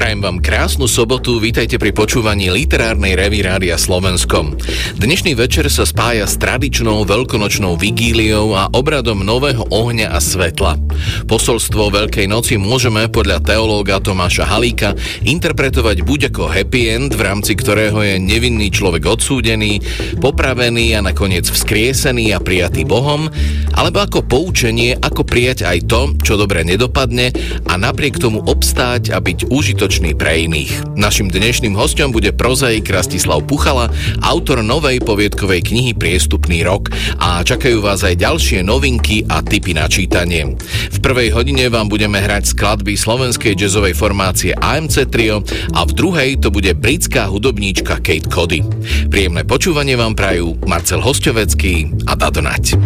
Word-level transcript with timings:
Prajem 0.00 0.24
vám 0.24 0.40
krásnu 0.40 0.88
sobotu, 0.88 1.36
vítajte 1.36 1.76
pri 1.76 1.92
počúvaní 1.92 2.48
literárnej 2.48 3.20
revy 3.20 3.44
Rádia 3.44 3.76
Slovenskom. 3.76 4.56
Dnešný 4.96 5.36
večer 5.36 5.68
sa 5.68 5.84
spája 5.84 6.24
s 6.24 6.40
tradičnou 6.40 7.04
veľkonočnou 7.04 7.76
vigíliou 7.76 8.56
a 8.56 8.72
obradom 8.72 9.20
nového 9.20 9.68
ohňa 9.68 10.08
a 10.08 10.16
svetla. 10.16 10.80
Posolstvo 11.28 11.92
Veľkej 11.92 12.32
noci 12.32 12.56
môžeme 12.56 13.12
podľa 13.12 13.44
teológa 13.44 14.00
Tomáša 14.00 14.48
Halíka 14.48 14.96
interpretovať 15.20 16.00
buď 16.00 16.32
ako 16.32 16.48
happy 16.48 16.96
end, 16.96 17.12
v 17.12 17.20
rámci 17.20 17.52
ktorého 17.52 18.00
je 18.00 18.16
nevinný 18.16 18.72
človek 18.72 19.04
odsúdený, 19.04 19.84
popravený 20.16 20.96
a 20.96 21.04
nakoniec 21.04 21.44
vzkriesený 21.44 22.32
a 22.32 22.40
prijatý 22.40 22.88
Bohom, 22.88 23.28
alebo 23.76 24.00
ako 24.00 24.24
poučenie, 24.24 24.96
ako 24.96 25.28
prijať 25.28 25.68
aj 25.68 25.78
to, 25.84 26.00
čo 26.24 26.40
dobre 26.40 26.64
nedopadne 26.64 27.36
a 27.68 27.76
napriek 27.76 28.16
tomu 28.16 28.40
obstáť 28.48 29.12
a 29.12 29.20
byť 29.20 29.52
užitočný 29.52 29.89
užitočný 29.90 30.14
pre 30.14 30.46
iných. 30.46 30.94
Našim 30.94 31.34
dnešným 31.34 31.74
hostom 31.74 32.14
bude 32.14 32.30
prozaik 32.30 32.86
Rastislav 32.94 33.42
Puchala, 33.42 33.90
autor 34.22 34.62
novej 34.62 35.02
poviedkovej 35.02 35.66
knihy 35.66 35.98
Priestupný 35.98 36.62
rok 36.62 36.94
a 37.18 37.42
čakajú 37.42 37.82
vás 37.82 38.06
aj 38.06 38.22
ďalšie 38.22 38.62
novinky 38.62 39.26
a 39.26 39.42
tipy 39.42 39.74
na 39.74 39.90
čítanie. 39.90 40.54
V 40.94 40.98
prvej 41.02 41.34
hodine 41.34 41.66
vám 41.66 41.90
budeme 41.90 42.22
hrať 42.22 42.54
skladby 42.54 42.94
slovenskej 42.94 43.58
jazzovej 43.58 43.98
formácie 43.98 44.54
AMC 44.54 45.10
Trio 45.10 45.42
a 45.74 45.82
v 45.82 45.90
druhej 45.90 46.30
to 46.38 46.54
bude 46.54 46.70
britská 46.78 47.26
hudobníčka 47.26 47.98
Kate 47.98 48.30
Cody. 48.30 48.62
Príjemné 49.10 49.42
počúvanie 49.42 49.98
vám 49.98 50.14
prajú 50.14 50.54
Marcel 50.70 51.02
Hostovecký 51.02 52.06
a 52.06 52.14
Dadonať. 52.14 52.78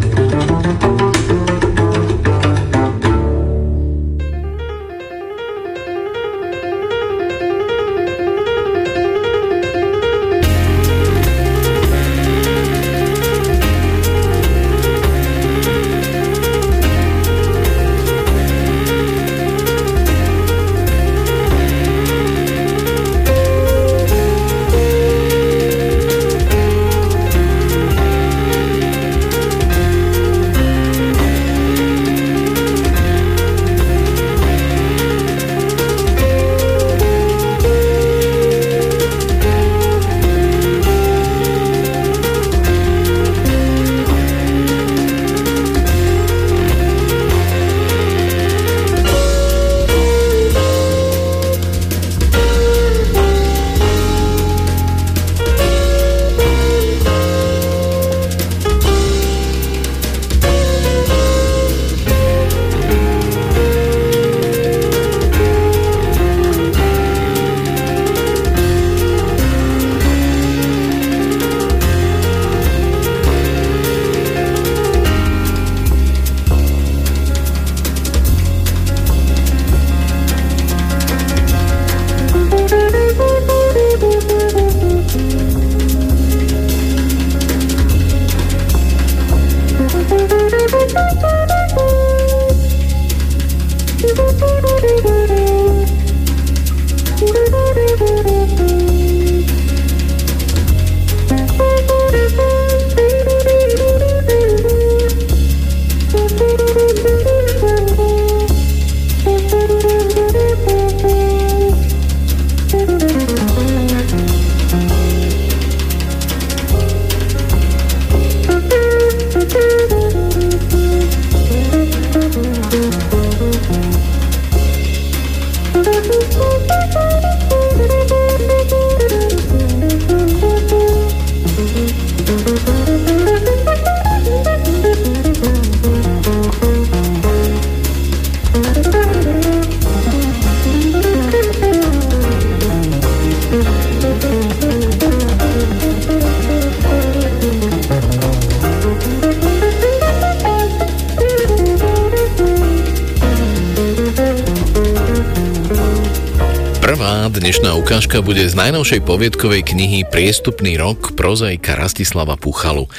Ukážka 157.94 158.26
bude 158.26 158.42
z 158.42 158.58
najnovšej 158.58 159.06
poviedkovej 159.06 159.70
knihy 159.70 160.02
Priestupný 160.10 160.74
rok 160.74 161.14
prozaika 161.14 161.78
Rastislava 161.78 162.34
Puchalu. 162.34 162.90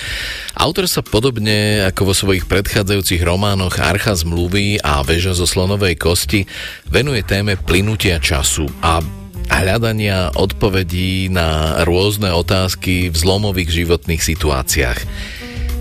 Autor 0.55 0.87
sa 0.87 1.03
podobne 1.03 1.83
ako 1.83 2.07
vo 2.07 2.13
svojich 2.15 2.47
predchádzajúcich 2.47 3.19
románoch 3.27 3.75
Archa 3.75 4.15
zmluvy 4.15 4.79
a 4.79 5.03
Veža 5.03 5.35
zo 5.35 5.43
slonovej 5.43 5.99
kosti 5.99 6.47
venuje 6.87 7.27
téme 7.27 7.59
plynutia 7.59 8.23
času 8.23 8.71
a 8.79 9.03
hľadania 9.51 10.31
odpovedí 10.31 11.27
na 11.27 11.83
rôzne 11.83 12.31
otázky 12.31 13.11
v 13.11 13.15
zlomových 13.19 13.83
životných 13.83 14.23
situáciách. 14.23 14.99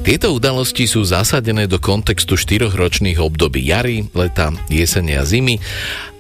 Tieto 0.02 0.34
udalosti 0.34 0.90
sú 0.90 1.06
zasadené 1.06 1.70
do 1.70 1.78
kontextu 1.78 2.34
štyroch 2.34 2.74
období 3.22 3.62
jary, 3.62 4.10
leta, 4.10 4.50
jesenia 4.66 5.22
a 5.22 5.28
zimy 5.30 5.62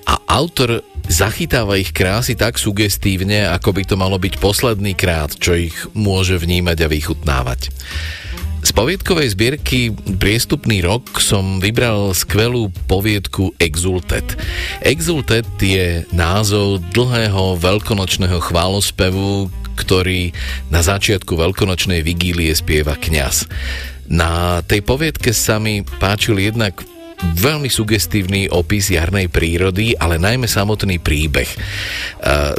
a 0.06 0.14
autor 0.30 0.93
zachytáva 1.08 1.76
ich 1.76 1.92
krásy 1.92 2.34
tak 2.34 2.56
sugestívne, 2.56 3.48
ako 3.50 3.76
by 3.76 3.82
to 3.84 3.94
malo 3.98 4.16
byť 4.16 4.40
posledný 4.40 4.96
krát, 4.96 5.34
čo 5.36 5.56
ich 5.56 5.76
môže 5.92 6.36
vnímať 6.40 6.78
a 6.84 6.88
vychutnávať. 6.88 7.72
Z 8.64 8.72
poviedkovej 8.72 9.36
zbierky 9.36 9.92
Priestupný 10.16 10.80
rok 10.80 11.20
som 11.20 11.60
vybral 11.60 12.16
skvelú 12.16 12.72
poviedku 12.88 13.52
Exultet. 13.60 14.24
Exultet 14.80 15.44
je 15.60 16.08
názov 16.16 16.80
dlhého 16.96 17.60
veľkonočného 17.60 18.40
chválospevu, 18.40 19.52
ktorý 19.76 20.32
na 20.72 20.80
začiatku 20.80 21.36
veľkonočnej 21.36 22.00
vigílie 22.00 22.56
spieva 22.56 22.96
kňaz. 22.96 23.52
Na 24.08 24.64
tej 24.64 24.80
poviedke 24.80 25.36
sa 25.36 25.60
mi 25.60 25.84
páčil 25.84 26.40
jednak 26.40 26.80
veľmi 27.32 27.68
sugestívny 27.68 28.48
opis 28.48 28.88
jarnej 28.88 29.28
prírody, 29.28 29.92
ale 29.96 30.16
najmä 30.16 30.48
samotný 30.48 31.00
príbeh. 31.00 31.48
E, 31.48 31.56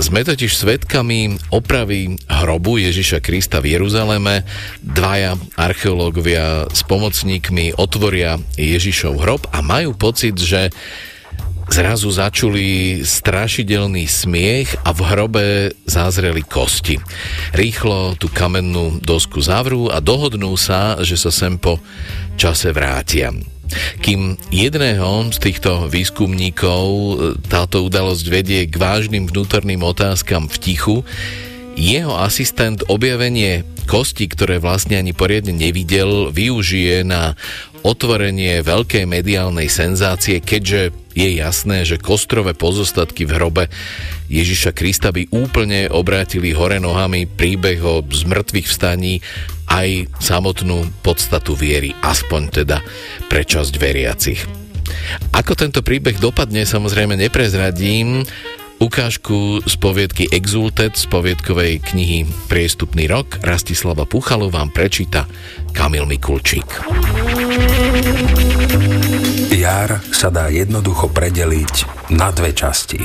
sme 0.01 0.21
totiž 0.21 0.53
svetkami 0.53 1.51
opravy 1.53 2.17
hrobu 2.29 2.77
Ježiša 2.81 3.21
Krista 3.21 3.61
v 3.61 3.77
Jeruzaleme. 3.77 4.45
Dvaja 4.81 5.37
archeológovia 5.57 6.69
s 6.69 6.85
pomocníkmi 6.85 7.77
otvoria 7.77 8.37
Ježišov 8.57 9.13
hrob 9.21 9.41
a 9.49 9.65
majú 9.65 9.97
pocit, 9.97 10.37
že 10.37 10.69
zrazu 11.69 12.13
začuli 12.13 13.01
strašidelný 13.01 14.05
smiech 14.05 14.77
a 14.85 14.93
v 14.93 15.01
hrobe 15.01 15.45
zázreli 15.89 16.45
kosti. 16.45 17.01
Rýchlo 17.57 18.13
tú 18.21 18.29
kamennú 18.29 19.01
dosku 19.01 19.41
zavrú 19.41 19.89
a 19.89 19.97
dohodnú 19.97 20.53
sa, 20.61 21.01
že 21.01 21.17
sa 21.17 21.33
sem 21.33 21.57
po 21.57 21.81
čase 22.37 22.69
vrátia. 22.69 23.33
Kým 24.01 24.37
jedného 24.53 25.29
z 25.33 25.37
týchto 25.41 25.89
výskumníkov 25.89 26.83
táto 27.49 27.85
udalosť 27.85 28.25
vedie 28.29 28.61
k 28.69 28.75
vážnym 28.77 29.25
vnútorným 29.25 29.81
otázkam 29.81 30.45
v 30.47 30.57
tichu, 30.61 30.97
jeho 31.75 32.15
asistent 32.15 32.87
objavenie 32.87 33.67
kosti, 33.85 34.31
ktoré 34.31 34.57
vlastne 34.63 34.97
ani 34.97 35.11
poriadne 35.11 35.53
nevidel, 35.53 36.31
využije 36.31 37.03
na 37.03 37.35
otvorenie 37.85 38.65
veľkej 38.65 39.05
mediálnej 39.05 39.69
senzácie, 39.69 40.41
keďže 40.41 41.04
je 41.15 41.39
jasné, 41.39 41.87
že 41.87 41.95
kostrové 41.95 42.51
pozostatky 42.51 43.23
v 43.23 43.39
hrobe 43.39 43.63
Ježiša 44.27 44.75
Krista 44.75 45.15
by 45.15 45.31
úplne 45.31 45.87
obrátili 45.87 46.51
hore 46.51 46.77
nohami 46.77 47.23
príbeh 47.23 47.79
o 47.81 48.03
zmrtvých 48.03 48.67
vstaní 48.67 49.23
aj 49.71 50.11
samotnú 50.19 50.91
podstatu 51.01 51.55
viery, 51.55 51.95
aspoň 52.03 52.41
teda 52.51 52.83
pre 53.31 53.47
časť 53.47 53.73
veriacich. 53.79 54.43
Ako 55.33 55.57
tento 55.57 55.81
príbeh 55.81 56.19
dopadne, 56.19 56.67
samozrejme 56.67 57.17
neprezradím, 57.17 58.27
Ukážku 58.75 59.63
z 59.63 59.75
poviedky 59.79 60.27
Exultet 60.35 60.99
z 60.99 61.07
poviedkovej 61.07 61.79
knihy 61.79 62.27
Priestupný 62.51 63.07
rok 63.07 63.39
Rastislava 63.39 64.03
Puchalu 64.03 64.51
vám 64.51 64.67
prečíta 64.67 65.31
Kamil 65.71 66.03
Mikulčík. 66.03 66.83
Jar 69.53 70.01
sa 70.09 70.33
dá 70.33 70.47
jednoducho 70.49 71.11
predeliť 71.11 71.75
na 72.13 72.31
dve 72.31 72.55
časti. 72.55 73.01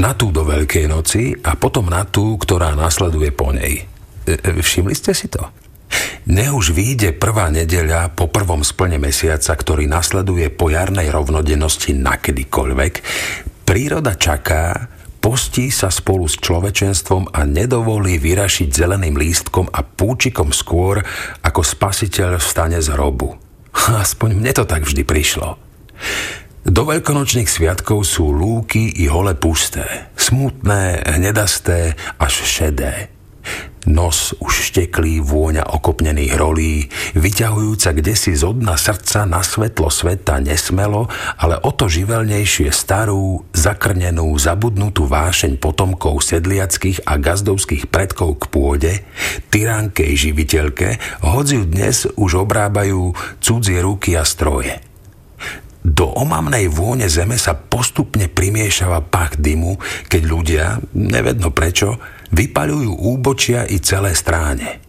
Na 0.00 0.16
tú 0.16 0.32
do 0.32 0.44
Veľkej 0.44 0.86
noci 0.88 1.36
a 1.44 1.56
potom 1.56 1.88
na 1.88 2.04
tú, 2.04 2.36
ktorá 2.36 2.76
nasleduje 2.76 3.32
po 3.32 3.52
nej. 3.52 3.84
E, 4.28 4.36
e, 4.36 4.60
všimli 4.60 4.92
ste 4.96 5.16
si 5.16 5.28
to? 5.28 5.44
Ne 6.30 6.52
už 6.52 6.72
vyjde 6.72 7.16
prvá 7.16 7.48
nedeľa 7.48 8.12
po 8.12 8.28
prvom 8.28 8.60
splne 8.64 9.00
mesiaca, 9.00 9.52
ktorý 9.52 9.88
nasleduje 9.88 10.52
po 10.52 10.68
jarnej 10.68 11.08
rovnodennosti 11.12 11.92
na 11.96 12.16
kedykoľvek, 12.20 12.94
Príroda 13.66 14.14
čaká, 14.14 14.86
postí 15.18 15.74
sa 15.74 15.90
spolu 15.90 16.30
s 16.30 16.38
človečenstvom 16.38 17.34
a 17.34 17.42
nedovolí 17.42 18.14
vyrašiť 18.14 18.70
zeleným 18.70 19.18
lístkom 19.18 19.66
a 19.74 19.82
púčikom 19.82 20.54
skôr, 20.54 21.02
ako 21.42 21.66
spasiteľ 21.66 22.38
vstane 22.38 22.78
z 22.78 22.94
hrobu. 22.94 23.45
Aspoň 24.04 24.40
mne 24.40 24.52
to 24.56 24.64
tak 24.64 24.84
vždy 24.84 25.02
prišlo. 25.04 25.60
Do 26.66 26.82
veľkonočných 26.82 27.46
sviatkov 27.46 28.02
sú 28.02 28.34
lúky 28.34 28.90
i 28.90 29.06
hole 29.06 29.38
pusté, 29.38 30.10
smutné, 30.18 30.98
hnedasté 31.06 31.94
až 32.18 32.42
šedé. 32.42 33.15
Nos 33.86 34.34
už 34.42 34.74
šteklý 34.74 35.22
vôňa 35.22 35.70
okopnených 35.70 36.34
rolí, 36.34 36.90
vyťahujúca 37.14 37.94
kde 37.94 38.18
si 38.18 38.34
zo 38.34 38.50
dna 38.50 38.74
srdca 38.74 39.22
na 39.30 39.46
svetlo 39.46 39.90
sveta 39.90 40.42
nesmelo, 40.42 41.06
ale 41.38 41.54
o 41.62 41.70
to 41.70 41.86
živelnejšie 41.86 42.74
starú, 42.74 43.46
zakrnenú, 43.54 44.34
zabudnutú 44.38 45.06
vášeň 45.06 45.62
potomkov 45.62 46.22
sedliackých 46.22 47.06
a 47.06 47.14
gazdovských 47.18 47.86
predkov 47.86 48.42
k 48.42 48.44
pôde, 48.50 48.92
tyránkej 49.54 50.12
živiteľke, 50.14 51.22
hoď 51.22 51.66
dnes 51.66 52.10
už 52.18 52.42
obrábajú 52.42 53.14
cudzie 53.38 53.82
ruky 53.82 54.18
a 54.18 54.26
stroje. 54.26 54.85
Do 55.86 56.10
omamnej 56.18 56.66
vône 56.66 57.06
zeme 57.06 57.38
sa 57.38 57.54
postupne 57.54 58.26
primiešava 58.26 59.06
pach 59.06 59.38
dymu, 59.38 59.78
keď 60.10 60.22
ľudia, 60.26 60.64
nevedno 60.98 61.54
prečo, 61.54 62.02
vypaľujú 62.34 63.06
úbočia 63.06 63.62
i 63.70 63.78
celé 63.78 64.18
stráne. 64.18 64.82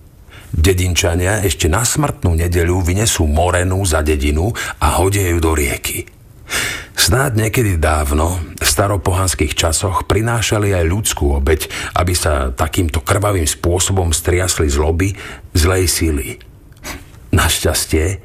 Dedinčania 0.49 1.45
ešte 1.45 1.69
na 1.69 1.85
smrtnú 1.85 2.33
nedeľu 2.33 2.81
vynesú 2.81 3.29
morenú 3.29 3.85
za 3.85 4.01
dedinu 4.01 4.49
a 4.81 4.97
hodia 4.97 5.29
ju 5.29 5.37
do 5.37 5.53
rieky. 5.53 6.09
Snáď 6.97 7.45
niekedy 7.45 7.77
dávno, 7.77 8.41
v 8.57 8.65
staropohanských 8.65 9.53
časoch, 9.53 10.09
prinášali 10.09 10.73
aj 10.73 10.85
ľudskú 10.89 11.37
obeď, 11.37 11.69
aby 11.93 12.17
sa 12.17 12.49
takýmto 12.49 13.05
krvavým 13.05 13.45
spôsobom 13.45 14.09
striasli 14.09 14.65
zloby 14.65 15.13
zlej 15.53 15.85
síly. 15.85 16.27
Našťastie, 17.29 18.17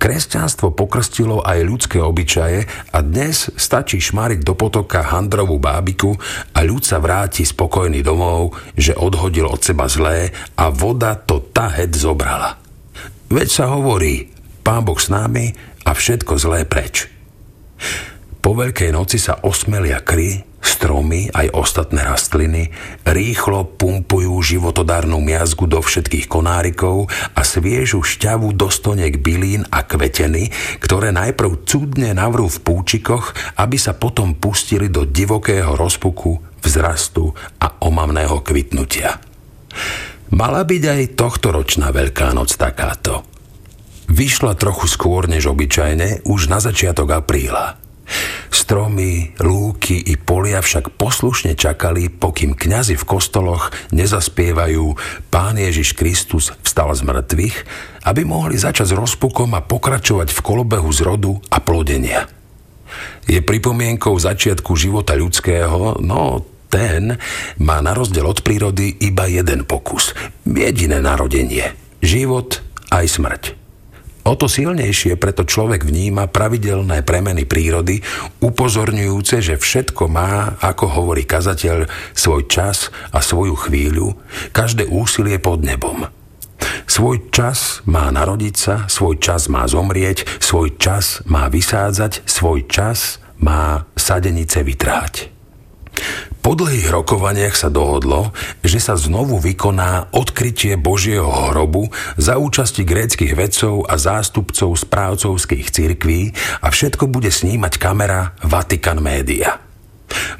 Kresťanstvo 0.00 0.72
pokrstilo 0.72 1.44
aj 1.44 1.60
ľudské 1.60 2.00
obyčaje 2.00 2.64
a 2.96 3.04
dnes 3.04 3.52
stačí 3.52 4.00
šmáriť 4.00 4.40
do 4.40 4.56
potoka 4.56 5.04
handrovú 5.04 5.60
bábiku 5.60 6.16
a 6.56 6.64
ľud 6.64 6.80
sa 6.80 7.04
vráti 7.04 7.44
spokojný 7.44 8.00
domov, 8.00 8.56
že 8.80 8.96
odhodil 8.96 9.44
od 9.44 9.60
seba 9.60 9.92
zlé 9.92 10.32
a 10.56 10.72
voda 10.72 11.20
to 11.20 11.44
tahet 11.52 11.92
zobrala. 11.92 12.56
Veď 13.28 13.48
sa 13.52 13.64
hovorí, 13.76 14.32
pán 14.64 14.88
Boh 14.88 14.96
s 14.96 15.12
námi 15.12 15.52
a 15.84 15.92
všetko 15.92 16.32
zlé 16.40 16.64
preč. 16.64 17.04
Po 18.40 18.56
Veľkej 18.56 18.96
noci 18.96 19.20
sa 19.20 19.36
osmelia 19.44 20.00
kry, 20.00 20.48
stromy 20.60 21.32
aj 21.32 21.56
ostatné 21.56 22.04
rastliny 22.04 22.72
rýchlo 23.04 23.64
pumpujú 23.76 24.32
životodárnu 24.40 25.20
miazgu 25.20 25.64
do 25.64 25.80
všetkých 25.80 26.28
konárikov 26.28 27.08
a 27.36 27.40
sviežu 27.40 28.04
šťavu 28.04 28.52
do 28.52 28.68
stoniek 28.68 29.20
bylín 29.20 29.64
a 29.72 29.84
kveteny, 29.84 30.52
ktoré 30.80 31.12
najprv 31.16 31.64
cudne 31.64 32.12
navrú 32.12 32.48
v 32.48 32.60
púčikoch, 32.60 33.32
aby 33.56 33.76
sa 33.80 33.96
potom 33.96 34.36
pustili 34.36 34.92
do 34.92 35.08
divokého 35.08 35.76
rozpuku, 35.76 36.60
vzrastu 36.60 37.32
a 37.60 37.80
omamného 37.84 38.44
kvitnutia. 38.44 39.16
Mala 40.30 40.62
byť 40.62 40.82
aj 40.86 41.02
tohtoročná 41.18 41.90
Veľká 41.90 42.30
noc 42.36 42.54
takáto. 42.54 43.26
Vyšla 44.10 44.54
trochu 44.58 44.86
skôr 44.90 45.26
než 45.26 45.50
obyčajne, 45.50 46.26
už 46.26 46.50
na 46.50 46.62
začiatok 46.62 47.14
apríla– 47.18 47.76
Stromy, 48.50 49.34
lúky 49.42 49.98
i 49.98 50.14
polia 50.14 50.62
však 50.62 50.94
poslušne 50.94 51.58
čakali, 51.58 52.10
pokým 52.10 52.54
kňazi 52.54 52.94
v 52.94 53.04
kostoloch 53.06 53.74
nezaspievajú 53.90 54.94
Pán 55.30 55.58
Ježiš 55.58 55.98
Kristus 55.98 56.54
vstal 56.62 56.94
z 56.94 57.02
mŕtvych, 57.06 57.56
aby 58.06 58.22
mohli 58.22 58.58
začať 58.58 58.90
s 58.90 58.98
rozpukom 58.98 59.54
a 59.58 59.62
pokračovať 59.62 60.30
v 60.30 60.40
kolobehu 60.42 60.90
zrodu 60.90 61.38
a 61.50 61.58
plodenia. 61.58 62.26
Je 63.30 63.38
pripomienkou 63.38 64.18
začiatku 64.18 64.74
života 64.74 65.14
ľudského, 65.14 66.02
no 66.02 66.42
ten 66.70 67.18
má 67.58 67.78
na 67.82 67.94
rozdiel 67.94 68.26
od 68.26 68.42
prírody 68.46 68.94
iba 69.02 69.26
jeden 69.26 69.66
pokus. 69.66 70.14
Jediné 70.46 71.02
narodenie. 71.02 71.74
Život 72.02 72.62
aj 72.94 73.06
smrť. 73.06 73.59
O 74.20 74.36
to 74.36 74.52
silnejšie 74.52 75.16
preto 75.16 75.48
človek 75.48 75.88
vníma 75.88 76.28
pravidelné 76.28 77.00
premeny 77.00 77.48
prírody, 77.48 78.04
upozorňujúce, 78.44 79.40
že 79.40 79.56
všetko 79.56 80.12
má, 80.12 80.60
ako 80.60 80.92
hovorí 80.92 81.24
kazateľ, 81.24 81.88
svoj 82.12 82.44
čas 82.44 82.92
a 83.16 83.24
svoju 83.24 83.56
chvíľu, 83.56 84.20
každé 84.52 84.84
úsilie 84.92 85.40
pod 85.40 85.64
nebom. 85.64 86.04
Svoj 86.84 87.32
čas 87.32 87.80
má 87.88 88.12
narodiť 88.12 88.54
sa, 88.54 88.74
svoj 88.92 89.16
čas 89.16 89.48
má 89.48 89.64
zomrieť, 89.64 90.28
svoj 90.36 90.76
čas 90.76 91.24
má 91.24 91.48
vysádzať, 91.48 92.20
svoj 92.28 92.68
čas 92.68 93.24
má 93.40 93.88
sadenice 93.96 94.60
vytráť. 94.60 95.32
Po 96.40 96.56
dlhých 96.56 96.88
rokovaniach 96.88 97.52
sa 97.52 97.68
dohodlo, 97.68 98.32
že 98.64 98.80
sa 98.80 98.96
znovu 98.96 99.36
vykoná 99.36 100.08
odkrytie 100.16 100.80
Božieho 100.80 101.28
hrobu 101.52 101.92
za 102.16 102.40
účasti 102.40 102.80
gréckých 102.88 103.36
vedcov 103.36 103.84
a 103.84 104.00
zástupcov 104.00 104.72
správcovských 104.72 105.68
cirkví 105.68 106.32
a 106.64 106.72
všetko 106.72 107.12
bude 107.12 107.28
snímať 107.28 107.76
kamera 107.76 108.32
Vatikan 108.40 109.04
Média. 109.04 109.60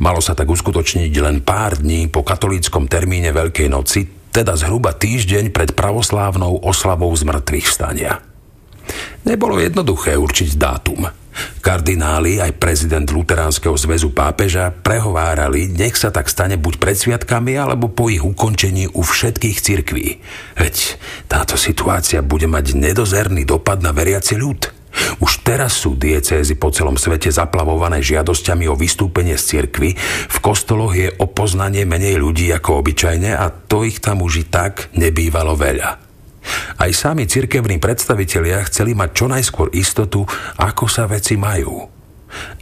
Malo 0.00 0.24
sa 0.24 0.32
tak 0.32 0.48
uskutočniť 0.48 1.12
len 1.20 1.44
pár 1.44 1.76
dní 1.76 2.08
po 2.08 2.24
katolíckom 2.24 2.88
termíne 2.88 3.36
Veľkej 3.36 3.68
noci, 3.68 4.08
teda 4.32 4.56
zhruba 4.56 4.96
týždeň 4.96 5.52
pred 5.52 5.76
pravoslávnou 5.76 6.64
oslavou 6.64 7.12
zmrtvých 7.12 7.68
vstania. 7.68 8.24
Nebolo 9.28 9.60
jednoduché 9.60 10.16
určiť 10.16 10.56
dátum– 10.56 11.04
Kardináli 11.60 12.40
aj 12.40 12.56
prezident 12.56 13.04
Luteránskeho 13.04 13.76
zväzu 13.76 14.10
pápeža 14.16 14.72
prehovárali, 14.72 15.68
nech 15.68 15.94
sa 15.94 16.08
tak 16.08 16.32
stane 16.32 16.56
buď 16.56 16.74
pred 16.80 16.96
sviatkami, 16.96 17.54
alebo 17.60 17.92
po 17.92 18.08
ich 18.08 18.24
ukončení 18.24 18.90
u 18.90 19.04
všetkých 19.04 19.58
cirkví. 19.60 20.18
Veď 20.56 20.96
táto 21.28 21.60
situácia 21.60 22.24
bude 22.24 22.48
mať 22.48 22.74
nedozerný 22.74 23.44
dopad 23.44 23.84
na 23.84 23.92
veriaci 23.92 24.40
ľud. 24.40 24.80
Už 25.22 25.46
teraz 25.46 25.78
sú 25.78 25.94
diecézy 25.94 26.58
po 26.58 26.74
celom 26.74 26.98
svete 26.98 27.30
zaplavované 27.30 28.02
žiadosťami 28.02 28.66
o 28.66 28.74
vystúpenie 28.74 29.38
z 29.38 29.44
cirkvy, 29.62 29.94
v 30.26 30.38
kostoloch 30.42 30.98
je 30.98 31.14
o 31.22 31.30
poznanie 31.30 31.86
menej 31.86 32.18
ľudí 32.18 32.50
ako 32.50 32.82
obyčajne 32.82 33.38
a 33.38 33.46
to 33.54 33.86
ich 33.86 34.02
tam 34.02 34.26
už 34.26 34.42
i 34.42 34.44
tak 34.50 34.90
nebývalo 34.98 35.54
veľa. 35.54 36.09
Aj 36.80 36.90
sami 36.96 37.28
cirkevní 37.28 37.76
predstavitelia 37.76 38.64
chceli 38.68 38.96
mať 38.96 39.10
čo 39.12 39.26
najskôr 39.28 39.68
istotu, 39.76 40.24
ako 40.56 40.84
sa 40.88 41.04
veci 41.04 41.36
majú. 41.36 41.88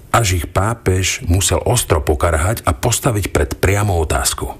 až 0.08 0.40
ich 0.42 0.46
pápež 0.48 1.22
musel 1.28 1.60
ostro 1.62 2.00
pokarhať 2.00 2.64
a 2.64 2.72
postaviť 2.72 3.30
pred 3.30 3.50
priamu 3.60 3.94
otázku. 4.00 4.50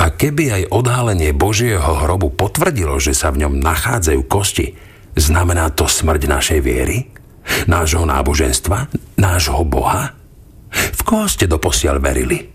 A 0.00 0.08
keby 0.08 0.44
aj 0.50 0.72
odhalenie 0.72 1.36
Božieho 1.36 2.00
hrobu 2.00 2.32
potvrdilo, 2.32 2.96
že 2.96 3.12
sa 3.12 3.28
v 3.28 3.44
ňom 3.44 3.60
nachádzajú 3.60 4.20
kosti, 4.24 4.72
znamená 5.12 5.68
to 5.76 5.84
smrť 5.84 6.22
našej 6.24 6.60
viery? 6.64 7.12
Nášho 7.68 8.08
náboženstva? 8.08 8.88
Nášho 9.20 9.60
Boha? 9.68 10.16
V 10.72 11.00
koho 11.04 11.28
ste 11.28 11.44
doposiaľ 11.44 12.00
verili? 12.00 12.48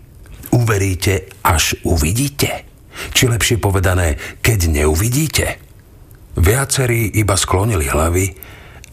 Uveríte, 0.50 1.30
až 1.46 1.78
uvidíte? 1.86 2.66
Či 3.14 3.30
lepšie 3.30 3.62
povedané, 3.62 4.18
keď 4.42 4.72
neuvidíte? 4.72 5.46
Viacerí 6.36 7.16
iba 7.16 7.32
sklonili 7.32 7.88
hlavy 7.88 8.26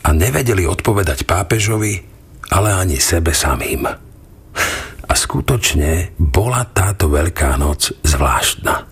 a 0.07 0.15
nevedeli 0.15 0.63
odpovedať 0.63 1.27
pápežovi, 1.27 1.99
ale 2.55 2.69
ani 2.71 2.99
sebe 2.99 3.35
samým. 3.35 3.83
A 5.03 5.13
skutočne 5.13 6.15
bola 6.15 6.63
táto 6.65 7.11
Veľká 7.11 7.59
noc 7.59 7.91
zvláštna. 8.01 8.87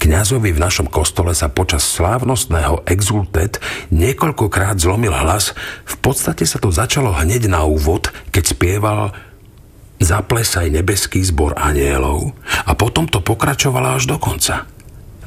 Kňazovi 0.00 0.56
v 0.56 0.62
našom 0.64 0.88
kostole 0.88 1.36
sa 1.36 1.52
počas 1.52 1.84
slávnostného 1.84 2.88
exultet 2.88 3.60
niekoľkokrát 3.92 4.80
zlomil 4.80 5.12
hlas. 5.12 5.52
V 5.84 5.96
podstate 6.00 6.48
sa 6.48 6.56
to 6.56 6.72
začalo 6.72 7.12
hneď 7.12 7.52
na 7.52 7.68
úvod, 7.68 8.08
keď 8.32 8.44
spieval 8.48 9.00
Zaplesaj 10.00 10.72
nebeský 10.72 11.20
zbor 11.20 11.52
anielov 11.60 12.32
a 12.64 12.72
potom 12.72 13.04
to 13.04 13.20
pokračovalo 13.20 14.00
až 14.00 14.08
do 14.08 14.16
konca. 14.16 14.64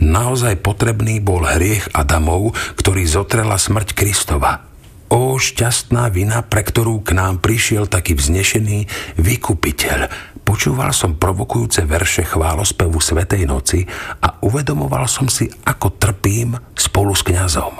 Naozaj 0.01 0.63
potrebný 0.65 1.21
bol 1.21 1.45
hriech 1.45 1.91
Adamov, 1.93 2.57
ktorý 2.79 3.05
zotrela 3.05 3.59
smrť 3.61 3.93
Kristova. 3.93 4.65
O 5.13 5.37
šťastná 5.37 6.09
vina, 6.09 6.41
pre 6.41 6.65
ktorú 6.65 7.05
k 7.05 7.13
nám 7.13 7.37
prišiel 7.37 7.85
taký 7.85 8.17
vznešený 8.17 8.89
vykupiteľ. 9.21 9.99
Počúval 10.41 10.89
som 10.89 11.21
provokujúce 11.21 11.85
verše 11.85 12.25
chválospevu 12.25 12.97
Svetej 12.97 13.45
noci 13.45 13.85
a 14.25 14.41
uvedomoval 14.41 15.05
som 15.05 15.29
si, 15.29 15.45
ako 15.69 16.01
trpím 16.01 16.57
spolu 16.73 17.13
s 17.13 17.21
kňazom. 17.21 17.77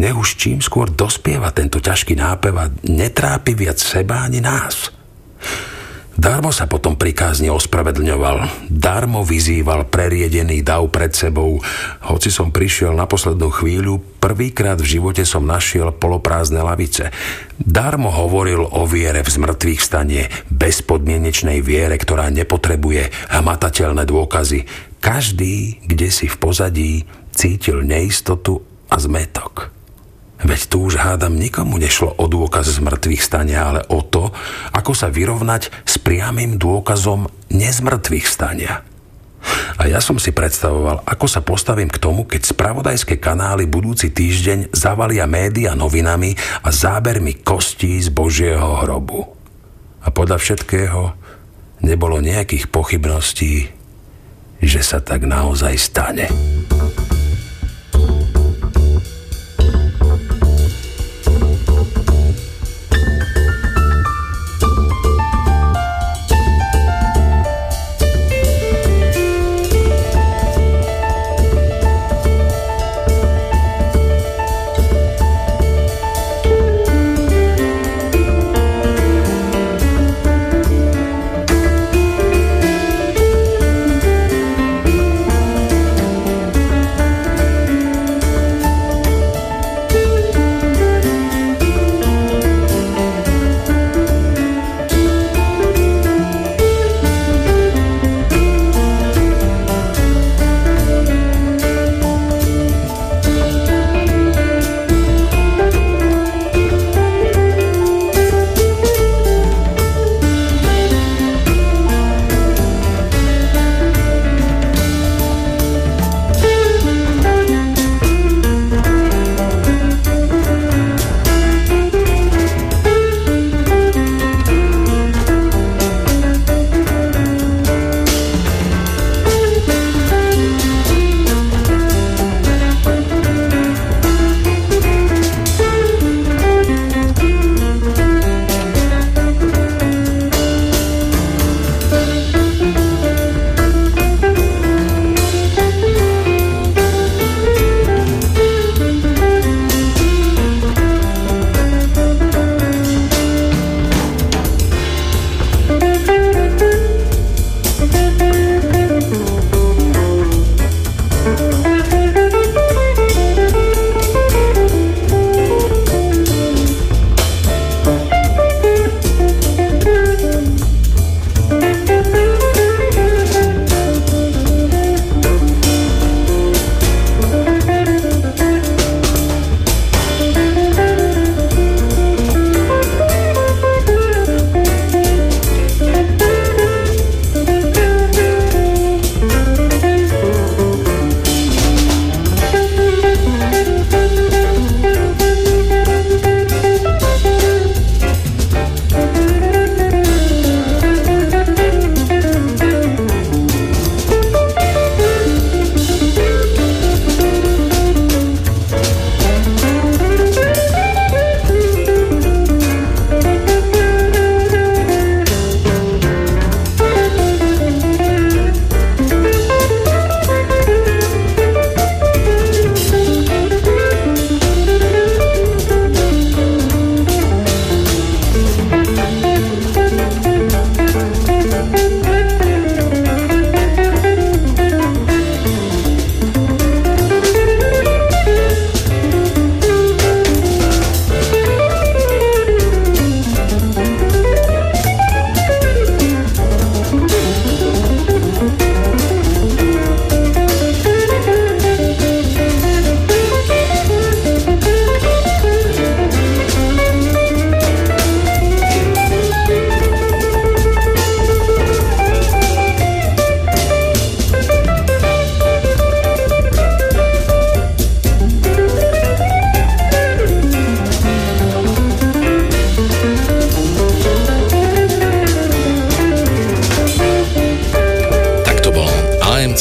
Nech 0.00 0.16
už 0.16 0.40
čím 0.40 0.64
skôr 0.64 0.88
dospieva 0.88 1.52
tento 1.52 1.76
ťažký 1.76 2.16
nápev 2.16 2.54
a 2.56 2.72
netrápi 2.88 3.52
viac 3.52 3.76
seba 3.76 4.24
ani 4.24 4.40
nás. 4.40 4.90
Darmo 6.16 6.48
sa 6.48 6.64
potom 6.64 6.96
prikázni 6.96 7.52
ospravedlňoval, 7.52 8.68
darmo 8.72 9.20
vyzýval 9.20 9.84
preriedený 9.92 10.64
dav 10.64 10.88
pred 10.88 11.12
sebou. 11.12 11.60
Hoci 12.08 12.32
som 12.32 12.48
prišiel 12.48 12.96
na 12.96 13.04
poslednú 13.04 13.52
chvíľu, 13.52 14.00
prvýkrát 14.16 14.80
v 14.80 14.96
živote 14.96 15.28
som 15.28 15.44
našiel 15.44 15.92
poloprázdne 15.92 16.64
lavice. 16.64 17.12
Darmo 17.60 18.08
hovoril 18.08 18.64
o 18.64 18.88
viere 18.88 19.20
v 19.20 19.28
zmrtvých 19.28 19.80
stanie, 19.84 20.32
bezpodmienečnej 20.48 21.60
viere, 21.60 22.00
ktorá 22.00 22.32
nepotrebuje 22.32 23.12
hmatateľné 23.36 24.08
dôkazy. 24.08 24.64
Každý, 25.04 25.84
kde 25.84 26.08
si 26.08 26.32
v 26.32 26.36
pozadí, 26.40 26.92
cítil 27.36 27.84
neistotu 27.84 28.64
a 28.88 28.96
zmetok. 28.96 29.68
Veď 30.36 30.60
tu 30.68 30.84
už 30.84 31.00
hádam 31.00 31.32
nikomu 31.32 31.80
nešlo 31.80 32.12
o 32.20 32.24
dôkaz 32.28 32.68
z 32.68 32.84
mŕtvych 32.84 33.22
stania, 33.24 33.72
ale 33.72 33.80
o 33.88 34.04
to, 34.04 34.28
ako 34.76 34.92
sa 34.92 35.08
vyrovnať 35.08 35.72
s 35.88 35.96
priamým 35.96 36.60
dôkazom 36.60 37.32
nezmrtvých 37.48 38.26
stania. 38.28 38.84
A 39.76 39.86
ja 39.86 40.02
som 40.02 40.18
si 40.18 40.34
predstavoval, 40.34 41.06
ako 41.06 41.26
sa 41.30 41.40
postavím 41.40 41.88
k 41.88 42.02
tomu, 42.02 42.26
keď 42.26 42.50
spravodajské 42.50 43.16
kanály 43.16 43.64
budúci 43.68 44.10
týždeň 44.10 44.74
zavalia 44.74 45.24
média 45.24 45.72
novinami 45.72 46.34
a 46.64 46.68
zábermi 46.74 47.40
kostí 47.46 48.00
z 48.02 48.10
Božieho 48.10 48.82
hrobu. 48.82 49.24
A 50.02 50.10
podľa 50.10 50.42
všetkého 50.42 51.00
nebolo 51.84 52.18
nejakých 52.18 52.72
pochybností, 52.72 53.70
že 54.60 54.80
sa 54.80 54.98
tak 55.04 55.28
naozaj 55.28 55.74
stane. 55.76 56.26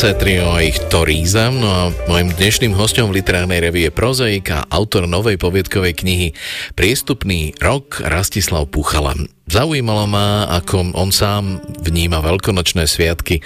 Francé 0.06 0.22
trio 0.22 0.54
ich 0.62 0.78
Toríza. 0.94 1.50
No 1.50 1.66
a 1.66 1.84
mojim 2.06 2.30
dnešným 2.30 2.78
hostom 2.78 3.10
v 3.10 3.26
literárnej 3.26 3.58
revie 3.58 3.90
prozaik 3.90 4.54
a 4.54 4.62
autor 4.70 5.10
novej 5.10 5.42
poviedkovej 5.42 5.98
knihy 5.98 6.28
Priestupný 6.78 7.58
rok 7.58 8.06
Rastislav 8.06 8.70
Puchala. 8.70 9.18
Zaujímalo 9.50 10.06
ma, 10.06 10.46
ako 10.62 10.94
on 10.94 11.10
sám 11.10 11.58
vníma 11.82 12.22
veľkonočné 12.22 12.86
sviatky 12.86 13.42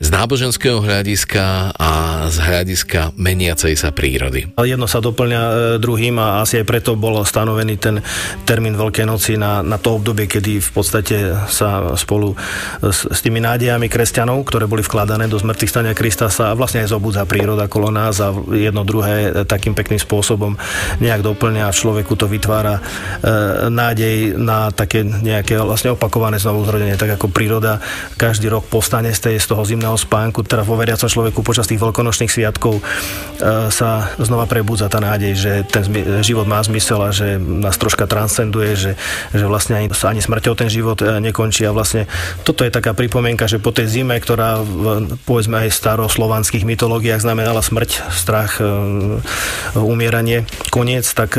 z 0.00 0.08
náboženského 0.08 0.80
hľadiska 0.80 1.76
a 1.76 1.90
z 2.32 2.38
hľadiska 2.40 3.12
meniacej 3.20 3.76
sa 3.76 3.92
prírody. 3.92 4.48
Jedno 4.56 4.88
sa 4.88 5.04
doplňa 5.04 5.42
e, 5.44 5.52
druhým 5.76 6.16
a 6.16 6.40
asi 6.40 6.56
aj 6.56 6.64
preto 6.64 6.96
bol 6.96 7.20
stanovený 7.20 7.76
ten 7.76 8.00
termín 8.48 8.80
Veľkej 8.80 9.04
noci 9.04 9.36
na, 9.36 9.60
na 9.60 9.76
to 9.76 10.00
obdobie, 10.00 10.24
kedy 10.24 10.56
v 10.64 10.70
podstate 10.72 11.16
sa 11.52 11.92
spolu 12.00 12.32
s, 12.80 13.04
s 13.04 13.20
tými 13.20 13.44
nádejami 13.44 13.92
kresťanov, 13.92 14.48
ktoré 14.48 14.64
boli 14.64 14.80
vkladané 14.80 15.28
do 15.28 15.36
zmrtvých 15.36 15.68
stania 15.68 15.92
Krista, 15.92 16.32
sa 16.32 16.56
vlastne 16.56 16.80
aj 16.80 16.96
zobudza 16.96 17.28
príroda 17.28 17.68
kolo 17.68 17.92
nás 17.92 18.24
a 18.24 18.32
jedno 18.56 18.88
druhé 18.88 19.44
takým 19.44 19.76
pekným 19.76 20.00
spôsobom 20.00 20.56
nejak 21.04 21.20
doplňa 21.20 21.68
a 21.68 21.76
človeku 21.76 22.16
to 22.16 22.24
vytvára 22.24 22.80
e, 22.80 22.82
nádej 23.68 24.32
na 24.40 24.72
také 24.72 25.04
nejaké 25.04 25.60
vlastne 25.60 25.92
opakované 25.92 26.40
znovu 26.40 26.64
zrodenie, 26.64 26.96
tak 26.96 27.20
ako 27.20 27.28
príroda 27.28 27.84
každý 28.16 28.48
rok 28.48 28.64
povstane 28.64 29.12
z, 29.12 29.20
tej, 29.28 29.36
z 29.44 29.46
toho 29.52 29.60
zimného 29.68 29.89
nočného 29.90 30.06
spánku, 30.06 30.46
teda 30.46 30.62
vo 30.62 30.78
veriacom 30.78 31.10
človeku 31.10 31.42
počas 31.42 31.66
tých 31.66 31.82
veľkonočných 31.82 32.30
sviatkov 32.30 32.78
e, 32.78 32.82
sa 33.74 34.14
znova 34.22 34.46
prebudza 34.46 34.86
tá 34.86 35.02
nádej, 35.02 35.32
že 35.34 35.52
ten 35.66 35.82
život 36.22 36.46
má 36.46 36.62
zmysel 36.62 37.02
a 37.02 37.10
že 37.10 37.38
nás 37.40 37.74
troška 37.74 38.06
transcenduje, 38.06 38.78
že, 38.78 38.92
že 39.34 39.44
vlastne 39.46 39.82
ani, 39.82 39.88
ani 39.90 40.20
smrťou 40.22 40.54
ten 40.54 40.70
život 40.70 41.02
e, 41.02 41.18
nekončí. 41.18 41.66
A 41.66 41.74
vlastne 41.74 42.06
toto 42.46 42.62
je 42.62 42.70
taká 42.70 42.94
pripomienka, 42.94 43.50
že 43.50 43.58
po 43.58 43.74
tej 43.74 43.90
zime, 43.90 44.14
ktorá 44.22 44.62
v, 44.62 45.10
povedzme 45.26 45.66
aj 45.66 45.74
staroslovanských 45.74 46.62
mytológiách 46.62 47.22
znamenala 47.24 47.64
smrť, 47.64 47.90
strach, 48.14 48.62
e, 48.62 48.66
umieranie, 49.74 50.46
koniec, 50.70 51.06
tak 51.10 51.34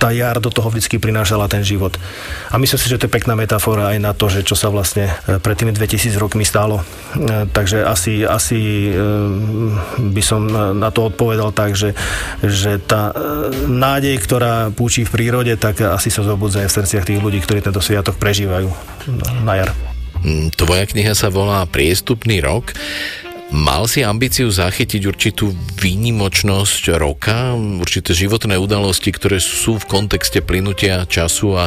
tá 0.00 0.08
jar 0.16 0.40
do 0.40 0.48
toho 0.48 0.72
vždy 0.72 0.96
prinášala 0.96 1.44
ten 1.52 1.60
život. 1.60 2.00
A 2.48 2.56
myslím 2.56 2.80
si, 2.80 2.88
že 2.88 2.96
to 2.96 3.04
je 3.04 3.12
pekná 3.12 3.36
metafora 3.36 3.92
aj 3.92 3.98
na 4.00 4.16
to, 4.16 4.32
že 4.32 4.40
čo 4.40 4.56
sa 4.56 4.72
vlastne 4.72 5.12
e, 5.28 5.36
pred 5.36 5.60
tými 5.60 5.76
2000 5.76 6.16
rokmi 6.16 6.48
stalo. 6.48 6.80
E, 6.80 7.44
takže 7.52 7.84
asi, 7.84 8.24
asi 8.24 8.88
e, 8.88 8.96
by 10.00 10.22
som 10.24 10.48
na 10.80 10.88
to 10.88 11.12
odpovedal 11.12 11.52
tak, 11.52 11.76
že, 11.76 11.92
že 12.40 12.80
tá 12.80 13.12
nádej, 13.68 14.16
ktorá 14.24 14.72
púči 14.72 15.04
v 15.04 15.12
prírode, 15.12 15.52
tak 15.60 15.84
asi 15.84 16.08
sa 16.08 16.24
zobudza 16.24 16.64
aj 16.64 16.72
v 16.72 16.76
srdciach 16.80 17.04
tých 17.04 17.20
ľudí, 17.20 17.44
ktorí 17.44 17.60
tento 17.60 17.84
sviatok 17.84 18.16
prežívajú 18.16 18.72
na 19.44 19.60
jar. 19.60 19.70
Mm, 20.24 20.52
tvoja 20.52 20.84
kniha 20.88 21.12
sa 21.12 21.28
volá 21.28 21.64
Priestupný 21.68 22.40
rok. 22.40 22.72
Mal 23.50 23.90
si 23.90 24.06
ambíciu 24.06 24.46
zachytiť 24.46 25.10
určitú 25.10 25.50
výnimočnosť 25.82 26.94
roka, 26.94 27.58
určité 27.58 28.14
životné 28.14 28.54
udalosti, 28.54 29.10
ktoré 29.10 29.42
sú 29.42 29.74
v 29.74 29.90
kontexte 29.90 30.38
plynutia 30.38 31.02
času 31.02 31.58
a 31.58 31.64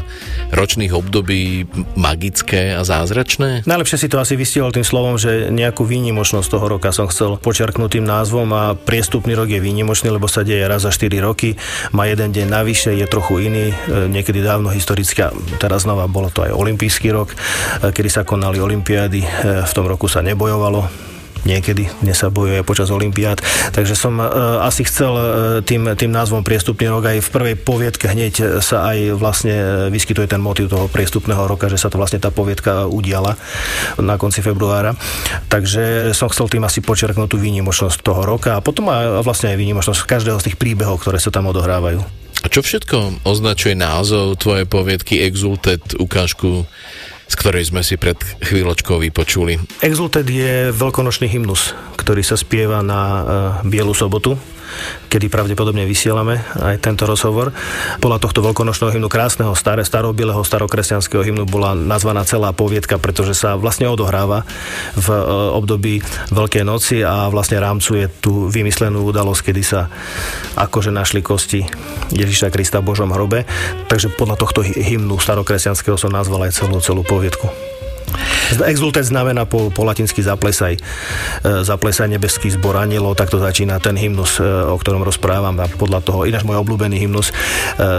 ročných 0.55 0.95
období 0.95 1.67
magické 1.99 2.71
a 2.71 2.87
zázračné? 2.87 3.67
Najlepšie 3.67 3.99
si 3.99 4.07
to 4.07 4.23
asi 4.23 4.39
vystihol 4.39 4.71
tým 4.71 4.87
slovom, 4.87 5.19
že 5.19 5.51
nejakú 5.51 5.83
výnimočnosť 5.83 6.47
toho 6.55 6.71
roka 6.71 6.95
som 6.95 7.11
chcel 7.11 7.35
počerknúť 7.35 7.99
tým 7.99 8.07
názvom 8.07 8.47
a 8.55 8.79
priestupný 8.79 9.35
rok 9.35 9.51
je 9.51 9.59
výnimočný, 9.59 10.07
lebo 10.07 10.31
sa 10.31 10.47
deje 10.47 10.63
raz 10.63 10.87
za 10.87 10.91
4 10.95 11.19
roky, 11.19 11.59
má 11.91 12.07
jeden 12.07 12.31
deň 12.31 12.47
navyše, 12.47 12.95
je 12.95 13.03
trochu 13.11 13.51
iný, 13.51 13.75
e, 13.75 14.07
niekedy 14.07 14.39
dávno 14.39 14.71
historicky, 14.71 15.19
teraz 15.59 15.83
znova 15.83 16.07
bolo 16.07 16.31
to 16.31 16.47
aj 16.47 16.55
olimpijský 16.55 17.11
rok, 17.11 17.35
e, 17.35 17.91
kedy 17.91 18.07
sa 18.07 18.23
konali 18.23 18.63
olimpiády, 18.63 19.19
e, 19.19 19.27
v 19.67 19.73
tom 19.75 19.83
roku 19.83 20.07
sa 20.07 20.23
nebojovalo, 20.23 21.11
niekedy, 21.43 21.87
dnes 22.03 22.19
sa 22.19 22.31
bojuje 22.31 22.63
počas 22.67 22.91
Olympiád. 22.91 23.39
Takže 23.71 23.95
som 23.95 24.19
uh, 24.19 24.63
asi 24.63 24.83
chcel 24.87 25.13
uh, 25.13 25.25
tým, 25.63 25.93
tým 25.95 26.11
názvom 26.11 26.43
Priestupný 26.43 26.91
rok 26.91 27.07
aj 27.07 27.23
v 27.23 27.29
prvej 27.31 27.55
poviedke 27.59 28.11
hneď 28.11 28.59
sa 28.59 28.91
aj 28.91 29.15
vlastne 29.15 29.87
vyskytuje 29.89 30.27
ten 30.27 30.41
motiv 30.43 30.67
toho 30.67 30.91
priestupného 30.91 31.47
roka, 31.47 31.71
že 31.71 31.79
sa 31.79 31.87
to 31.87 31.95
vlastne 31.95 32.19
tá 32.19 32.33
poviedka 32.33 32.87
udiala 32.87 33.39
na 33.99 34.19
konci 34.19 34.43
februára. 34.43 34.95
Takže 35.47 36.11
som 36.11 36.27
chcel 36.27 36.51
tým 36.51 36.63
asi 36.67 36.83
počerknúť 36.83 37.29
tú 37.31 37.37
výnimočnosť 37.39 38.03
toho 38.03 38.27
roka 38.27 38.59
a 38.59 38.63
potom 38.63 38.91
aj 38.91 39.23
vlastne 39.23 39.53
aj 39.53 39.57
výnimočnosť 39.59 40.03
každého 40.03 40.37
z 40.39 40.51
tých 40.51 40.59
príbehov, 40.59 40.99
ktoré 41.01 41.17
sa 41.21 41.31
tam 41.31 41.49
odohrávajú. 41.49 42.23
A 42.43 42.51
čo 42.51 42.59
všetko 42.59 43.23
označuje 43.23 43.71
názov 43.71 44.35
tvojej 44.35 44.67
poviedky 44.67 45.23
Exulted, 45.23 45.95
ukážku 45.95 46.67
z 47.33 47.35
ktorej 47.41 47.73
sme 47.73 47.81
si 47.81 47.97
pred 47.97 48.13
chvíľočkou 48.45 49.01
vypočuli. 49.01 49.57
Exulted 49.81 50.29
je 50.29 50.69
veľkonočný 50.69 51.25
hymnus, 51.25 51.73
ktorý 51.97 52.21
sa 52.21 52.37
spieva 52.37 52.85
na 52.85 53.01
uh, 53.01 53.25
Bielu 53.65 53.97
sobotu 53.97 54.37
kedy 55.07 55.29
pravdepodobne 55.29 55.85
vysielame 55.85 56.41
aj 56.57 56.81
tento 56.81 57.05
rozhovor. 57.05 57.53
Podľa 58.01 58.17
tohto 58.17 58.41
veľkonočného 58.41 58.97
hymnu 58.97 59.09
krásneho, 59.11 59.53
staré, 59.53 59.85
starobileho, 59.85 60.41
starokresťanského 60.41 61.21
hymnu 61.21 61.45
bola 61.45 61.77
nazvaná 61.77 62.25
celá 62.25 62.49
poviedka, 62.55 62.97
pretože 62.97 63.37
sa 63.37 63.59
vlastne 63.59 63.85
odohráva 63.91 64.47
v 64.97 65.07
e, 65.13 65.21
období 65.53 65.93
Veľkej 66.33 66.63
noci 66.65 67.05
a 67.05 67.29
vlastne 67.29 67.61
rámcuje 67.61 68.09
tú 68.23 68.49
vymyslenú 68.49 69.05
udalosť, 69.05 69.41
kedy 69.53 69.61
sa 69.61 69.91
akože 70.57 70.89
našli 70.89 71.21
kosti 71.21 71.61
Ježiša 72.13 72.49
Krista 72.49 72.81
v 72.81 72.89
Božom 72.89 73.11
hrobe. 73.13 73.45
Takže 73.91 74.13
podľa 74.15 74.39
tohto 74.39 74.65
hymnu 74.65 75.19
starokresťanského 75.19 75.99
som 75.99 76.09
nazval 76.09 76.49
aj 76.49 76.57
celú, 76.57 76.81
celú 76.81 77.01
poviedku. 77.05 77.73
Exultet 78.63 79.09
znamená 79.09 79.49
po, 79.49 79.73
po 79.73 79.81
latinsky 79.83 80.21
zaplesaj. 80.21 80.77
E, 80.77 80.81
zaplesaj 81.65 82.07
nebeský 82.11 82.53
zbor 82.53 82.77
anielov, 82.77 83.17
takto 83.17 83.41
začína 83.41 83.81
ten 83.81 83.97
hymnus, 83.97 84.37
e, 84.37 84.45
o 84.45 84.77
ktorom 84.77 85.01
rozprávam 85.01 85.57
a 85.59 85.65
podľa 85.67 85.99
toho, 86.05 86.29
ináč 86.29 86.45
môj 86.45 86.61
obľúbený 86.61 87.01
hymnus, 87.01 87.31
e, 87.31 87.33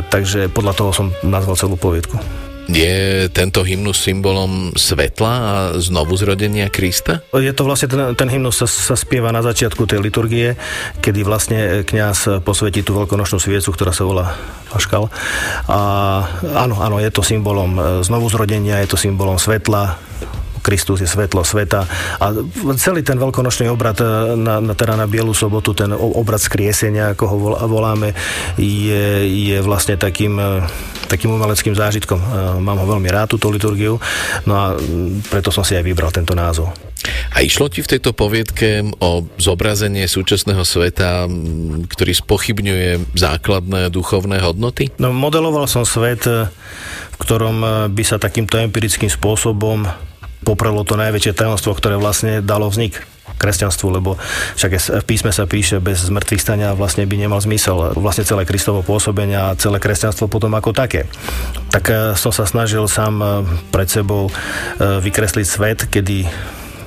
takže 0.06 0.52
podľa 0.52 0.72
toho 0.78 0.90
som 0.94 1.06
nazval 1.26 1.58
celú 1.58 1.74
poviedku. 1.74 2.16
Je 2.64 3.28
tento 3.28 3.60
hymnus 3.60 4.00
symbolom 4.00 4.72
svetla 4.72 5.32
a 5.32 5.54
znovu 5.76 6.16
zrodenia 6.16 6.72
Krista? 6.72 7.20
Je 7.36 7.52
to 7.52 7.68
vlastne, 7.68 7.92
ten, 7.92 8.00
ten 8.16 8.28
hymnus 8.32 8.64
sa, 8.64 8.68
sa 8.68 8.96
spieva 8.96 9.28
na 9.28 9.44
začiatku 9.44 9.84
tej 9.84 10.00
liturgie, 10.00 10.56
kedy 11.04 11.20
vlastne 11.22 11.84
kňaz 11.84 12.40
posvetí 12.40 12.80
tú 12.80 12.96
veľkonočnú 12.96 13.36
sviecu, 13.36 13.68
ktorá 13.68 13.92
sa 13.92 14.08
volá 14.08 14.32
Paškal. 14.72 15.12
A 15.68 15.78
áno, 16.56 16.80
áno, 16.80 16.96
je 16.98 17.10
to 17.12 17.20
symbolom 17.20 18.00
znovu 18.00 18.32
zrodenia, 18.32 18.80
je 18.82 18.90
to 18.90 18.98
symbolom 18.98 19.36
svetla, 19.36 20.00
Kristus 20.64 21.04
je 21.04 21.08
svetlo 21.08 21.44
sveta 21.44 21.84
a 22.16 22.32
celý 22.80 23.04
ten 23.04 23.20
veľkonočný 23.20 23.68
obrad 23.68 24.00
e, 24.00 24.32
na, 24.40 24.64
na, 24.64 24.72
teda 24.72 24.96
na 24.96 25.04
Bielu 25.04 25.36
sobotu, 25.36 25.76
ten 25.76 25.92
obrad 25.92 26.40
skriesenia, 26.40 27.12
ako 27.12 27.24
ho 27.28 27.36
voláme, 27.68 28.16
je, 28.56 29.28
je 29.28 29.58
vlastne 29.60 30.00
takým 30.00 30.40
e, 30.40 30.64
takým 31.04 31.36
umeleckým 31.36 31.76
zážitkom. 31.76 32.16
E, 32.16 32.26
mám 32.64 32.80
ho 32.80 32.86
veľmi 32.88 33.12
rád, 33.12 33.36
túto 33.36 33.52
liturgiu, 33.52 34.00
no 34.48 34.52
a 34.56 34.66
preto 35.28 35.52
som 35.52 35.60
si 35.60 35.76
aj 35.76 35.84
vybral 35.84 36.08
tento 36.08 36.32
názov. 36.32 36.72
A 37.36 37.44
išlo 37.44 37.68
ti 37.68 37.84
v 37.84 37.90
tejto 37.96 38.16
poviedke 38.16 38.80
o 39.04 39.28
zobrazenie 39.36 40.08
súčasného 40.08 40.64
sveta, 40.64 41.28
ktorý 41.92 42.12
spochybňuje 42.16 43.12
základné 43.12 43.92
duchovné 43.92 44.40
hodnoty? 44.40 44.88
No, 44.96 45.12
modeloval 45.12 45.68
som 45.68 45.84
svet, 45.84 46.24
v 46.24 47.16
ktorom 47.20 47.90
by 47.92 48.04
sa 48.06 48.16
takýmto 48.16 48.56
empirickým 48.56 49.12
spôsobom 49.12 49.84
poprelo 50.44 50.84
to 50.84 51.00
najväčšie 51.00 51.32
tajomstvo, 51.32 51.72
ktoré 51.72 51.96
vlastne 51.96 52.44
dalo 52.44 52.68
vznik 52.68 53.00
kresťanstvu, 53.34 53.88
lebo 53.88 54.20
však 54.54 55.02
v 55.02 55.06
písme 55.08 55.32
sa 55.32 55.48
píše, 55.48 55.82
bez 55.82 56.04
zmrtvých 56.06 56.42
stania 56.42 56.76
vlastne 56.76 57.08
by 57.08 57.16
nemal 57.16 57.40
zmysel 57.40 57.96
vlastne 57.96 58.22
celé 58.22 58.46
Kristovo 58.46 58.84
pôsobenie 58.84 59.34
a 59.34 59.56
celé 59.58 59.80
kresťanstvo 59.80 60.30
potom 60.30 60.52
ako 60.54 60.76
také. 60.76 61.08
Tak 61.72 61.84
eh, 61.90 61.96
som 62.14 62.30
sa 62.30 62.44
snažil 62.44 62.84
sám 62.86 63.14
eh, 63.20 63.28
pred 63.72 63.88
sebou 63.88 64.28
eh, 64.28 65.00
vykresliť 65.00 65.46
svet, 65.46 65.78
kedy 65.88 66.28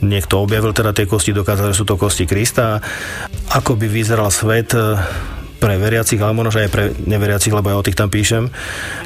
niekto 0.06 0.38
objavil 0.46 0.78
teda 0.78 0.94
tie 0.94 1.10
kosti, 1.10 1.34
dokázal, 1.34 1.74
že 1.74 1.80
sú 1.82 1.86
to 1.90 1.98
kosti 1.98 2.30
Krista. 2.30 2.86
Ako 3.50 3.74
by 3.74 3.90
vyzeral 3.90 4.30
svet 4.30 4.78
pre 5.58 5.76
veriacich, 5.82 6.22
ale 6.22 6.38
možno 6.38 6.54
aj 6.54 6.72
pre 6.72 6.84
neveriacich, 7.06 7.54
lebo 7.54 7.74
ja 7.74 7.78
o 7.78 7.86
tých 7.86 7.98
tam 7.98 8.14
píšem, 8.14 8.50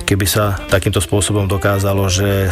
keby 0.03 0.25
sa 0.27 0.59
takýmto 0.67 0.99
spôsobom 0.99 1.47
dokázalo, 1.47 2.11
že 2.11 2.47
e, 2.47 2.49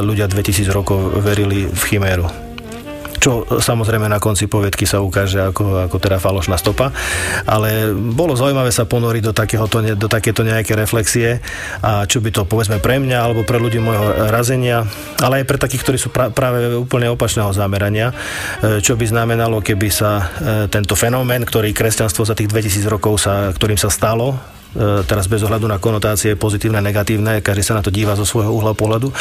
ľudia 0.00 0.28
2000 0.28 0.72
rokov 0.72 1.20
verili 1.20 1.68
v 1.68 1.82
chiméru 1.84 2.45
čo 3.16 3.46
samozrejme 3.48 4.06
na 4.06 4.20
konci 4.22 4.46
poviedky 4.46 4.84
sa 4.84 5.00
ukáže 5.00 5.40
ako, 5.52 5.88
ako 5.88 5.96
teda 6.00 6.18
falošná 6.20 6.56
stopa, 6.60 6.92
ale 7.48 7.92
bolo 7.92 8.36
zaujímavé 8.36 8.70
sa 8.70 8.84
ponoriť 8.84 9.22
do, 9.24 9.32
takéhoto, 9.32 9.82
do 9.82 10.08
takéto 10.08 10.46
nejaké 10.46 10.76
reflexie. 10.76 11.40
A 11.80 12.04
čo 12.04 12.20
by 12.20 12.30
to 12.32 12.42
povedzme 12.48 12.78
pre 12.80 13.00
mňa 13.00 13.18
alebo 13.18 13.42
pre 13.42 13.60
ľudí 13.60 13.80
môjho 13.80 14.30
razenia, 14.30 14.84
ale 15.20 15.42
aj 15.42 15.48
pre 15.48 15.58
takých, 15.60 15.82
ktorí 15.82 15.98
sú 15.98 16.08
pra, 16.12 16.28
práve 16.30 16.76
úplne 16.76 17.10
opačného 17.12 17.50
zamerania, 17.52 18.12
e, 18.12 18.80
čo 18.80 18.94
by 18.94 19.04
znamenalo, 19.08 19.64
keby 19.64 19.88
sa 19.88 20.10
e, 20.18 20.24
tento 20.70 20.94
fenomén, 20.94 21.42
ktorý 21.44 21.72
kresťanstvo 21.72 22.24
za 22.24 22.34
tých 22.36 22.50
2000 22.50 22.86
rokov 22.88 23.22
sa, 23.22 23.50
ktorým 23.52 23.78
sa 23.80 23.88
stalo, 23.92 24.55
teraz 25.08 25.26
bez 25.26 25.42
ohľadu 25.42 25.66
na 25.66 25.80
konotácie 25.80 26.36
pozitívne, 26.36 26.80
negatívne, 26.84 27.40
každý 27.40 27.62
sa 27.64 27.76
na 27.78 27.82
to 27.84 27.94
díva 27.94 28.16
zo 28.18 28.28
svojho 28.28 28.52
uhla 28.52 28.76
pohľadu, 28.76 29.12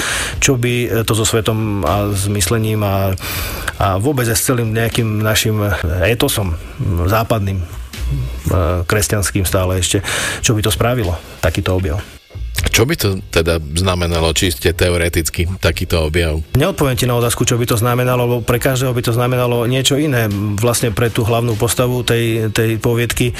čo 0.44 0.60
by 0.60 1.06
to 1.08 1.13
so 1.15 1.24
svetom 1.24 1.82
a 1.88 2.12
s 2.12 2.28
myslením 2.28 2.84
a, 2.84 3.15
a 3.80 3.88
vôbec 3.98 4.28
s 4.28 4.44
celým 4.44 4.76
nejakým 4.76 5.24
našim 5.24 5.60
etosom 6.06 6.56
západným 7.08 7.63
kresťanským 8.86 9.44
stále 9.44 9.82
ešte, 9.82 10.06
čo 10.46 10.54
by 10.54 10.62
to 10.62 10.70
spravilo, 10.70 11.18
takýto 11.41 11.74
objav. 11.74 12.14
Čo 12.69 12.84
by 12.84 12.95
to 12.97 13.19
teda 13.32 13.58
znamenalo, 13.62 14.36
čiste 14.36 14.71
teoreticky, 14.75 15.47
takýto 15.60 16.06
objav? 16.06 16.43
Neodpoviem 16.60 16.99
ti 16.99 17.08
na 17.08 17.15
otázku, 17.15 17.47
čo 17.47 17.56
by 17.56 17.65
to 17.65 17.80
znamenalo, 17.80 18.28
lebo 18.28 18.41
pre 18.43 18.60
každého 18.60 18.91
by 18.91 19.01
to 19.01 19.15
znamenalo 19.15 19.63
niečo 19.65 19.95
iné. 19.95 20.28
Vlastne 20.60 20.91
pre 20.91 21.08
tú 21.08 21.23
hlavnú 21.23 21.56
postavu 21.56 22.04
tej, 22.04 22.51
tej 22.51 22.78
poviedky 22.78 23.32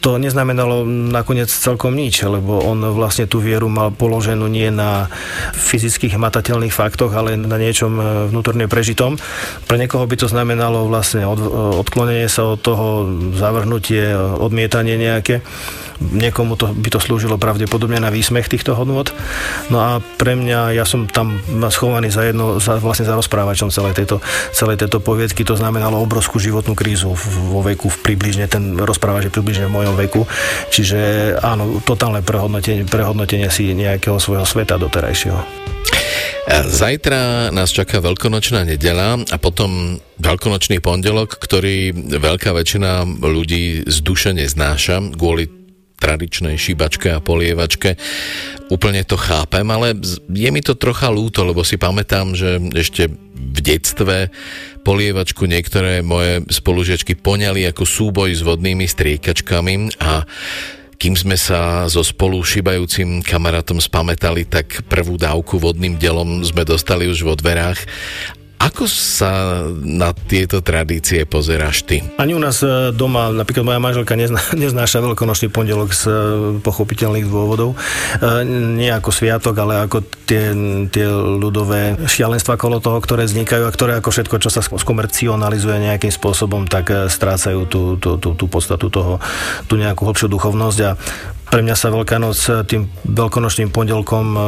to 0.00 0.16
neznamenalo 0.16 0.88
nakoniec 0.88 1.52
celkom 1.52 1.92
nič, 1.94 2.24
lebo 2.24 2.64
on 2.64 2.80
vlastne 2.96 3.28
tú 3.28 3.44
vieru 3.44 3.68
mal 3.68 3.92
položenú 3.92 4.48
nie 4.48 4.72
na 4.72 5.12
fyzických 5.52 6.16
matateľných 6.16 6.72
faktoch, 6.72 7.12
ale 7.12 7.36
na 7.36 7.60
niečom 7.60 7.92
e, 7.98 8.02
vnútorne 8.32 8.66
prežitom. 8.66 9.20
Pre 9.68 9.76
niekoho 9.76 10.08
by 10.08 10.16
to 10.16 10.32
znamenalo 10.32 10.88
vlastne 10.88 11.28
od, 11.28 11.40
odklonenie 11.84 12.26
sa 12.26 12.56
od 12.56 12.60
toho, 12.60 12.86
zavrhnutie, 13.36 14.16
odmietanie 14.16 14.96
nejaké. 14.96 15.44
Niekomu 15.98 16.54
to, 16.54 16.70
by 16.70 16.94
to 16.94 17.02
slúžilo 17.02 17.42
pravdepodobne 17.42 17.98
na 17.98 18.14
výsmech 18.14 18.46
týchto 18.46 18.67
hodnot. 18.74 19.12
No 19.68 19.78
a 19.80 19.90
pre 20.00 20.34
mňa, 20.34 20.76
ja 20.76 20.84
som 20.88 21.06
tam 21.08 21.38
schovaný 21.68 22.08
za 22.12 22.26
jedno, 22.28 22.58
za, 22.58 22.80
vlastne 22.80 23.08
za 23.08 23.14
rozprávačom 23.14 23.68
celej 23.72 23.96
tejto, 23.96 24.24
celej 24.52 24.80
tejto 24.80 24.98
poviedky, 25.00 25.44
to 25.44 25.54
znamenalo 25.54 26.00
obrovskú 26.00 26.40
životnú 26.40 26.72
krízu 26.72 27.12
vo 27.52 27.60
veku, 27.60 27.92
v 27.92 27.98
približne, 28.02 28.48
ten 28.48 28.76
rozprávač 28.76 29.28
je 29.28 29.34
približne 29.34 29.68
v 29.68 29.76
mojom 29.76 29.94
veku. 29.96 30.22
Čiže 30.72 30.98
áno, 31.40 31.80
totálne 31.84 32.24
prehodnotenie, 32.24 32.88
prehodnotenie 32.88 33.52
si 33.52 33.72
nejakého 33.76 34.16
svojho 34.16 34.48
sveta 34.48 34.80
doterajšieho. 34.80 35.68
Zajtra 36.48 37.52
nás 37.52 37.68
čaká 37.68 38.00
veľkonočná 38.00 38.64
nedela 38.64 39.20
a 39.20 39.36
potom 39.36 40.00
veľkonočný 40.16 40.80
pondelok, 40.80 41.36
ktorý 41.36 41.92
veľká 42.08 42.56
väčšina 42.56 43.04
ľudí 43.20 43.84
z 43.84 43.96
duše 44.00 44.32
neznáša 44.32 45.12
kvôli 45.12 45.57
tradičnej 45.98 46.54
šibačke 46.54 47.10
a 47.10 47.22
polievačke. 47.22 47.98
Úplne 48.70 49.02
to 49.02 49.18
chápem, 49.18 49.66
ale 49.66 49.98
je 50.30 50.48
mi 50.54 50.62
to 50.62 50.78
trocha 50.78 51.10
lúto, 51.10 51.42
lebo 51.42 51.66
si 51.66 51.74
pamätám, 51.74 52.38
že 52.38 52.62
ešte 52.78 53.10
v 53.34 53.58
detstve 53.58 54.30
polievačku 54.86 55.44
niektoré 55.44 56.00
moje 56.00 56.46
spolužiačky 56.48 57.18
poňali 57.18 57.66
ako 57.68 57.84
súboj 57.84 58.30
s 58.32 58.40
vodnými 58.46 58.86
striekačkami 58.86 60.00
a 60.00 60.22
kým 60.98 61.14
sme 61.14 61.38
sa 61.38 61.86
so 61.86 62.02
spolu 62.02 62.42
šibajúcim 62.42 63.22
kamarátom 63.22 63.78
spametali, 63.78 64.42
tak 64.42 64.82
prvú 64.90 65.14
dávku 65.14 65.62
vodným 65.62 65.94
delom 65.94 66.42
sme 66.42 66.66
dostali 66.66 67.06
už 67.06 67.22
vo 67.22 67.38
dverách 67.38 67.78
ako 68.58 68.90
sa 68.90 69.62
na 69.86 70.10
tieto 70.10 70.58
tradície 70.58 71.22
pozeráš 71.22 71.86
ty? 71.86 72.02
Ani 72.18 72.34
u 72.34 72.42
nás 72.42 72.58
e, 72.66 72.90
doma, 72.90 73.30
napríklad 73.30 73.62
moja 73.62 73.78
manželka 73.78 74.18
nezná, 74.18 74.42
neznáša 74.66 74.98
veľkonočný 74.98 75.46
pondelok 75.54 75.94
z 75.94 76.02
e, 76.06 76.12
pochopiteľných 76.58 77.30
dôvodov. 77.30 77.78
E, 77.78 78.42
nie 78.78 78.90
ako 78.90 79.14
sviatok, 79.14 79.54
ale 79.62 79.86
ako 79.86 80.02
tie, 80.26 80.50
tie 80.90 81.06
ľudové 81.38 82.02
šialenstva 82.10 82.58
kolo 82.58 82.82
toho, 82.82 82.98
ktoré 82.98 83.30
vznikajú 83.30 83.62
a 83.62 83.74
ktoré 83.74 84.02
ako 84.02 84.10
všetko, 84.10 84.36
čo 84.42 84.50
sa 84.50 84.60
skomercionalizuje 84.60 85.88
nejakým 85.88 86.10
spôsobom, 86.10 86.66
tak 86.66 86.90
strácajú 86.90 87.62
tú, 87.70 87.94
tú, 88.02 88.18
tú, 88.18 88.34
tú 88.34 88.44
podstatu 88.50 88.90
toho, 88.90 89.22
tú 89.70 89.78
nejakú 89.78 90.02
hlbšiu 90.02 90.26
duchovnosť 90.26 90.78
a 90.82 90.90
pre 91.48 91.64
mňa 91.64 91.76
sa 91.76 91.88
Veľká 91.88 92.20
noc 92.20 92.38
eh, 92.48 92.62
tým 92.64 92.86
veľkonočným 93.08 93.72
pondelkom 93.72 94.26
eh, 94.36 94.42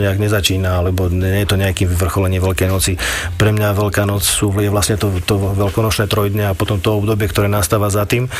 nejak 0.00 0.18
nezačína, 0.22 0.80
alebo 0.82 1.10
nie 1.10 1.42
je 1.42 1.50
to 1.50 1.58
nejaký 1.58 1.84
vyvrcholenie 1.90 2.38
Veľkej 2.38 2.68
noci. 2.70 2.92
Pre 3.36 3.50
mňa 3.50 3.76
Veľká 3.76 4.06
noc 4.06 4.22
sú, 4.22 4.54
je 4.56 4.70
vlastne 4.70 4.96
to, 4.96 5.10
to 5.26 5.34
veľkonočné 5.36 6.06
trojdne 6.06 6.50
a 6.50 6.56
potom 6.56 6.78
to 6.78 6.96
obdobie, 6.96 7.26
ktoré 7.26 7.50
nastáva 7.50 7.90
za 7.90 8.06
tým. 8.06 8.30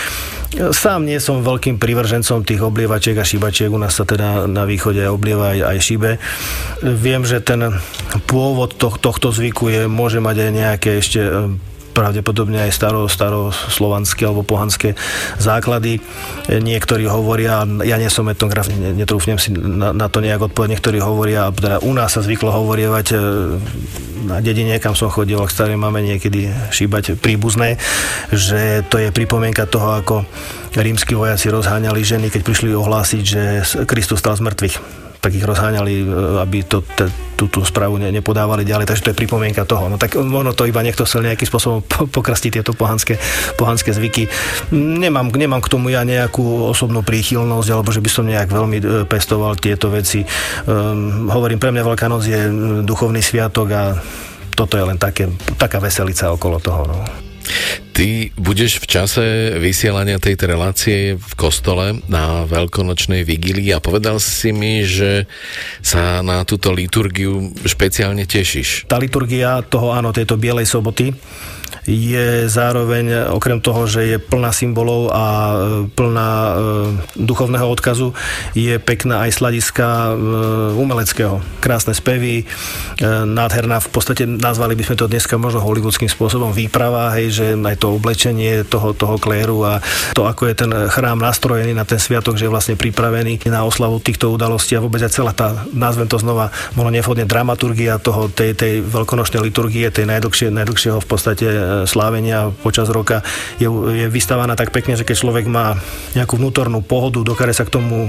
Sám 0.57 1.05
nie 1.05 1.19
som 1.19 1.43
veľkým 1.43 1.77
privržencom 1.77 2.47
tých 2.47 2.63
oblievačiek 2.63 3.19
a 3.19 3.27
šíbačiek, 3.27 3.69
u 3.69 3.79
nás 3.83 3.99
sa 3.99 4.07
teda 4.07 4.47
na 4.47 4.65
východe 4.65 5.03
oblieva 5.11 5.53
aj, 5.53 5.61
aj 5.67 5.79
šibe. 5.83 6.11
Viem, 6.81 7.27
že 7.27 7.43
ten 7.43 7.61
pôvod 8.31 8.79
tohto 8.79 9.35
zvyku 9.35 9.69
je, 9.69 9.83
môže 9.91 10.23
mať 10.23 10.37
aj 10.49 10.51
nejaké 10.55 10.91
ešte 11.03 11.21
eh, 11.21 11.75
pravdepodobne 11.97 12.69
aj 12.69 12.77
staro, 12.77 13.09
staro 13.09 13.49
slovanské 13.49 14.29
alebo 14.29 14.45
pohanské 14.45 14.93
základy. 15.41 16.05
Niektorí 16.53 17.09
hovoria, 17.09 17.65
ja 17.89 17.97
nie 17.97 18.13
som 18.13 18.29
etnograf, 18.29 18.69
netrúfnem 18.69 19.41
si 19.41 19.57
na, 19.57 19.97
na 19.97 20.13
to 20.13 20.21
nejak 20.21 20.53
odpovedať, 20.53 20.77
niektorí 20.77 20.99
hovoria, 21.01 21.49
teda 21.49 21.81
u 21.81 21.97
nás 21.97 22.13
sa 22.13 22.21
zvyklo 22.21 22.53
hovorievať 22.53 23.07
e, 23.13 23.17
na 24.29 24.45
dedine, 24.45 24.77
kam 24.77 24.93
som 24.93 25.09
chodil, 25.09 25.41
k 25.41 25.55
starej 25.57 25.81
máme 25.81 26.05
niekedy 26.05 26.53
šíbať 26.69 27.17
príbuzné, 27.17 27.81
že 28.29 28.85
to 28.93 29.01
je 29.01 29.09
pripomienka 29.15 29.65
toho, 29.65 29.97
ako 29.97 30.29
rímsky 30.77 31.17
vojaci 31.17 31.49
rozháňali 31.49 32.05
ženy, 32.05 32.29
keď 32.29 32.43
prišli 32.45 32.77
ohlásiť, 32.77 33.23
že 33.25 33.43
Kristus 33.89 34.21
stal 34.21 34.37
z 34.37 34.45
mŕtvych 34.45 35.06
tak 35.21 35.35
ich 35.35 35.45
rozháňali, 35.45 35.95
e, 36.03 36.07
aby 36.43 36.59
to, 36.65 36.83
te, 36.85 37.09
tú, 37.37 37.49
tú 37.51 37.61
správu 37.67 37.99
ne, 38.01 38.09
nepodávali 38.13 38.63
ďalej, 38.63 38.87
takže 38.89 39.03
to 39.03 39.11
je 39.13 39.21
pripomienka 39.21 39.69
toho. 39.69 39.91
No 39.91 39.97
tak 40.01 40.17
možno 40.17 40.53
to 40.53 40.69
iba 40.69 40.81
niekto 40.81 41.05
chcel 41.05 41.27
nejakým 41.27 41.49
spôsobom 41.49 41.81
pokrastiť 42.17 42.61
tieto 42.61 42.73
pohanské, 42.73 43.19
pohanské 43.61 43.93
zvyky. 43.93 44.29
Nemám, 44.73 45.33
nemám 45.35 45.63
k 45.65 45.73
tomu 45.73 45.93
ja 45.93 46.07
nejakú 46.07 46.71
osobnú 46.71 47.05
príchylnosť, 47.05 47.69
alebo 47.73 47.91
že 47.93 48.03
by 48.03 48.11
som 48.11 48.25
nejak 48.27 48.49
veľmi 48.49 48.79
e, 48.79 48.85
pestoval 49.05 49.59
tieto 49.59 49.93
veci. 49.93 50.25
Um, 50.67 51.29
hovorím, 51.31 51.59
pre 51.61 51.73
mňa 51.73 51.83
Veľká 51.87 52.11
noc 52.11 52.27
je 52.27 52.51
duchovný 52.83 53.23
sviatok 53.23 53.69
a 53.71 53.83
toto 54.57 54.81
je 54.81 54.85
len 54.89 54.97
také, 54.97 55.29
taká 55.61 55.79
veselica 55.79 56.33
okolo 56.33 56.59
toho. 56.59 56.83
No. 56.89 56.99
Ty 57.97 58.29
budeš 58.37 58.77
v 58.83 58.87
čase 58.87 59.25
vysielania 59.57 60.21
tejto 60.21 60.45
relácie 60.53 61.17
v 61.17 61.33
kostole 61.33 61.97
na 62.13 62.45
veľkonočnej 62.45 63.25
vigílii 63.25 63.73
a 63.73 63.81
povedal 63.81 64.21
si 64.21 64.53
mi, 64.53 64.85
že 64.85 65.25
sa 65.81 66.21
na 66.21 66.45
túto 66.45 66.77
liturgiu 66.77 67.57
špeciálne 67.65 68.29
tešíš. 68.29 68.85
Tá 68.85 69.01
liturgia 69.01 69.65
toho, 69.65 69.97
áno, 69.97 70.13
tejto 70.13 70.37
Bielej 70.37 70.69
soboty, 70.69 71.17
je 71.87 72.51
zároveň, 72.51 73.31
okrem 73.31 73.63
toho, 73.63 73.87
že 73.87 74.03
je 74.07 74.19
plná 74.19 74.51
symbolov 74.51 75.15
a 75.15 75.25
e, 75.25 75.57
plná 75.95 76.31
e, 76.31 76.53
duchovného 77.15 77.67
odkazu, 77.71 78.11
je 78.59 78.75
pekná 78.83 79.23
aj 79.23 79.39
sladiska 79.39 79.87
e, 79.87 80.13
umeleckého. 80.75 81.39
Krásne 81.63 81.95
spevy, 81.95 82.47
nádherná, 83.27 83.83
v 83.83 83.91
podstate 83.91 84.25
nazvali 84.25 84.73
by 84.79 84.83
sme 84.87 84.97
to 84.97 85.11
dneska 85.11 85.37
možno 85.37 85.61
hollywoodským 85.63 86.09
spôsobom 86.09 86.51
výprava, 86.55 87.13
hej, 87.19 87.27
že 87.33 87.47
aj 87.55 87.77
to 87.83 87.93
oblečenie 87.93 88.65
toho, 88.65 88.97
toho 88.97 89.21
kléru 89.21 89.63
a 89.67 89.83
to, 90.17 90.25
ako 90.25 90.49
je 90.49 90.55
ten 90.57 90.71
chrám 90.89 91.21
nastrojený 91.21 91.77
na 91.77 91.85
ten 91.85 92.01
sviatok, 92.01 92.39
že 92.41 92.49
je 92.49 92.55
vlastne 92.55 92.75
pripravený 92.79 93.45
na 93.51 93.67
oslavu 93.67 94.01
týchto 94.01 94.33
udalostí 94.33 94.79
a 94.79 94.85
vôbec 94.85 95.03
aj 95.05 95.13
celá 95.13 95.33
tá, 95.37 95.67
nazvem 95.75 96.09
to 96.09 96.17
znova, 96.17 96.55
možno 96.79 96.91
nevhodne 96.95 97.29
dramaturgia 97.29 98.01
toho, 98.01 98.33
tej, 98.33 98.57
tej 98.57 98.73
veľkonočnej 98.81 99.43
liturgie, 99.45 99.91
tej 99.93 100.09
najdlhšie, 100.09 100.49
najdlhšieho 100.55 100.99
v 101.03 101.09
podstate 101.09 101.47
slávenia 101.85 102.53
počas 102.63 102.89
roka 102.89 103.21
je, 103.61 103.69
je 103.71 104.07
vystávaná 104.11 104.55
tak 104.55 104.71
pekne, 104.71 104.97
že 104.97 105.05
keď 105.05 105.17
človek 105.17 105.47
má 105.49 105.77
nejakú 106.15 106.39
vnútornú 106.39 106.83
pohodu, 106.85 107.23
dokáže 107.23 107.59
sa 107.59 107.67
k 107.67 107.75
tomu 107.77 108.09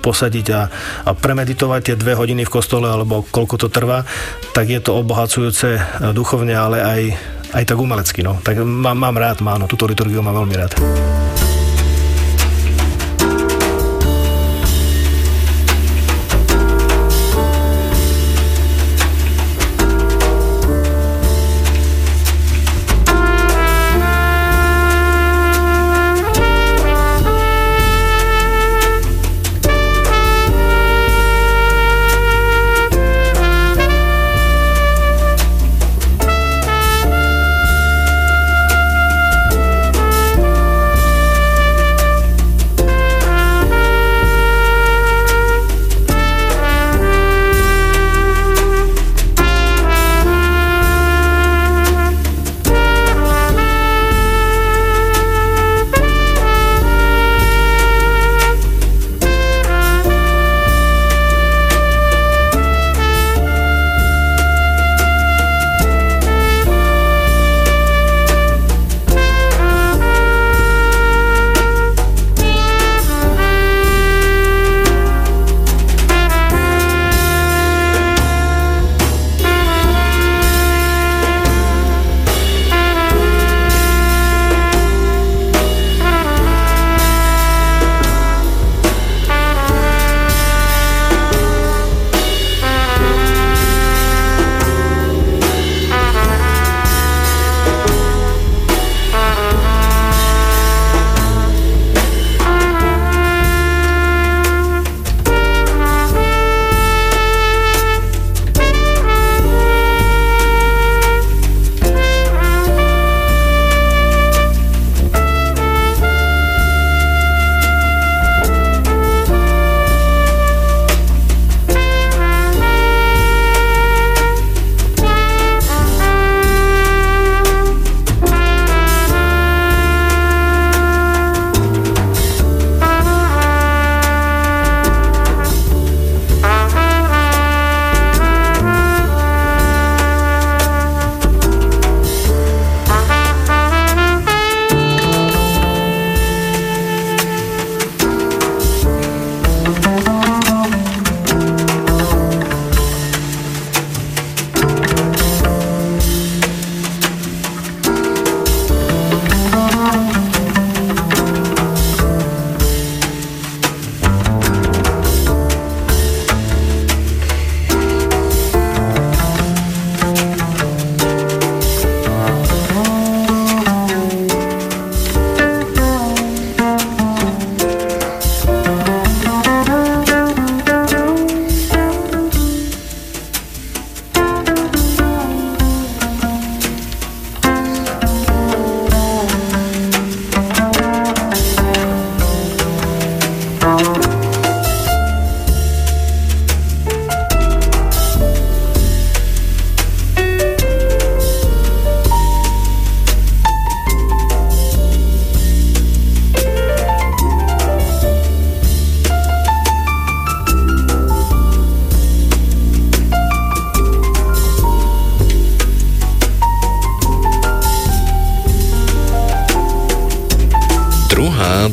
posadiť 0.00 0.46
a, 0.54 0.62
a 1.06 1.10
premeditovať 1.12 1.80
tie 1.92 1.96
dve 1.98 2.16
hodiny 2.16 2.46
v 2.46 2.54
kostole 2.54 2.88
alebo 2.88 3.26
koľko 3.28 3.56
to 3.60 3.68
trvá, 3.68 4.04
tak 4.56 4.70
je 4.72 4.80
to 4.80 4.96
obohacujúce 4.98 5.78
duchovne, 6.16 6.54
ale 6.56 6.78
aj, 6.82 7.02
aj 7.52 7.64
tak 7.68 7.78
umelecky. 7.78 8.20
No. 8.24 8.40
Tak 8.40 8.60
mám, 8.62 8.98
mám 8.98 9.16
rád, 9.16 9.44
máno, 9.44 9.68
túto 9.68 9.84
liturgiu 9.84 10.24
mám 10.24 10.38
veľmi 10.42 10.54
rád. 10.56 10.72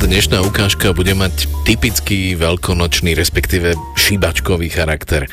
Dnešná 0.10 0.42
ukážka 0.42 0.90
bude 0.98 1.14
mať 1.14 1.46
typický 1.70 2.34
veľkonočný, 2.34 3.14
respektíve 3.14 3.78
šibačkový 3.94 4.74
charakter. 4.74 5.30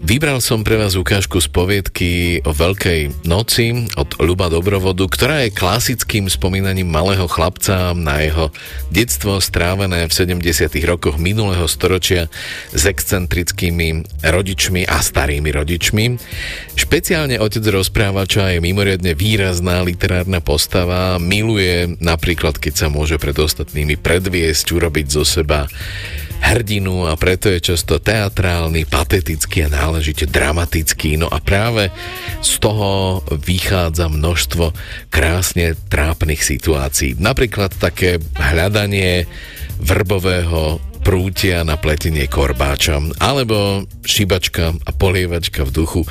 Vybral 0.00 0.40
som 0.40 0.64
pre 0.64 0.80
vás 0.80 0.96
ukážku 0.96 1.44
z 1.44 1.52
poviedky 1.52 2.40
o 2.48 2.56
Veľkej 2.56 3.28
noci 3.28 3.84
od 4.00 4.16
Luba 4.16 4.48
Dobrovodu, 4.48 5.04
ktorá 5.04 5.44
je 5.44 5.52
klasickým 5.52 6.24
spomínaním 6.24 6.88
malého 6.88 7.28
chlapca 7.28 7.92
na 7.92 8.24
jeho 8.24 8.48
detstvo 8.88 9.36
strávené 9.44 10.08
v 10.08 10.40
70. 10.40 10.72
rokoch 10.88 11.20
minulého 11.20 11.68
storočia 11.68 12.32
s 12.72 12.88
excentrickými 12.88 14.24
rodičmi 14.24 14.88
a 14.88 15.04
starými 15.04 15.52
rodičmi. 15.52 16.16
Špeciálne 16.80 17.36
otec 17.36 17.60
rozprávača 17.60 18.56
je 18.56 18.64
mimoriadne 18.64 19.12
výrazná 19.12 19.84
literárna 19.84 20.40
postava, 20.40 21.20
miluje 21.20 22.00
napríklad, 22.00 22.56
keď 22.56 22.72
sa 22.72 22.86
môže 22.88 23.20
pred 23.20 23.36
ostatnými 23.36 24.00
predviesť, 24.00 24.64
urobiť 24.80 25.06
zo 25.12 25.28
seba 25.28 25.68
hrdinu 26.40 27.06
a 27.06 27.14
preto 27.14 27.52
je 27.52 27.60
často 27.72 28.00
teatrálny, 28.00 28.88
patetický 28.88 29.68
a 29.68 29.72
náležite 29.72 30.26
dramatický. 30.26 31.20
No 31.20 31.28
a 31.28 31.38
práve 31.38 31.92
z 32.40 32.52
toho 32.58 33.20
vychádza 33.30 34.08
množstvo 34.08 34.72
krásne 35.12 35.78
trápnych 35.88 36.40
situácií. 36.42 37.20
Napríklad 37.20 37.76
také 37.76 38.18
hľadanie 38.36 39.28
vrbového 39.80 40.80
prútia 41.00 41.64
na 41.64 41.80
pletenie 41.80 42.28
korbáča, 42.28 43.00
alebo 43.24 43.88
šibačka 44.04 44.76
a 44.76 44.90
polievačka 44.92 45.64
v 45.64 45.72
duchu 45.72 46.02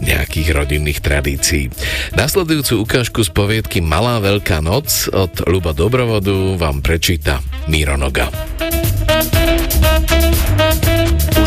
nejakých 0.00 0.48
rodinných 0.56 1.00
tradícií. 1.04 1.68
Nasledujúcu 2.16 2.84
ukážku 2.84 3.20
z 3.20 3.30
poviedky 3.32 3.84
Malá 3.84 4.20
veľká 4.20 4.64
noc 4.64 5.12
od 5.12 5.44
Luba 5.44 5.76
Dobrovodu 5.76 6.56
vám 6.56 6.80
prečíta 6.80 7.44
Miro 7.68 8.00
Noga. 8.00 8.32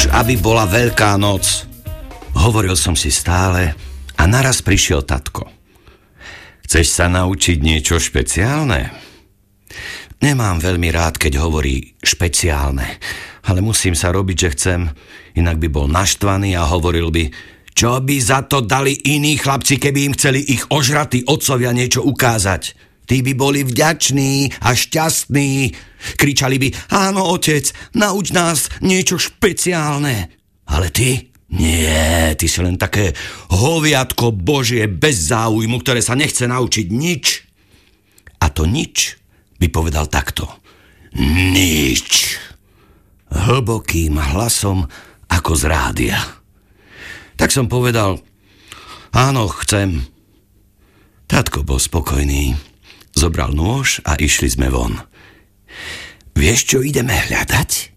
Už 0.04 0.12
aby 0.12 0.36
bola 0.36 0.68
veľká 0.68 1.16
noc, 1.16 1.64
hovoril 2.36 2.76
som 2.76 2.92
si 2.92 3.08
stále 3.08 3.72
a 4.20 4.28
naraz 4.28 4.60
prišiel 4.60 5.08
tatko. 5.08 5.48
Chceš 6.68 6.92
sa 6.92 7.08
naučiť 7.08 7.64
niečo 7.64 8.04
špeciálne? 8.04 8.92
Nemám 10.20 10.60
veľmi 10.60 10.92
rád, 10.92 11.16
keď 11.16 11.40
hovorí 11.40 11.96
špeciálne, 12.04 13.00
ale 13.48 13.64
musím 13.64 13.96
sa 13.96 14.12
robiť, 14.12 14.36
že 14.36 14.50
chcem, 14.52 14.92
inak 15.40 15.56
by 15.64 15.72
bol 15.72 15.88
naštvaný 15.88 16.52
a 16.60 16.68
hovoril 16.68 17.08
by, 17.08 17.32
čo 17.72 18.04
by 18.04 18.20
za 18.20 18.44
to 18.44 18.60
dali 18.60 19.08
iní 19.08 19.40
chlapci, 19.40 19.80
keby 19.80 20.12
im 20.12 20.18
chceli 20.20 20.44
ich 20.44 20.68
ožratí 20.68 21.24
otcovia 21.32 21.72
niečo 21.72 22.04
ukázať. 22.04 22.83
Tí 23.04 23.20
by 23.20 23.34
boli 23.36 23.68
vďační 23.68 24.64
a 24.64 24.72
šťastní. 24.72 25.72
Kričali 26.16 26.56
by, 26.60 26.68
áno, 26.96 27.28
otec, 27.36 27.72
nauč 27.96 28.32
nás 28.32 28.72
niečo 28.80 29.20
špeciálne. 29.20 30.32
Ale 30.68 30.88
ty? 30.92 31.34
Nie, 31.54 32.34
ty 32.34 32.50
si 32.50 32.60
len 32.66 32.82
také 32.82 33.14
hoviatko 33.54 34.34
Božie 34.34 34.90
bez 34.90 35.30
záujmu, 35.30 35.84
ktoré 35.86 36.02
sa 36.02 36.18
nechce 36.18 36.50
naučiť 36.50 36.88
nič. 36.90 37.26
A 38.42 38.50
to 38.50 38.66
nič 38.66 39.20
by 39.62 39.70
povedal 39.70 40.10
takto. 40.10 40.50
Nič. 41.54 42.42
Hlbokým 43.30 44.18
hlasom 44.18 44.90
ako 45.30 45.52
z 45.54 45.64
rádia. 45.70 46.20
Tak 47.38 47.54
som 47.54 47.70
povedal, 47.70 48.18
áno, 49.14 49.46
chcem. 49.62 50.06
Tatko 51.30 51.62
bol 51.66 51.78
spokojný 51.78 52.73
Zobral 53.14 53.54
nôž 53.54 54.02
a 54.04 54.18
išli 54.18 54.50
sme 54.50 54.74
von. 54.74 54.98
Vieš, 56.34 56.60
čo 56.66 56.78
ideme 56.82 57.14
hľadať? 57.14 57.94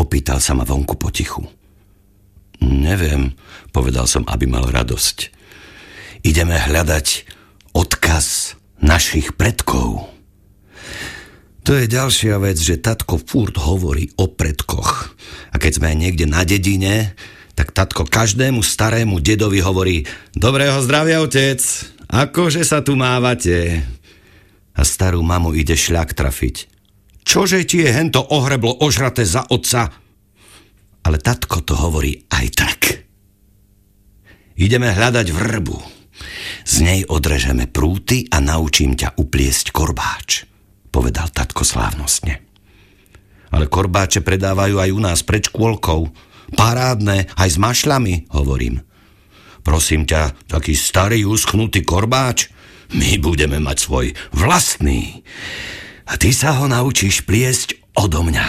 Opýtal 0.00 0.40
sa 0.40 0.56
ma 0.56 0.64
vonku 0.64 0.96
potichu. 0.96 1.44
Neviem, 2.64 3.36
povedal 3.70 4.08
som, 4.08 4.24
aby 4.26 4.48
mal 4.48 4.66
radosť. 4.66 5.30
Ideme 6.26 6.58
hľadať 6.58 7.28
odkaz 7.76 8.58
našich 8.82 9.36
predkov. 9.38 10.10
To 11.68 11.76
je 11.76 11.84
ďalšia 11.84 12.40
vec, 12.40 12.56
že 12.56 12.80
tatko 12.80 13.20
furt 13.20 13.52
hovorí 13.60 14.08
o 14.16 14.32
predkoch. 14.32 15.12
A 15.52 15.60
keď 15.60 15.78
sme 15.78 15.92
niekde 15.92 16.24
na 16.24 16.40
dedine, 16.42 17.12
tak 17.52 17.76
tatko 17.76 18.08
každému 18.08 18.64
starému 18.64 19.20
dedovi 19.20 19.60
hovorí 19.60 20.08
Dobrého 20.32 20.80
zdravia, 20.80 21.20
otec, 21.20 21.60
akože 22.08 22.64
sa 22.64 22.80
tu 22.80 22.96
mávate? 22.96 23.84
A 24.78 24.82
starú 24.86 25.26
mamu 25.26 25.58
ide 25.58 25.74
šľak 25.74 26.14
trafiť. 26.14 26.56
Čože 27.26 27.66
ti 27.66 27.82
je 27.82 27.90
hento 27.90 28.22
ohreblo 28.22 28.78
ožraté 28.78 29.26
za 29.26 29.42
otca? 29.50 29.90
Ale 31.02 31.18
tatko 31.18 31.66
to 31.66 31.74
hovorí 31.74 32.24
aj 32.30 32.46
tak. 32.54 32.80
Ideme 34.54 34.94
hľadať 34.94 35.26
vrbu. 35.34 35.76
Z 36.66 36.74
nej 36.82 37.00
odrežeme 37.06 37.66
prúty 37.66 38.26
a 38.30 38.38
naučím 38.38 38.94
ťa 38.94 39.18
upliesť 39.18 39.70
korbáč, 39.70 40.46
povedal 40.90 41.30
tatko 41.30 41.62
slávnostne. 41.62 42.42
Ale 43.48 43.70
korbáče 43.70 44.20
predávajú 44.22 44.82
aj 44.82 44.90
u 44.92 45.00
nás 45.00 45.20
pred 45.22 45.46
škôlkou. 45.46 46.10
Parádne, 46.58 47.28
aj 47.38 47.48
s 47.54 47.58
mašľami, 47.60 48.34
hovorím. 48.34 48.82
Prosím 49.62 50.08
ťa, 50.08 50.48
taký 50.48 50.72
starý 50.78 51.26
uschnutý 51.26 51.82
korbáč– 51.82 52.46
my 52.92 53.20
budeme 53.20 53.60
mať 53.60 53.76
svoj 53.84 54.06
vlastný. 54.32 55.24
A 56.08 56.16
ty 56.16 56.32
sa 56.32 56.56
ho 56.56 56.64
naučíš 56.64 57.24
pliesť 57.28 57.76
odo 57.92 58.24
mňa, 58.24 58.46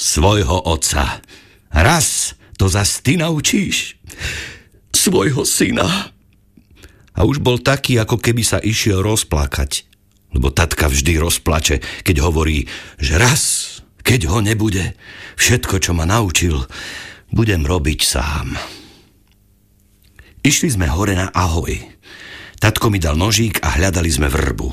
svojho 0.00 0.64
otca. 0.64 1.20
Raz 1.68 2.38
to 2.56 2.72
zas 2.72 3.04
ty 3.04 3.20
naučíš 3.20 4.00
svojho 4.96 5.44
syna. 5.44 6.10
A 7.16 7.24
už 7.24 7.40
bol 7.40 7.60
taký, 7.60 8.00
ako 8.00 8.20
keby 8.20 8.42
sa 8.44 8.58
išiel 8.60 9.04
rozplakať. 9.04 9.84
Lebo 10.32 10.52
tatka 10.52 10.88
vždy 10.88 11.16
rozplače, 11.16 11.80
keď 12.04 12.16
hovorí, 12.24 12.68
že 13.00 13.16
raz, 13.16 13.42
keď 14.04 14.28
ho 14.28 14.44
nebude, 14.44 14.96
všetko, 15.40 15.80
čo 15.80 15.96
ma 15.96 16.04
naučil, 16.04 16.64
budem 17.32 17.64
robiť 17.64 18.00
sám. 18.04 18.56
Išli 20.44 20.68
sme 20.76 20.86
hore 20.92 21.16
na 21.16 21.32
ahoj. 21.32 21.95
Tatko 22.56 22.88
mi 22.88 22.98
dal 22.98 23.14
nožík 23.20 23.60
a 23.60 23.76
hľadali 23.76 24.08
sme 24.08 24.28
vrbu. 24.32 24.68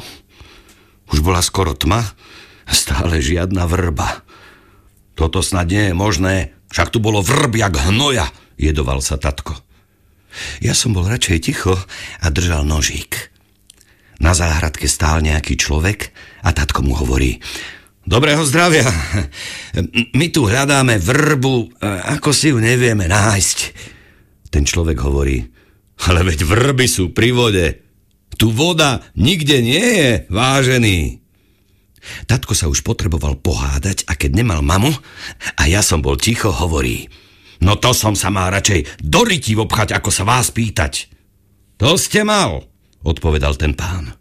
Už 1.11 1.19
bola 1.19 1.43
skoro 1.43 1.75
tma 1.75 2.01
stále 2.67 3.19
žiadna 3.19 3.67
vrba. 3.67 4.23
Toto 5.13 5.43
snad 5.45 5.69
nie 5.69 5.91
je 5.91 5.95
možné, 5.95 6.35
však 6.73 6.89
tu 6.89 6.97
bolo 6.97 7.21
vrb 7.21 7.53
jak 7.59 7.75
hnoja, 7.91 8.31
jedoval 8.57 9.03
sa 9.03 9.19
tatko. 9.19 9.53
Ja 10.63 10.73
som 10.73 10.97
bol 10.97 11.05
radšej 11.05 11.39
ticho 11.45 11.77
a 12.19 12.25
držal 12.33 12.65
nožík. 12.65 13.29
Na 14.17 14.33
záhradke 14.33 14.89
stál 14.89 15.21
nejaký 15.21 15.59
človek 15.59 16.09
a 16.41 16.49
tatko 16.55 16.81
mu 16.81 16.97
hovorí 16.97 17.37
Dobrého 18.03 18.43
zdravia. 18.43 18.83
My 20.11 20.27
tu 20.27 20.43
hľadáme 20.43 20.99
vrbu, 20.99 21.79
ako 22.19 22.35
si 22.35 22.51
ju 22.51 22.59
nevieme 22.59 23.07
nájsť. 23.07 23.57
Ten 24.51 24.67
človek 24.67 24.99
hovorí 24.99 25.39
ale 26.07 26.19
veď 26.27 26.43
vrby 26.43 26.87
sú 26.87 27.11
pri 27.15 27.31
vode. 27.31 27.67
Tu 28.35 28.49
voda 28.49 29.03
nikde 29.13 29.61
nie 29.61 29.83
je, 29.83 30.11
vážený. 30.27 31.23
Tatko 32.27 32.51
sa 32.51 32.67
už 32.67 32.83
potreboval 32.83 33.39
pohádať 33.39 34.03
a 34.11 34.19
keď 34.19 34.43
nemal 34.43 34.59
mamu 34.59 34.91
a 35.55 35.63
ja 35.71 35.79
som 35.79 36.03
bol 36.03 36.19
ticho, 36.19 36.51
hovorí 36.51 37.07
No 37.63 37.79
to 37.79 37.95
som 37.95 38.11
sa 38.11 38.27
mal 38.27 38.51
radšej 38.51 38.99
do 38.99 39.23
ryti 39.23 39.55
obchať, 39.55 39.95
ako 39.95 40.11
sa 40.11 40.27
vás 40.27 40.51
pýtať. 40.51 41.07
To 41.79 41.95
ste 41.95 42.27
mal, 42.27 42.67
odpovedal 43.07 43.55
ten 43.55 43.71
pán. 43.71 44.11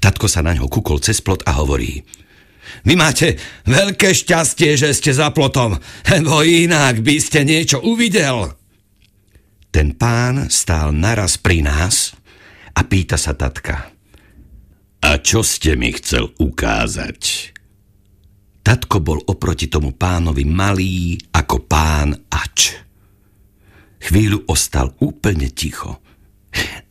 Tatko 0.00 0.24
sa 0.24 0.40
na 0.40 0.56
ňo 0.56 0.68
kukol 0.72 1.04
cez 1.04 1.20
plot 1.20 1.44
a 1.44 1.60
hovorí 1.60 2.00
Vy 2.88 2.96
máte 2.96 3.36
veľké 3.68 4.14
šťastie, 4.16 4.78
že 4.78 4.96
ste 4.96 5.12
za 5.12 5.34
plotom, 5.36 5.76
lebo 6.08 6.40
inak 6.40 7.04
by 7.04 7.16
ste 7.20 7.44
niečo 7.44 7.82
uvidel. 7.84 8.59
Ten 9.70 9.94
pán 9.94 10.50
stál 10.50 10.90
naraz 10.90 11.38
pri 11.38 11.62
nás 11.62 12.14
a 12.74 12.82
pýta 12.82 13.14
sa 13.14 13.38
tatka. 13.38 13.94
A 15.00 15.16
čo 15.22 15.46
ste 15.46 15.78
mi 15.78 15.94
chcel 15.94 16.34
ukázať? 16.36 17.54
Tatko 18.60 19.00
bol 19.00 19.18
oproti 19.24 19.70
tomu 19.70 19.96
pánovi 19.96 20.44
malý 20.44 21.16
ako 21.32 21.64
pán 21.64 22.12
Ač. 22.28 22.76
Chvíľu 24.02 24.44
ostal 24.50 24.92
úplne 25.00 25.48
ticho. 25.48 26.02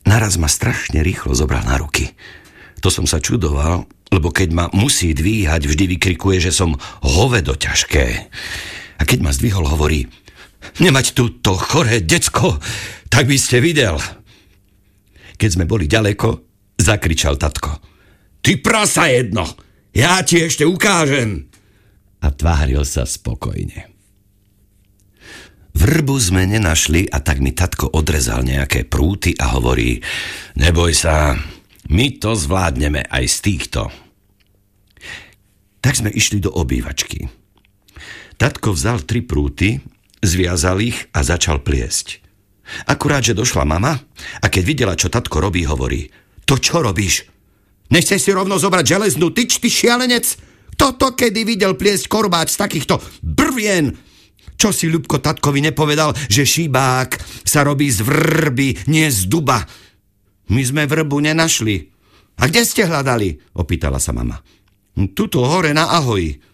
Naraz 0.07 0.39
ma 0.41 0.49
strašne 0.49 1.05
rýchlo 1.05 1.37
zobral 1.37 1.61
na 1.67 1.77
ruky. 1.77 2.15
To 2.79 2.89
som 2.89 3.05
sa 3.05 3.19
čudoval, 3.19 3.85
lebo 4.09 4.33
keď 4.33 4.49
ma 4.55 4.65
musí 4.73 5.13
dvíhať, 5.13 5.67
vždy 5.67 5.99
vykrikuje, 5.99 6.41
že 6.41 6.55
som 6.55 6.79
hovedo 7.05 7.53
ťažké. 7.53 8.07
A 8.97 9.01
keď 9.05 9.19
ma 9.21 9.31
zdvihol, 9.35 9.67
hovorí, 9.69 10.09
Nemať 10.79 11.15
tu 11.15 11.39
to 11.39 11.55
choré 11.55 12.03
decko, 12.03 12.59
tak 13.07 13.25
by 13.27 13.37
ste 13.39 13.63
videl. 13.63 13.99
Keď 15.39 15.49
sme 15.55 15.65
boli 15.65 15.87
ďaleko, 15.87 16.27
zakričal 16.79 17.39
tatko. 17.39 17.79
Ty 18.39 18.51
prasa 18.63 19.07
jedno, 19.11 19.43
Ja 19.95 20.21
ti 20.21 20.37
ešte 20.39 20.65
ukážem. 20.65 21.49
A 22.19 22.29
tváril 22.35 22.83
sa 22.83 23.07
spokojne. 23.07 23.89
Vrbu 25.73 26.15
sme 26.19 26.43
nenašli 26.43 27.07
a 27.07 27.23
tak 27.23 27.39
mi 27.39 27.55
tatko 27.55 27.95
odrezal 27.95 28.43
nejaké 28.43 28.83
prúty 28.83 29.31
a 29.39 29.55
hovorí, 29.55 30.03
neboj 30.59 30.91
sa, 30.91 31.39
my 31.87 32.19
to 32.19 32.35
zvládneme 32.35 33.07
aj 33.07 33.23
z 33.31 33.37
týchto. 33.39 33.81
Tak 35.79 35.95
sme 35.95 36.11
išli 36.11 36.43
do 36.43 36.51
obývačky. 36.51 37.31
Tatko 38.35 38.75
vzal 38.75 39.07
tri 39.07 39.23
prúty, 39.23 39.79
zviazal 40.23 40.79
ich 40.83 41.07
a 41.15 41.23
začal 41.23 41.63
pliesť. 41.63 42.23
Akurát, 42.85 43.25
že 43.25 43.37
došla 43.37 43.65
mama 43.65 43.97
a 44.39 44.45
keď 44.45 44.63
videla, 44.63 44.93
čo 44.93 45.09
tatko 45.09 45.41
robí, 45.41 45.65
hovorí, 45.65 46.05
to 46.45 46.61
čo 46.61 46.85
robíš? 46.85 47.25
Nechceš 47.89 48.29
si 48.29 48.31
rovno 48.33 48.61
zobrať 48.61 48.85
železnú 48.85 49.33
tyč, 49.33 49.57
ty 49.57 49.69
šialenec? 49.69 50.37
Toto 50.77 51.17
kedy 51.17 51.43
videl 51.43 51.73
pliesť 51.73 52.05
korbáč 52.05 52.55
z 52.55 52.61
takýchto 52.61 53.01
brvien? 53.25 53.97
Čo 54.59 54.75
si 54.75 54.91
Ľubko 54.91 55.23
tatkovi 55.23 55.63
nepovedal, 55.63 56.13
že 56.27 56.43
šíbák 56.43 57.15
sa 57.47 57.63
robí 57.63 57.87
z 57.87 58.03
vrby, 58.03 58.91
nie 58.91 59.07
z 59.07 59.25
duba? 59.25 59.63
My 60.51 60.61
sme 60.61 60.83
vrbu 60.83 61.17
nenašli. 61.23 61.89
A 62.39 62.47
kde 62.47 62.67
ste 62.67 62.83
hľadali? 62.83 63.39
Opýtala 63.55 63.99
sa 63.99 64.11
mama. 64.11 64.39
Tuto 65.15 65.47
hore 65.47 65.71
na 65.71 65.95
ahoji. 65.95 66.48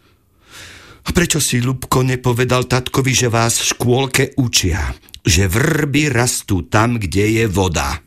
A 1.05 1.09
prečo 1.13 1.37
si 1.37 1.61
Ľubko 1.61 2.01
nepovedal 2.01 2.65
tatkovi, 2.65 3.13
že 3.13 3.29
vás 3.29 3.61
v 3.61 3.69
škôlke 3.77 4.23
učia? 4.41 4.93
Že 5.21 5.49
vrby 5.49 6.09
rastú 6.09 6.65
tam, 6.65 6.97
kde 6.97 7.41
je 7.41 7.45
voda. 7.45 8.01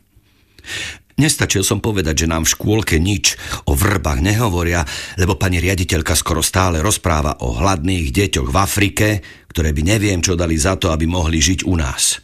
Nestačil 1.19 1.67
som 1.67 1.83
povedať, 1.83 2.23
že 2.23 2.31
nám 2.31 2.47
v 2.47 2.55
škôlke 2.55 2.95
nič 2.95 3.35
o 3.67 3.75
vrbách 3.75 4.23
nehovoria, 4.23 4.87
lebo 5.19 5.35
pani 5.35 5.59
riaditeľka 5.59 6.15
skoro 6.15 6.39
stále 6.39 6.79
rozpráva 6.79 7.43
o 7.43 7.59
hladných 7.59 8.07
deťoch 8.07 8.47
v 8.47 8.55
Afrike, 8.55 9.07
ktoré 9.51 9.75
by 9.75 9.81
neviem 9.83 10.23
čo 10.23 10.39
dali 10.39 10.55
za 10.55 10.79
to, 10.79 10.95
aby 10.95 11.03
mohli 11.11 11.43
žiť 11.43 11.67
u 11.67 11.75
nás. 11.75 12.23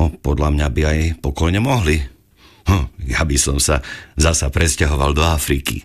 O, 0.00 0.08
podľa 0.16 0.48
mňa 0.48 0.66
by 0.72 0.82
aj 0.88 0.98
pokojne 1.20 1.60
mohli. 1.60 2.00
Hm, 2.64 3.04
ja 3.04 3.20
by 3.20 3.36
som 3.36 3.60
sa 3.60 3.84
zasa 4.16 4.48
presťahoval 4.48 5.12
do 5.12 5.20
Afriky. 5.20 5.84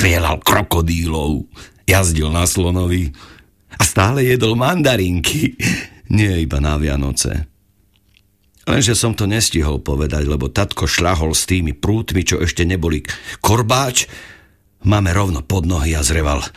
Strieľal 0.00 0.40
krokodílov, 0.40 1.44
jazdil 1.84 2.32
na 2.32 2.48
slonovi 2.48 3.12
a 3.76 3.84
stále 3.84 4.24
jedol 4.24 4.56
mandarinky. 4.56 5.60
Nie 6.16 6.40
iba 6.40 6.56
na 6.56 6.80
Vianoce. 6.80 7.44
Lenže 8.64 8.96
som 8.96 9.12
to 9.12 9.28
nestihol 9.28 9.84
povedať, 9.84 10.24
lebo 10.24 10.48
tatko 10.48 10.88
šľahol 10.88 11.36
s 11.36 11.44
tými 11.44 11.76
prútmi, 11.76 12.24
čo 12.24 12.40
ešte 12.40 12.64
neboli 12.64 13.04
korbáč. 13.44 14.08
Máme 14.88 15.12
rovno 15.12 15.44
pod 15.44 15.68
nohy 15.68 15.92
a 15.92 16.00
zreval. 16.00 16.48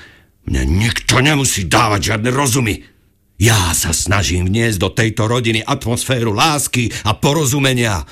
Mne 0.47 0.63
nikto 0.63 1.19
nemusí 1.19 1.67
dávať 1.67 2.15
žiadne 2.15 2.31
rozumy. 2.31 2.79
Ja 3.43 3.75
sa 3.75 3.91
snažím 3.91 4.47
vniesť 4.47 4.79
do 4.79 4.87
tejto 4.95 5.27
rodiny 5.27 5.67
atmosféru 5.67 6.31
lásky 6.31 6.95
a 7.03 7.11
porozumenia. 7.11 8.07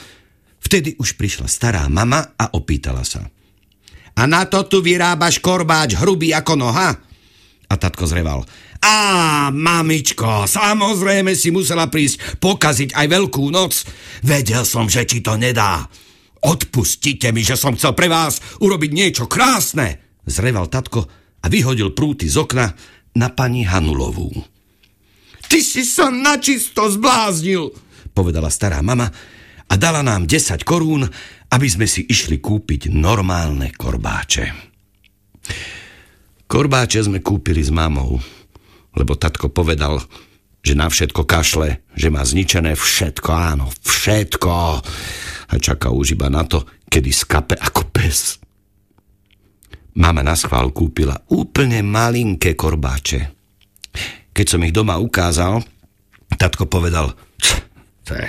Vtedy 0.60 1.00
už 1.00 1.16
prišla 1.16 1.48
stará 1.48 1.88
mama 1.88 2.36
a 2.36 2.52
opýtala 2.52 3.08
sa. 3.08 3.32
A 4.18 4.28
na 4.28 4.44
to 4.50 4.68
tu 4.68 4.84
vyrábaš 4.84 5.40
korbáč 5.40 5.96
hrubý 6.00 6.36
ako 6.36 6.54
noha? 6.60 6.90
A 7.72 7.74
tatko 7.80 8.04
zreval. 8.04 8.44
Á, 8.82 9.54
mamičko, 9.54 10.50
samozrejme 10.50 11.38
si 11.38 11.54
musela 11.54 11.88
prísť 11.88 12.42
pokaziť 12.42 12.98
aj 12.98 13.06
veľkú 13.08 13.46
noc. 13.54 13.86
Vedel 14.26 14.66
som, 14.66 14.90
že 14.90 15.06
ti 15.06 15.22
to 15.22 15.38
nedá. 15.38 15.86
Odpustite 16.42 17.30
mi, 17.30 17.46
že 17.46 17.54
som 17.54 17.78
chcel 17.78 17.94
pre 17.94 18.10
vás 18.10 18.42
urobiť 18.58 18.92
niečo 18.92 19.30
krásne. 19.30 20.02
Zreval 20.26 20.68
tatko 20.74 21.06
a 21.42 21.46
vyhodil 21.46 21.94
prúty 21.94 22.26
z 22.26 22.42
okna 22.42 22.74
na 23.14 23.30
pani 23.30 23.70
Hanulovú. 23.70 24.34
Ty 25.46 25.60
si 25.62 25.84
sa 25.84 26.10
načisto 26.10 26.88
zbláznil, 26.88 27.76
povedala 28.16 28.48
stará 28.48 28.80
mama 28.80 29.12
a 29.68 29.74
dala 29.76 30.00
nám 30.00 30.24
10 30.26 30.64
korún, 30.64 31.06
aby 31.52 31.68
sme 31.68 31.88
si 31.88 32.08
išli 32.08 32.40
kúpiť 32.40 32.92
normálne 32.92 33.76
korbáče. 33.76 34.46
Korbáče 36.48 37.00
sme 37.04 37.20
kúpili 37.24 37.64
s 37.64 37.72
mamou 37.72 38.20
lebo 38.96 39.16
tatko 39.16 39.52
povedal, 39.52 40.04
že 40.62 40.76
na 40.76 40.92
všetko 40.92 41.24
kašle, 41.24 41.82
že 41.96 42.12
má 42.12 42.22
zničené 42.22 42.76
všetko, 42.76 43.30
áno, 43.32 43.66
všetko. 43.82 44.52
A 45.52 45.54
čaká 45.58 45.90
už 45.90 46.16
iba 46.16 46.28
na 46.28 46.44
to, 46.46 46.64
kedy 46.92 47.10
skape 47.10 47.56
ako 47.58 47.88
pes. 47.90 48.38
Mama 49.98 50.24
na 50.24 50.36
schvál 50.40 50.72
kúpila 50.72 51.20
úplne 51.32 51.84
malinké 51.84 52.56
korbáče. 52.56 53.32
Keď 54.32 54.46
som 54.48 54.64
ich 54.64 54.72
doma 54.72 54.96
ukázal, 54.96 55.60
tatko 56.40 56.68
povedal, 56.68 57.12
to 58.08 58.16
je 58.16 58.28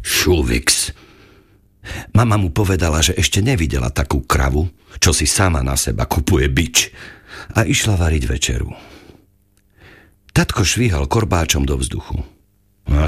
šulvix. 0.00 0.96
Mama 2.16 2.40
mu 2.40 2.50
povedala, 2.50 3.04
že 3.04 3.16
ešte 3.16 3.44
nevidela 3.44 3.92
takú 3.92 4.24
kravu, 4.24 4.68
čo 4.98 5.12
si 5.12 5.28
sama 5.28 5.60
na 5.60 5.76
seba 5.76 6.08
kupuje 6.08 6.48
bič 6.48 6.90
a 7.54 7.66
išla 7.66 7.98
variť 7.98 8.24
večeru. 8.24 8.68
Tatko 10.34 10.66
švíhal 10.66 11.06
korbáčom 11.06 11.62
do 11.62 11.78
vzduchu. 11.78 12.18
No, 12.90 13.06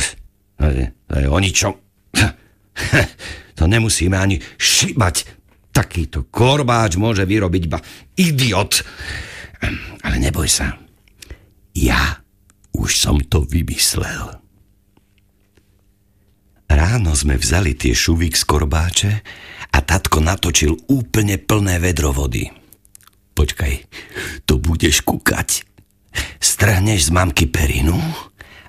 o 1.30 1.38
ničom. 1.40 1.72
To 3.56 3.64
nemusíme 3.64 4.12
ani 4.12 4.36
šibať. 4.60 5.24
Takýto 5.72 6.28
korbáč 6.28 7.00
môže 7.00 7.24
vyrobiť 7.24 7.62
iba 7.64 7.80
idiot. 8.20 8.84
Ale 10.04 10.16
neboj 10.20 10.44
sa. 10.44 10.76
Ja 11.72 12.20
už 12.76 13.00
som 13.00 13.16
to 13.24 13.48
vymyslel. 13.48 14.45
Ráno 16.66 17.14
sme 17.14 17.38
vzali 17.38 17.78
tie 17.78 17.94
šuvík 17.94 18.34
z 18.34 18.44
korbáče 18.44 19.12
a 19.72 19.78
tatko 19.82 20.18
natočil 20.20 20.76
úplne 20.90 21.38
plné 21.38 21.78
vedro 21.78 22.10
vody. 22.10 22.50
Počkaj, 23.36 23.74
to 24.48 24.56
budeš 24.58 25.04
kúkať 25.04 25.66
strhneš 26.40 27.08
z 27.08 27.10
mamky 27.12 27.46
perinu 27.48 27.96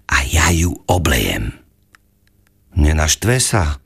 a 0.08 0.18
ja 0.28 0.52
ju 0.52 0.76
oblejem. 0.88 1.56
Nenaštve 2.78 3.40
sa? 3.42 3.80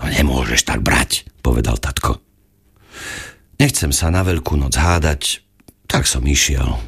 To 0.00 0.04
nemôžeš 0.08 0.64
tak 0.64 0.80
brať, 0.80 1.28
povedal 1.44 1.76
tatko. 1.76 2.24
Nechcem 3.60 3.92
sa 3.92 4.08
na 4.08 4.24
veľkú 4.24 4.56
noc 4.56 4.80
hádať, 4.80 5.44
tak 5.84 6.08
som 6.08 6.24
išiel. 6.24 6.80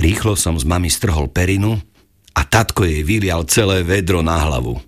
Rýchlo 0.00 0.32
som 0.32 0.56
z 0.56 0.64
mami 0.64 0.88
strhol 0.88 1.28
perinu 1.28 1.84
a 2.34 2.40
tatko 2.46 2.86
jej 2.86 3.02
vylial 3.02 3.46
celé 3.46 3.82
vedro 3.82 4.22
na 4.22 4.38
hlavu. 4.38 4.78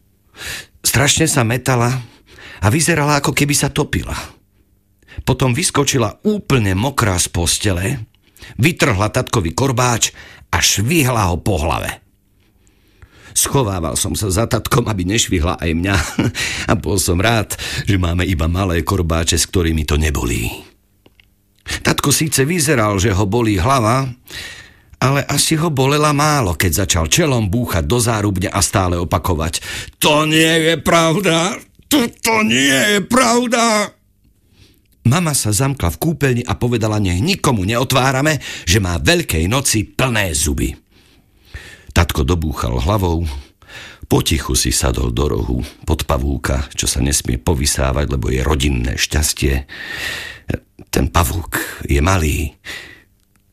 Strašne 0.82 1.26
sa 1.30 1.42
metala 1.42 2.02
a 2.62 2.66
vyzerala, 2.70 3.18
ako 3.18 3.34
keby 3.34 3.54
sa 3.54 3.70
topila. 3.70 4.14
Potom 5.22 5.52
vyskočila 5.52 6.22
úplne 6.26 6.74
mokrá 6.74 7.14
z 7.20 7.28
postele 7.30 7.86
Vytrhla 8.58 9.08
tatkovi 9.08 9.54
korbáč 9.54 10.12
a 10.52 10.58
švihla 10.58 11.30
ho 11.32 11.38
po 11.40 11.62
hlave. 11.62 12.02
Schovával 13.32 13.96
som 13.96 14.12
sa 14.12 14.28
za 14.28 14.44
tatkom, 14.44 14.84
aby 14.92 15.08
nešvihla 15.08 15.56
aj 15.56 15.70
mňa 15.72 15.96
a 16.70 16.72
bol 16.76 17.00
som 17.00 17.16
rád, 17.16 17.56
že 17.88 17.96
máme 17.96 18.28
iba 18.28 18.44
malé 18.44 18.84
korbáče, 18.84 19.40
s 19.40 19.48
ktorými 19.48 19.88
to 19.88 19.96
nebolí. 19.96 20.52
Tatko 21.62 22.12
síce 22.12 22.44
vyzeral, 22.44 22.98
že 23.00 23.14
ho 23.14 23.24
bolí 23.24 23.56
hlava, 23.56 24.10
ale 25.02 25.26
asi 25.26 25.58
ho 25.58 25.66
bolela 25.66 26.14
málo, 26.14 26.54
keď 26.54 26.86
začal 26.86 27.10
čelom 27.10 27.50
búchať 27.50 27.82
do 27.82 27.98
zárubne 27.98 28.46
a 28.46 28.62
stále 28.62 28.94
opakovať. 29.02 29.58
To 29.98 30.22
nie 30.22 30.70
je 30.70 30.74
pravda, 30.78 31.58
to, 31.90 32.06
to 32.22 32.46
nie 32.46 32.70
je 32.70 33.00
pravda. 33.02 33.90
Mama 35.02 35.34
sa 35.34 35.50
zamkla 35.50 35.90
v 35.90 35.98
kúpeľni 35.98 36.42
a 36.46 36.54
povedala, 36.54 37.02
nech 37.02 37.18
nikomu 37.18 37.66
neotvárame, 37.66 38.38
že 38.62 38.78
má 38.78 39.02
veľkej 39.02 39.50
noci 39.50 39.82
plné 39.90 40.30
zuby. 40.30 40.70
Tatko 41.90 42.22
dobúchal 42.22 42.78
hlavou, 42.78 43.26
potichu 44.06 44.54
si 44.54 44.70
sadol 44.70 45.10
do 45.10 45.26
rohu 45.26 45.58
pod 45.82 46.06
pavúka, 46.06 46.70
čo 46.78 46.86
sa 46.86 47.02
nesmie 47.02 47.42
povysávať, 47.42 48.06
lebo 48.06 48.30
je 48.30 48.46
rodinné 48.46 48.94
šťastie. 48.94 49.66
Ten 50.94 51.10
pavúk 51.10 51.82
je 51.90 51.98
malý 51.98 52.54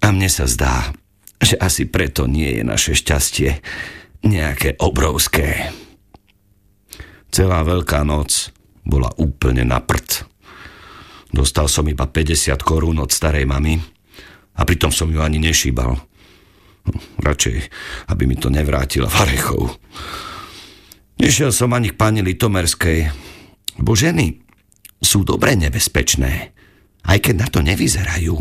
a 0.06 0.14
mne 0.14 0.30
sa 0.30 0.46
zdá, 0.46 0.94
že 1.40 1.56
asi 1.56 1.88
preto 1.88 2.28
nie 2.28 2.60
je 2.60 2.64
naše 2.68 2.94
šťastie 2.96 3.64
nejaké 4.28 4.76
obrovské. 4.84 5.72
Celá 7.32 7.64
veľká 7.64 8.04
noc 8.04 8.52
bola 8.84 9.08
úplne 9.16 9.64
na 9.64 9.80
prd. 9.80 10.28
Dostal 11.30 11.70
som 11.72 11.86
iba 11.88 12.10
50 12.10 12.60
korún 12.66 13.00
od 13.00 13.14
starej 13.14 13.46
mamy 13.48 13.80
a 14.58 14.62
pritom 14.66 14.92
som 14.92 15.08
ju 15.08 15.22
ani 15.22 15.40
nešíbal. 15.40 15.96
Radšej, 17.22 17.58
aby 18.10 18.24
mi 18.26 18.34
to 18.36 18.50
nevrátila 18.50 19.08
Varechov. 19.08 19.78
Nešiel 21.22 21.54
som 21.54 21.70
ani 21.76 21.94
k 21.94 22.00
pani 22.00 22.26
Litomerskej, 22.26 23.14
bo 23.78 23.94
ženy 23.94 24.42
sú 25.00 25.22
dobre 25.22 25.54
nebezpečné. 25.54 26.60
aj 27.10 27.18
keď 27.26 27.36
na 27.36 27.48
to 27.48 27.60
nevyzerajú. 27.66 28.36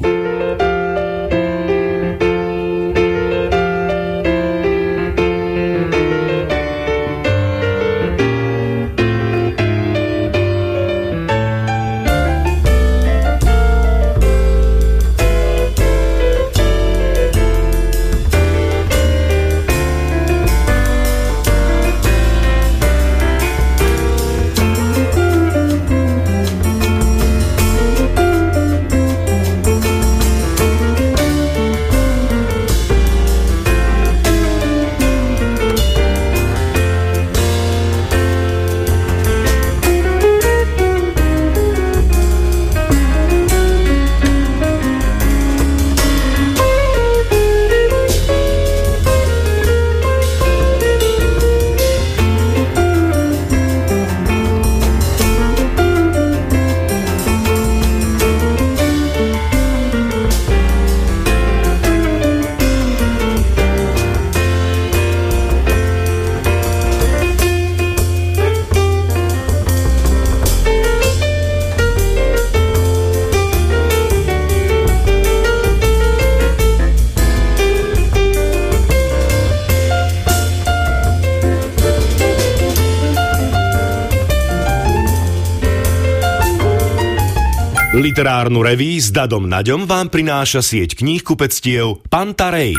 Literárnu 88.18 88.66
reví 88.66 88.98
s 88.98 89.14
Dadom 89.14 89.46
Naďom 89.46 89.86
vám 89.86 90.10
prináša 90.10 90.58
sieť 90.58 90.98
kníh 90.98 91.22
kupectiev 91.22 92.02
Pantarej. 92.10 92.74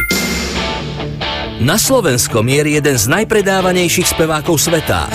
Na 1.63 1.79
Slovenskom 1.79 2.43
je 2.43 2.75
jeden 2.75 2.95
z 2.99 3.05
najpredávanejších 3.07 4.19
spevákov 4.19 4.59
sveta. 4.59 5.07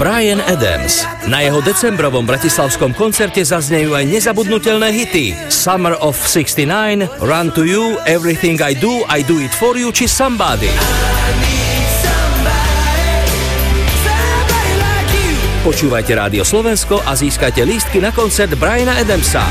Brian 0.00 0.40
Adams. 0.48 1.04
Na 1.28 1.44
jeho 1.44 1.60
decembrovom 1.60 2.24
bratislavskom 2.24 2.96
koncerte 2.96 3.44
zaznejú 3.44 3.92
aj 3.92 4.08
nezabudnutelné 4.08 4.88
hity 4.96 5.36
Summer 5.52 6.00
of 6.00 6.16
69, 6.16 6.64
Run 7.20 7.52
to 7.52 7.68
You, 7.68 8.00
Everything 8.08 8.56
I 8.64 8.72
Do, 8.72 9.04
I 9.04 9.20
Do 9.20 9.36
It 9.36 9.52
For 9.52 9.76
You 9.76 9.92
či 9.92 10.08
Somebody. 10.08 10.72
Počúvajte 15.60 16.16
Rádio 16.16 16.40
Slovensko 16.40 17.04
a 17.04 17.12
získajte 17.12 17.60
lístky 17.68 18.00
na 18.00 18.08
koncert 18.16 18.48
Briana 18.56 18.96
Adamsa. 18.96 19.44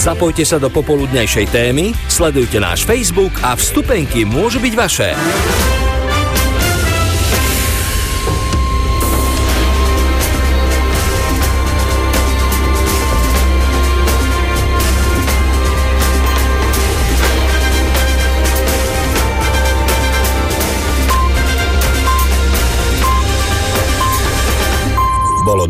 Zapojte 0.00 0.40
sa 0.48 0.56
do 0.56 0.72
popoludnejšej 0.72 1.52
témy, 1.52 1.92
sledujte 2.08 2.56
náš 2.56 2.88
Facebook 2.88 3.36
a 3.44 3.52
vstupenky 3.52 4.24
môžu 4.24 4.56
byť 4.64 4.72
vaše. 4.72 5.12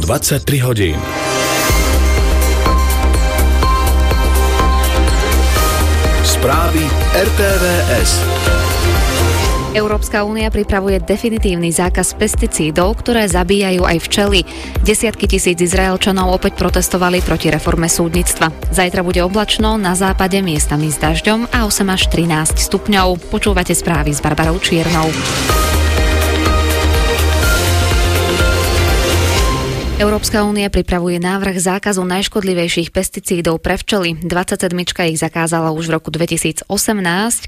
23 0.03 0.59
hodín. 0.67 0.99
Správy 6.27 6.83
RTVS. 7.15 8.11
Európska 9.79 10.27
únia 10.27 10.51
pripravuje 10.51 10.99
definitívny 10.99 11.71
zákaz 11.71 12.19
pesticídov, 12.19 12.99
ktoré 12.99 13.31
zabíjajú 13.31 13.87
aj 13.87 13.99
včely. 14.03 14.43
Desiatky 14.83 15.31
tisíc 15.31 15.63
Izraelčanov 15.63 16.35
opäť 16.35 16.59
protestovali 16.59 17.23
proti 17.23 17.55
reforme 17.55 17.87
súdnictva. 17.87 18.51
Zajtra 18.75 19.07
bude 19.07 19.23
oblačno, 19.23 19.79
na 19.79 19.95
západe 19.95 20.43
miestami 20.43 20.91
s 20.91 20.99
dažďom 20.99 21.55
a 21.55 21.63
8 21.63 21.95
až 21.95 22.11
13 22.11 22.59
stupňov. 22.59 23.31
Počúvate 23.31 23.71
správy 23.71 24.11
s 24.11 24.19
Barbarou 24.19 24.59
Čiernou. 24.59 25.15
Európska 30.01 30.41
únia 30.41 30.73
pripravuje 30.73 31.21
návrh 31.21 31.61
zákazu 31.61 32.01
najškodlivejších 32.09 32.97
pesticídov 32.97 33.61
pre 33.61 33.77
včely. 33.77 34.17
27. 34.25 34.73
ich 35.13 35.21
zakázala 35.21 35.69
už 35.77 35.93
v 35.93 36.01
roku 36.01 36.09
2018, 36.09 36.65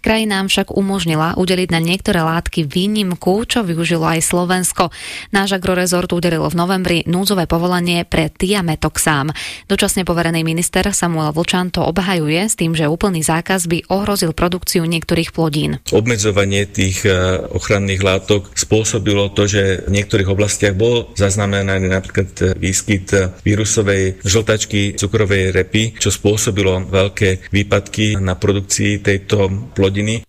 krajinám 0.04 0.52
však 0.52 0.68
umožnila 0.68 1.40
udeliť 1.40 1.68
na 1.72 1.80
niektoré 1.80 2.20
látky 2.20 2.68
výnimku, 2.68 3.48
čo 3.48 3.64
využilo 3.64 4.04
aj 4.04 4.28
Slovensko. 4.28 4.92
Náš 5.32 5.56
agrorezort 5.56 6.12
udelilo 6.12 6.44
v 6.52 6.56
novembri 6.60 6.98
núdzové 7.08 7.48
povolanie 7.48 8.04
pre 8.04 8.28
tiametoxám. 8.28 9.32
Dočasne 9.64 10.04
poverený 10.04 10.44
minister 10.44 10.84
Samuel 10.92 11.32
Vlčan 11.32 11.72
to 11.72 11.80
obhajuje 11.80 12.44
s 12.44 12.60
tým, 12.60 12.76
že 12.76 12.92
úplný 12.92 13.24
zákaz 13.24 13.72
by 13.72 13.88
ohrozil 13.88 14.36
produkciu 14.36 14.84
niektorých 14.84 15.32
plodín. 15.32 15.80
Obmedzovanie 15.88 16.68
tých 16.68 17.08
eh, 17.08 17.40
ochranných 17.40 18.04
látok 18.04 18.52
spôsobilo 18.52 19.32
to, 19.32 19.48
že 19.48 19.88
v 19.88 19.96
niektorých 19.96 20.28
oblastiach 20.28 20.76
bol 20.76 21.08
zaznamenaný 21.16 21.88
napríklad 21.88 22.43
výskyt 22.52 23.40
vírusovej 23.40 24.20
žltačky 24.20 25.00
cukrovej 25.00 25.56
repy, 25.56 25.96
čo 25.96 26.12
spôsobilo 26.12 26.84
veľké 26.84 27.48
výpadky 27.48 28.20
na 28.20 28.36
produkcii 28.36 29.00
tejto 29.00 29.72
plodiny. 29.72 30.20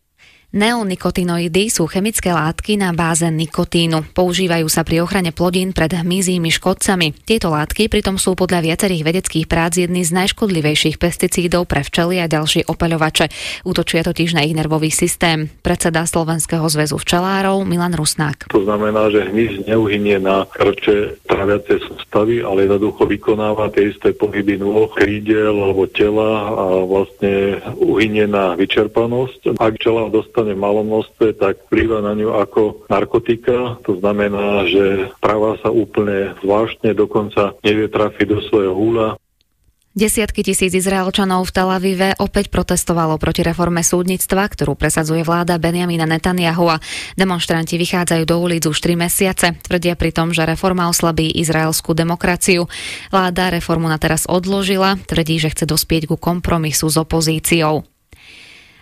Neonikotinoidy 0.55 1.67
sú 1.67 1.83
chemické 1.83 2.31
látky 2.31 2.79
na 2.79 2.95
báze 2.95 3.27
nikotínu. 3.27 4.07
Používajú 4.15 4.71
sa 4.71 4.87
pri 4.87 5.03
ochrane 5.03 5.35
plodín 5.35 5.75
pred 5.75 5.91
hmyzími 5.91 6.47
škodcami. 6.47 7.11
Tieto 7.27 7.51
látky 7.51 7.91
pritom 7.91 8.15
sú 8.15 8.39
podľa 8.39 8.63
viacerých 8.63 9.03
vedeckých 9.03 9.51
prác 9.51 9.75
jedny 9.75 10.07
z 10.07 10.15
najškodlivejších 10.15 10.95
pesticídov 10.95 11.67
pre 11.67 11.83
včely 11.83 12.23
a 12.23 12.31
ďalšie 12.31 12.71
opeľovače. 12.71 13.27
Útočia 13.67 14.07
totiž 14.07 14.31
na 14.31 14.47
ich 14.47 14.55
nervový 14.55 14.95
systém. 14.95 15.51
Predseda 15.59 16.07
Slovenského 16.07 16.63
zväzu 16.71 17.03
včelárov 17.03 17.67
Milan 17.67 17.91
Rusnák. 17.91 18.47
To 18.55 18.63
znamená, 18.63 19.11
že 19.11 19.27
hmyz 19.27 19.67
neuhynie 19.67 20.23
na 20.23 20.47
krče 20.47 21.19
traviacej 21.27 21.83
sústavy, 21.83 22.39
ale 22.39 22.63
jednoducho 22.63 23.03
vykonáva 23.03 23.75
tie 23.75 23.91
isté 23.91 24.15
pohyby 24.15 24.55
nôh, 24.55 24.87
krídel 24.95 25.51
alebo 25.51 25.83
tela 25.91 26.47
a 26.47 26.63
vlastne 26.87 27.59
uhynie 27.75 28.23
na 28.23 28.55
vyčerpanosť. 28.55 29.59
Ak 29.59 29.83
včela 29.83 30.07
dostane 30.07 30.44
v 30.53 30.59
malom 30.59 30.85
množstve, 30.85 31.39
tak 31.39 31.65
vplyva 31.65 32.05
na 32.05 32.13
ňu 32.13 32.35
ako 32.35 32.85
narkotika. 32.91 33.81
To 33.87 33.97
znamená, 33.97 34.69
že 34.69 35.09
práva 35.17 35.57
sa 35.63 35.73
úplne 35.73 36.37
zvláštne, 36.45 36.93
dokonca 36.93 37.57
nevie 37.65 37.89
trafiť 37.89 38.27
do 38.29 38.39
svojho 38.45 38.75
húla. 38.77 39.17
Desiatky 39.95 40.43
tisíc 40.43 40.75
Izraelčanov 40.75 41.47
v 41.47 41.55
Tel 41.55 41.71
Avive 41.71 42.19
opäť 42.19 42.51
protestovalo 42.51 43.15
proti 43.15 43.47
reforme 43.47 43.79
súdnictva, 43.79 44.43
ktorú 44.51 44.75
presadzuje 44.75 45.23
vláda 45.23 45.55
Benjamina 45.55 46.03
Netanyahu 46.03 46.67
a 46.67 46.83
demonstranti 47.15 47.79
vychádzajú 47.79 48.27
do 48.27 48.35
ulic 48.43 48.67
už 48.67 48.75
3 48.75 48.99
mesiace. 48.99 49.55
Tvrdia 49.55 49.95
pritom, 49.95 50.35
že 50.35 50.43
reforma 50.43 50.91
oslabí 50.91 51.31
izraelskú 51.39 51.95
demokraciu. 51.95 52.67
Vláda 53.07 53.47
reformu 53.55 53.87
na 53.87 53.95
teraz 53.95 54.27
odložila, 54.27 54.99
tvrdí, 55.07 55.39
že 55.39 55.55
chce 55.55 55.63
dospieť 55.63 56.11
ku 56.11 56.19
kompromisu 56.19 56.91
s 56.91 56.99
opozíciou. 56.99 57.87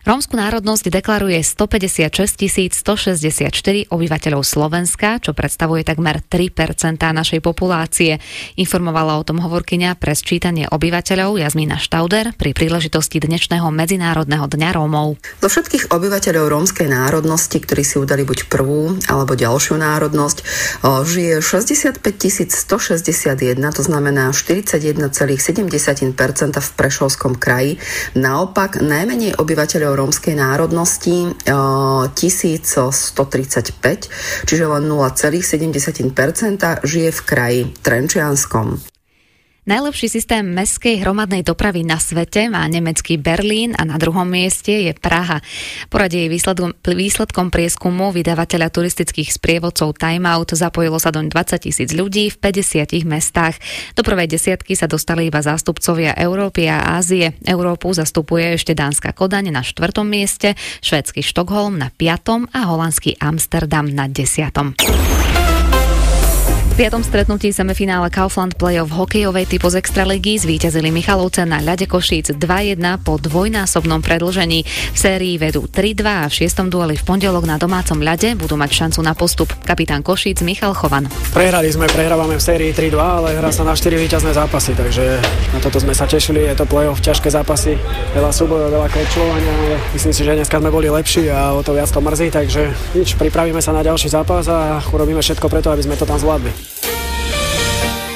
Rómsku 0.04 0.36
národnosť 0.36 1.00
deklaruje 1.00 1.40
156 1.40 2.76
164 2.76 3.88
obyvateľov 3.88 4.44
Slovenska, 4.44 5.16
čo 5.24 5.32
predstavuje 5.32 5.88
takmer 5.88 6.20
3% 6.20 7.00
našej 7.00 7.40
populácie. 7.40 8.20
Informovala 8.60 9.16
o 9.16 9.24
tom 9.24 9.40
hovorkyňa 9.40 9.96
pre 9.96 10.12
sčítanie 10.12 10.68
obyvateľov 10.68 11.40
Jazmína 11.40 11.80
Štauder 11.80 12.36
pri 12.36 12.52
príležitosti 12.52 13.24
dnešného 13.24 13.64
Medzinárodného 13.72 14.44
dňa 14.44 14.70
Rómov. 14.76 15.24
Zo 15.40 15.48
všetkých 15.48 15.96
obyvateľov 15.96 16.52
rómskej 16.52 16.92
národnosti, 16.92 17.64
ktorí 17.64 17.88
si 17.88 17.96
udali 17.96 18.28
buď 18.28 18.52
prvú 18.52 19.00
alebo 19.08 19.40
ďalšiu 19.40 19.80
národnosť, 19.80 20.38
žije 20.84 21.40
65 21.40 22.04
161, 22.52 23.56
to 23.72 23.80
znamená 23.80 24.36
41,7% 24.36 25.00
v 26.60 26.70
Prešovskom 26.76 27.40
kraji. 27.40 27.80
Naopak, 28.20 28.84
najmenej 28.84 29.40
obyvateľov 29.40 29.93
rómskej 29.96 30.36
národnosti 30.36 31.28
1135, 31.46 34.10
čiže 34.46 34.68
len 34.68 34.84
0,7% 34.86 36.78
žije 36.84 37.12
v 37.12 37.22
kraji 37.22 37.74
Trenčianskom. 37.82 38.93
Najlepší 39.64 40.12
systém 40.12 40.44
meskej 40.44 41.00
hromadnej 41.00 41.40
dopravy 41.40 41.88
na 41.88 41.96
svete 41.96 42.52
má 42.52 42.68
nemecký 42.68 43.16
Berlín 43.16 43.72
a 43.80 43.88
na 43.88 43.96
druhom 43.96 44.28
mieste 44.28 44.76
je 44.76 44.92
Praha. 44.92 45.40
Poradie 45.88 46.28
výsledkom, 46.28 46.76
výsledkom 46.84 47.48
prieskumu 47.48 48.12
vydavateľa 48.12 48.68
turistických 48.68 49.32
sprievodcov 49.32 49.96
Time 49.96 50.28
Out 50.28 50.60
zapojilo 50.60 51.00
sa 51.00 51.16
doň 51.16 51.32
20 51.32 51.64
tisíc 51.64 51.96
ľudí 51.96 52.28
v 52.28 52.36
50 52.44 53.08
mestách. 53.08 53.56
Do 53.96 54.04
prvej 54.04 54.36
desiatky 54.36 54.76
sa 54.76 54.92
dostali 54.92 55.32
iba 55.32 55.40
zástupcovia 55.40 56.12
Európy 56.12 56.68
a 56.68 57.00
Ázie. 57.00 57.40
Európu 57.48 57.96
zastupuje 57.96 58.60
ešte 58.60 58.76
Dánska 58.76 59.16
Kodaň 59.16 59.48
na 59.56 59.64
štvrtom 59.64 60.04
mieste, 60.04 60.60
švédsky 60.84 61.24
Štokholm 61.24 61.80
na 61.80 61.88
piatom 61.88 62.52
a 62.52 62.68
holandský 62.68 63.16
Amsterdam 63.16 63.88
na 63.88 64.12
desiatom. 64.12 64.76
Piatom 66.74 67.06
stretnutí 67.06 67.54
semifinále 67.54 68.10
Kaufland 68.10 68.58
Playoff 68.58 68.90
hokejovej 68.90 69.46
typu 69.46 69.70
z 69.70 69.78
Extraligy 69.78 70.42
zvíťazili 70.42 70.90
Michalovce 70.90 71.46
na 71.46 71.62
ľade 71.62 71.86
Košíc 71.86 72.34
2-1 72.34 72.82
po 73.06 73.22
dvojnásobnom 73.22 74.02
predlžení. 74.02 74.66
V 74.66 74.98
sérii 74.98 75.38
vedú 75.38 75.70
3-2 75.70 76.02
a 76.02 76.26
v 76.26 76.34
šiestom 76.34 76.74
dueli 76.74 76.98
v 76.98 77.06
pondelok 77.06 77.46
na 77.46 77.62
domácom 77.62 78.02
ľade 78.02 78.34
budú 78.42 78.58
mať 78.58 78.74
šancu 78.74 79.06
na 79.06 79.14
postup. 79.14 79.54
Kapitán 79.62 80.02
Košíc 80.02 80.42
Michal 80.42 80.74
Chovan. 80.74 81.06
Prehrali 81.30 81.70
sme, 81.70 81.86
prehrávame 81.86 82.42
v 82.42 82.44
sérii 82.44 82.74
3-2, 82.74 82.98
ale 82.98 83.38
hrá 83.38 83.54
sa 83.54 83.62
na 83.62 83.78
4 83.78 83.94
víťazné 83.94 84.34
zápasy, 84.34 84.74
takže 84.74 85.22
na 85.54 85.62
toto 85.62 85.78
sme 85.78 85.94
sa 85.94 86.10
tešili. 86.10 86.42
Je 86.42 86.58
to 86.58 86.66
playoff, 86.66 87.06
ťažké 87.06 87.30
zápasy, 87.30 87.78
veľa 88.18 88.34
súbojov, 88.34 88.74
veľa 88.74 88.90
klečovania. 88.90 89.78
Myslím 89.94 90.14
si, 90.18 90.26
že 90.26 90.34
dneska 90.34 90.58
sme 90.58 90.74
boli 90.74 90.90
lepší 90.90 91.30
a 91.30 91.54
o 91.54 91.62
to 91.62 91.78
viac 91.78 91.94
to 91.94 92.02
mrzí, 92.02 92.34
takže 92.34 92.74
nič, 92.98 93.14
pripravíme 93.14 93.62
sa 93.62 93.78
na 93.78 93.86
ďalší 93.86 94.10
zápas 94.10 94.50
a 94.50 94.82
urobíme 94.90 95.22
všetko 95.22 95.46
preto, 95.54 95.70
aby 95.70 95.86
sme 95.86 95.94
to 95.94 96.10
tam 96.10 96.18
zvládli. 96.18 96.63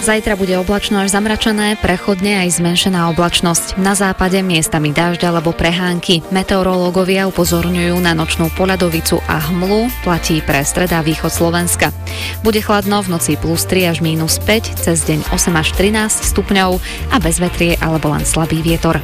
Zajtra 0.07 0.39
bude 0.39 0.55
oblačno 0.55 1.03
až 1.03 1.11
zamračené, 1.11 1.75
prechodne 1.83 2.39
aj 2.47 2.63
zmenšená 2.63 3.11
oblačnosť. 3.11 3.75
Na 3.75 3.91
západe 3.91 4.39
miestami 4.39 4.95
dážď 4.95 5.27
alebo 5.27 5.51
prehánky. 5.51 6.23
Meteorológovia 6.31 7.27
upozorňujú 7.27 7.99
na 7.99 8.15
nočnú 8.15 8.47
poľadovicu 8.55 9.19
a 9.27 9.35
hmlu, 9.51 9.91
platí 10.07 10.39
pre 10.39 10.63
stredá 10.63 11.03
východ 11.03 11.27
Slovenska. 11.27 11.91
Bude 12.39 12.63
chladno 12.63 13.03
v 13.03 13.19
noci 13.19 13.35
plus 13.35 13.67
3 13.67 13.91
až 13.91 13.97
minus 13.99 14.39
5, 14.39 14.79
cez 14.79 15.03
deň 15.03 15.27
8 15.27 15.51
až 15.59 15.75
13 15.75 16.23
stupňov 16.31 16.79
a 17.11 17.15
bez 17.19 17.43
vetrie 17.43 17.75
alebo 17.83 18.07
len 18.07 18.23
slabý 18.23 18.63
vietor. 18.63 19.03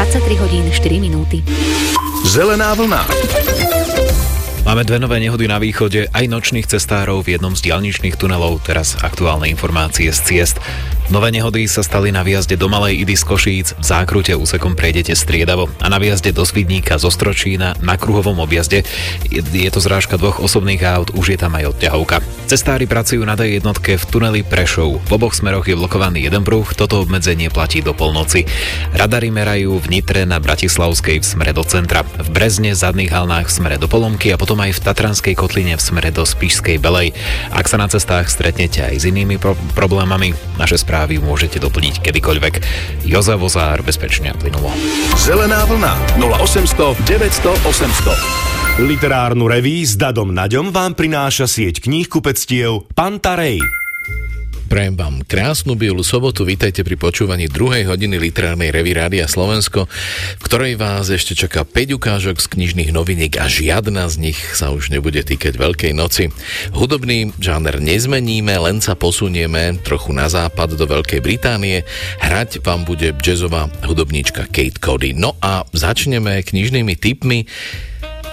23 0.00 0.40
hodín 0.40 0.64
4 0.72 0.80
minúty. 0.96 1.44
Zelená 2.24 2.72
vlna. 2.72 3.04
Máme 4.74 4.90
dve 4.90 4.98
nové 4.98 5.22
nehody 5.22 5.46
na 5.46 5.62
východe, 5.62 6.10
aj 6.10 6.26
nočných 6.26 6.66
cestárov 6.66 7.22
v 7.22 7.38
jednom 7.38 7.54
z 7.54 7.70
dialničných 7.70 8.18
tunelov, 8.18 8.58
teraz 8.66 8.98
aktuálne 9.06 9.46
informácie 9.46 10.10
z 10.10 10.18
ciest. 10.26 10.58
Nové 11.12 11.28
nehody 11.28 11.68
sa 11.68 11.84
stali 11.84 12.08
na 12.08 12.24
výjazde 12.24 12.56
do 12.56 12.64
Malej 12.64 13.04
Idy 13.04 13.12
z 13.12 13.24
Košíc, 13.28 13.68
v 13.76 13.84
zákrute 13.84 14.32
úsekom 14.32 14.72
prejdete 14.72 15.12
striedavo 15.12 15.68
a 15.76 15.92
na 15.92 16.00
výjazde 16.00 16.32
do 16.32 16.48
Svidníka 16.48 16.96
zo 16.96 17.12
Stročína 17.12 17.76
na 17.84 18.00
kruhovom 18.00 18.40
objazde. 18.40 18.88
Je, 19.28 19.68
to 19.68 19.84
zrážka 19.84 20.16
dvoch 20.16 20.40
osobných 20.40 20.80
aut, 20.80 21.12
už 21.12 21.36
je 21.36 21.38
tam 21.38 21.52
aj 21.60 21.76
odťahovka. 21.76 22.24
Cestári 22.48 22.88
pracujú 22.88 23.20
na 23.20 23.36
tej 23.36 23.60
jednotke 23.60 24.00
v 24.00 24.04
tuneli 24.08 24.40
Prešov. 24.40 25.04
V 25.04 25.10
oboch 25.12 25.36
smeroch 25.36 25.68
je 25.68 25.76
blokovaný 25.76 26.24
jeden 26.24 26.40
pruh, 26.40 26.64
toto 26.72 27.04
obmedzenie 27.04 27.52
platí 27.52 27.84
do 27.84 27.92
polnoci. 27.92 28.48
Radary 28.96 29.28
merajú 29.28 29.76
v 29.84 30.00
Nitre 30.00 30.24
na 30.24 30.40
Bratislavskej 30.40 31.20
v 31.20 31.26
smere 31.26 31.52
do 31.52 31.68
centra, 31.68 32.00
v 32.00 32.28
Brezne, 32.32 32.72
zadných 32.72 33.12
halnách 33.12 33.52
v 33.52 33.56
smere 33.60 33.76
do 33.76 33.92
Polomky 33.92 34.32
a 34.32 34.40
potom 34.40 34.56
aj 34.56 34.80
v 34.80 34.82
Tatranskej 34.88 35.34
kotline 35.36 35.76
v 35.76 35.84
smere 35.84 36.08
do 36.08 36.24
Spišskej 36.24 36.80
Belej. 36.80 37.12
Ak 37.52 37.68
sa 37.68 37.76
na 37.76 37.92
cestách 37.92 38.32
stretnete 38.32 38.80
aj 38.88 38.96
s 38.98 39.04
inými 39.04 39.36
pro- 39.36 39.56
problémami, 39.76 40.32
naše 40.56 40.80
správy 40.80 40.93
správy 40.94 41.18
môžete 41.18 41.58
doplniť 41.58 42.06
kedykoľvek. 42.06 42.54
Jozef 43.02 43.42
Vozár, 43.42 43.82
bezpečne 43.82 44.30
a 44.30 44.34
plynulo. 44.38 44.70
Zelená 45.18 45.66
vlna 45.66 45.90
0800 46.22 46.94
900 47.02 47.50
800 48.78 48.86
Literárnu 48.86 49.50
reví 49.50 49.82
s 49.82 49.98
Dadom 49.98 50.30
Naďom 50.30 50.70
vám 50.70 50.94
prináša 50.94 51.50
sieť 51.50 51.82
kníh 51.82 52.06
kupectiev 52.06 52.86
Pantarej. 52.94 53.58
Prajem 54.64 54.96
vám 54.96 55.20
krásnu 55.28 55.76
bielu 55.76 56.00
sobotu, 56.00 56.48
vítajte 56.48 56.80
pri 56.80 56.96
počúvaní 56.96 57.52
druhej 57.52 57.84
hodiny 57.84 58.16
literárnej 58.16 58.72
revy 58.72 58.96
Rádia 58.96 59.28
Slovensko, 59.28 59.84
v 60.40 60.42
ktorej 60.42 60.80
vás 60.80 61.12
ešte 61.12 61.36
čaká 61.36 61.68
5 61.68 62.00
ukážok 62.00 62.40
z 62.40 62.46
knižných 62.48 62.88
noviniek 62.88 63.36
a 63.36 63.44
žiadna 63.44 64.08
z 64.08 64.32
nich 64.32 64.40
sa 64.56 64.72
už 64.72 64.88
nebude 64.88 65.20
týkať 65.20 65.60
Veľkej 65.60 65.92
noci. 65.92 66.32
Hudobný 66.72 67.36
žáner 67.36 67.76
nezmeníme, 67.76 68.56
len 68.56 68.80
sa 68.80 68.96
posunieme 68.96 69.76
trochu 69.84 70.16
na 70.16 70.32
západ 70.32 70.80
do 70.80 70.88
Veľkej 70.88 71.20
Británie. 71.20 71.84
Hrať 72.24 72.64
vám 72.64 72.88
bude 72.88 73.12
jazzová 73.20 73.68
hudobníčka 73.84 74.48
Kate 74.48 74.80
Cody. 74.80 75.12
No 75.12 75.36
a 75.44 75.68
začneme 75.76 76.40
knižnými 76.40 76.96
tipmi. 76.96 77.44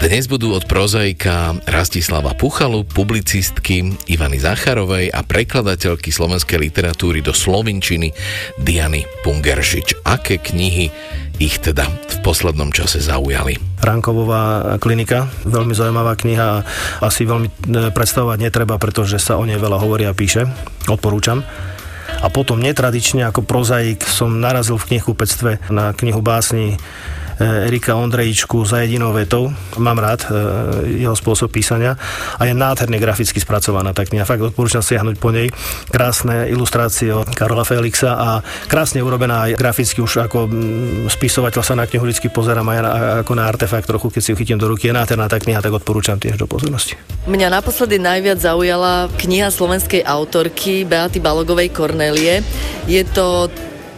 Dnes 0.02 0.26
budú 0.26 0.58
od 0.58 0.66
prozaika 0.66 1.54
Rastislava 1.70 2.34
Puchalu, 2.34 2.82
publicistky 2.90 3.94
Ivany 4.10 4.42
Zacharovej 4.42 5.14
a 5.14 5.22
prekladateľky 5.22 6.10
slovenskej 6.10 6.58
literatúry 6.58 7.22
do 7.22 7.30
slovinčiny 7.30 8.10
Diany 8.58 9.06
Pungeršič. 9.22 10.02
Aké 10.02 10.42
knihy 10.42 10.90
ich 11.38 11.62
teda 11.62 11.86
v 11.86 12.18
poslednom 12.26 12.74
čase 12.74 12.98
zaujali? 12.98 13.62
Rankovová 13.86 14.74
klinika, 14.82 15.30
veľmi 15.46 15.78
zaujímavá 15.78 16.18
kniha 16.18 16.66
asi 17.06 17.30
veľmi 17.30 17.48
e, 17.54 17.54
predstavovať 17.94 18.42
netreba, 18.42 18.82
pretože 18.82 19.22
sa 19.22 19.38
o 19.38 19.46
nej 19.46 19.62
veľa 19.62 19.78
hovorí 19.78 20.10
a 20.10 20.18
píše. 20.18 20.50
Odporúčam. 20.90 21.46
A 22.26 22.28
potom 22.34 22.58
netradične 22.58 23.30
ako 23.30 23.46
prozaik 23.46 24.02
som 24.02 24.42
narazil 24.42 24.82
v 24.82 24.98
knihkupectve 24.98 25.70
na 25.70 25.94
knihu 25.94 26.26
básni 26.26 26.82
Erika 27.42 27.98
Ondrejičku 27.98 28.62
za 28.66 28.86
jedinou 28.86 29.10
vetou. 29.14 29.50
Mám 29.82 29.98
rád 29.98 30.30
e, 30.30 31.02
jeho 31.02 31.18
spôsob 31.18 31.50
písania 31.50 31.98
a 32.38 32.46
je 32.46 32.54
nádherne 32.54 33.02
graficky 33.02 33.42
spracovaná 33.42 33.92
tá 33.98 34.06
kniha. 34.06 34.30
Fakt 34.30 34.46
odporúčam 34.46 34.86
siahnuť 34.86 35.16
po 35.18 35.34
nej. 35.34 35.50
Krásne 35.90 36.46
ilustrácie 36.54 37.10
od 37.10 37.34
Karola 37.34 37.66
Felixa 37.66 38.14
a 38.14 38.30
krásne 38.70 39.02
urobená 39.02 39.50
aj 39.50 39.58
graficky 39.58 40.00
už 40.06 40.30
ako 40.30 40.46
spisovateľ 41.10 41.62
sa 41.66 41.74
na 41.74 41.90
knihu 41.90 42.06
vždy 42.06 42.30
pozerám 42.30 42.68
aj 42.70 42.78
ako 43.26 43.34
na 43.34 43.50
artefakt 43.50 43.90
trochu, 43.90 44.14
keď 44.14 44.22
si 44.22 44.30
ju 44.34 44.38
chytím 44.38 44.62
do 44.62 44.70
ruky. 44.70 44.90
Je 44.90 44.94
nádherná 44.94 45.26
tá 45.26 45.42
kniha, 45.42 45.66
tak 45.66 45.74
odporúčam 45.74 46.22
tiež 46.22 46.38
do 46.38 46.46
pozornosti. 46.46 46.94
Mňa 47.26 47.48
naposledy 47.50 47.98
najviac 47.98 48.38
zaujala 48.38 49.10
kniha 49.18 49.50
slovenskej 49.50 50.06
autorky 50.06 50.86
Beaty 50.86 51.18
Balogovej 51.18 51.74
Kornelie. 51.74 52.46
Je 52.86 53.02
to 53.08 53.50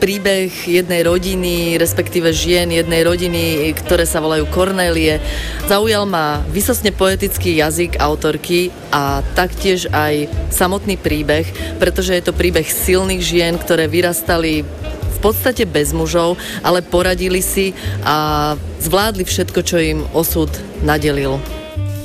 príbeh 0.03 0.51
jednej 0.67 1.07
rodiny, 1.07 1.79
respektíve 1.79 2.35
žien 2.35 2.67
jednej 2.67 3.07
rodiny, 3.07 3.71
ktoré 3.71 4.03
sa 4.03 4.19
volajú 4.19 4.43
Kornélie. 4.51 5.23
Zaujal 5.71 6.03
ma 6.03 6.43
vysosne 6.51 6.91
poetický 6.91 7.55
jazyk 7.55 8.03
autorky 8.03 8.67
a 8.91 9.23
taktiež 9.31 9.87
aj 9.95 10.27
samotný 10.51 10.99
príbeh, 10.99 11.47
pretože 11.79 12.19
je 12.19 12.23
to 12.27 12.35
príbeh 12.35 12.67
silných 12.67 13.23
žien, 13.23 13.55
ktoré 13.55 13.87
vyrastali 13.87 14.67
v 15.07 15.17
podstate 15.23 15.63
bez 15.63 15.95
mužov, 15.95 16.35
ale 16.67 16.83
poradili 16.83 17.39
si 17.39 17.71
a 18.03 18.59
zvládli 18.83 19.23
všetko, 19.23 19.59
čo 19.63 19.79
im 19.79 20.03
osud 20.11 20.51
nadelil 20.83 21.39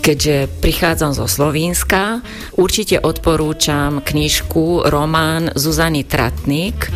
keďže 0.09 0.49
prichádzam 0.65 1.13
zo 1.13 1.29
Slovenska, 1.29 2.25
určite 2.57 2.97
odporúčam 2.97 4.01
knižku, 4.01 4.89
román 4.89 5.53
Zuzany 5.53 6.01
Tratník. 6.01 6.89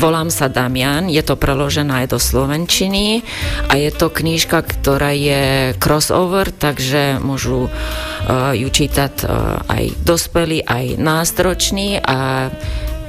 Volám 0.00 0.32
sa 0.32 0.48
Damian, 0.48 1.12
je 1.12 1.20
to 1.20 1.36
preložené 1.36 2.08
aj 2.08 2.16
do 2.16 2.18
Slovenčiny 2.18 3.20
a 3.68 3.76
je 3.76 3.92
to 3.92 4.08
knižka, 4.08 4.64
ktorá 4.64 5.12
je 5.12 5.76
crossover, 5.76 6.48
takže 6.56 7.20
môžu 7.20 7.68
uh, 7.68 8.56
ju 8.56 8.68
čítať 8.72 9.28
uh, 9.28 9.60
aj 9.68 9.84
dospelí, 10.00 10.64
aj 10.64 10.96
nástroční 10.96 12.00
a 12.00 12.48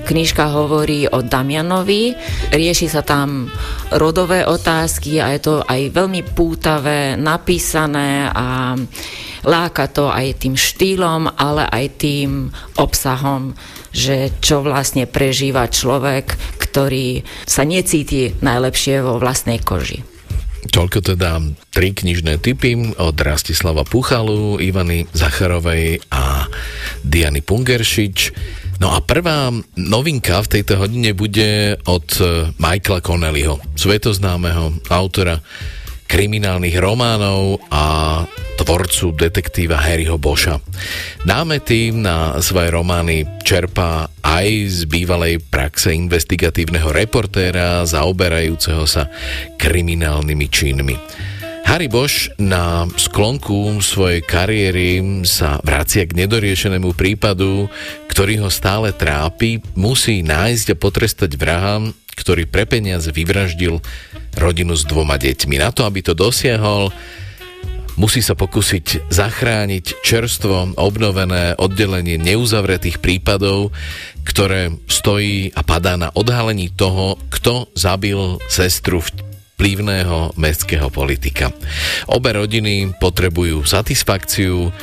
Knižka 0.06 0.54
hovorí 0.54 1.10
o 1.10 1.26
Damianovi, 1.26 2.14
rieši 2.54 2.86
sa 2.86 3.02
tam 3.02 3.50
rodové 3.90 4.46
otázky 4.46 5.18
a 5.18 5.34
je 5.34 5.42
to 5.42 5.54
aj 5.66 5.90
veľmi 5.90 6.22
pútavé, 6.22 7.18
napísané 7.18 8.30
a 8.30 8.78
láka 9.42 9.90
to 9.90 10.14
aj 10.14 10.46
tým 10.46 10.54
štýlom, 10.54 11.34
ale 11.34 11.66
aj 11.66 11.86
tým 11.98 12.54
obsahom, 12.78 13.58
že 13.90 14.30
čo 14.38 14.62
vlastne 14.62 15.10
prežíva 15.10 15.66
človek, 15.66 16.38
ktorý 16.62 17.26
sa 17.50 17.66
necíti 17.66 18.30
najlepšie 18.46 19.02
vo 19.02 19.18
vlastnej 19.18 19.58
koži. 19.58 20.06
Toľko 20.66 21.14
teda 21.14 21.40
tri 21.70 21.94
knižné 21.94 22.42
typy 22.42 22.98
od 22.98 23.16
Rastislava 23.22 23.86
Puchalu, 23.86 24.58
Ivany 24.58 25.06
Zacharovej 25.14 26.02
a 26.10 26.50
Diany 27.06 27.46
Pungeršič. 27.46 28.18
No 28.76 28.92
a 28.92 29.00
prvá 29.00 29.56
novinka 29.80 30.44
v 30.44 30.52
tejto 30.60 30.76
hodine 30.76 31.16
bude 31.16 31.80
od 31.88 32.08
Michaela 32.60 33.00
Connellyho, 33.00 33.58
svetoznámeho 33.80 34.84
autora 34.92 35.40
kriminálnych 36.06 36.78
románov 36.78 37.66
a 37.74 38.22
tvorcu 38.62 39.12
detektíva 39.18 39.82
Harryho 39.82 40.22
Boša. 40.22 40.62
Námety 41.26 41.92
na 41.92 42.38
svoje 42.40 42.70
romány 42.72 43.26
čerpá 43.42 44.08
aj 44.22 44.48
z 44.70 44.80
bývalej 44.86 45.42
praxe 45.44 45.92
investigatívneho 45.92 46.94
reportéra 46.94 47.84
zaoberajúceho 47.90 48.86
sa 48.86 49.10
kriminálnymi 49.58 50.48
činmi. 50.48 50.96
Harry 51.66 51.90
Bosch 51.90 52.30
na 52.38 52.86
sklonku 52.94 53.82
svojej 53.82 54.22
kariéry 54.22 55.02
sa 55.26 55.58
vracia 55.66 56.06
k 56.06 56.14
nedoriešenému 56.14 56.94
prípadu, 56.94 57.68
ktorý 58.06 58.46
ho 58.46 58.50
stále 58.54 58.94
trápi, 58.94 59.60
musí 59.74 60.22
nájsť 60.22 60.72
a 60.72 60.80
potrestať 60.80 61.32
vraha, 61.36 61.90
ktorý 62.16 62.48
pre 62.48 62.64
peniaze 62.70 63.10
vyvraždil 63.10 63.82
rodinu 64.38 64.78
s 64.78 64.88
dvoma 64.88 65.18
deťmi. 65.20 65.60
Na 65.60 65.74
to, 65.74 65.84
aby 65.84 66.06
to 66.06 66.14
dosiahol, 66.14 66.94
musí 68.00 68.22
sa 68.22 68.38
pokúsiť 68.38 69.12
zachrániť 69.12 70.00
čerstvo 70.06 70.80
obnovené 70.80 71.60
oddelenie 71.60 72.22
neuzavretých 72.22 73.04
prípadov, 73.04 73.74
ktoré 74.24 74.72
stojí 74.88 75.52
a 75.52 75.66
padá 75.66 76.00
na 76.00 76.14
odhalení 76.14 76.72
toho, 76.72 77.20
kto 77.34 77.68
zabil 77.76 78.40
sestru 78.48 79.04
vplyvného 79.56 80.36
mestského 80.36 80.92
politika. 80.92 81.56
Obe 82.12 82.36
rodiny 82.36 82.92
potrebujú 83.00 83.64
satisfakciu, 83.64 84.76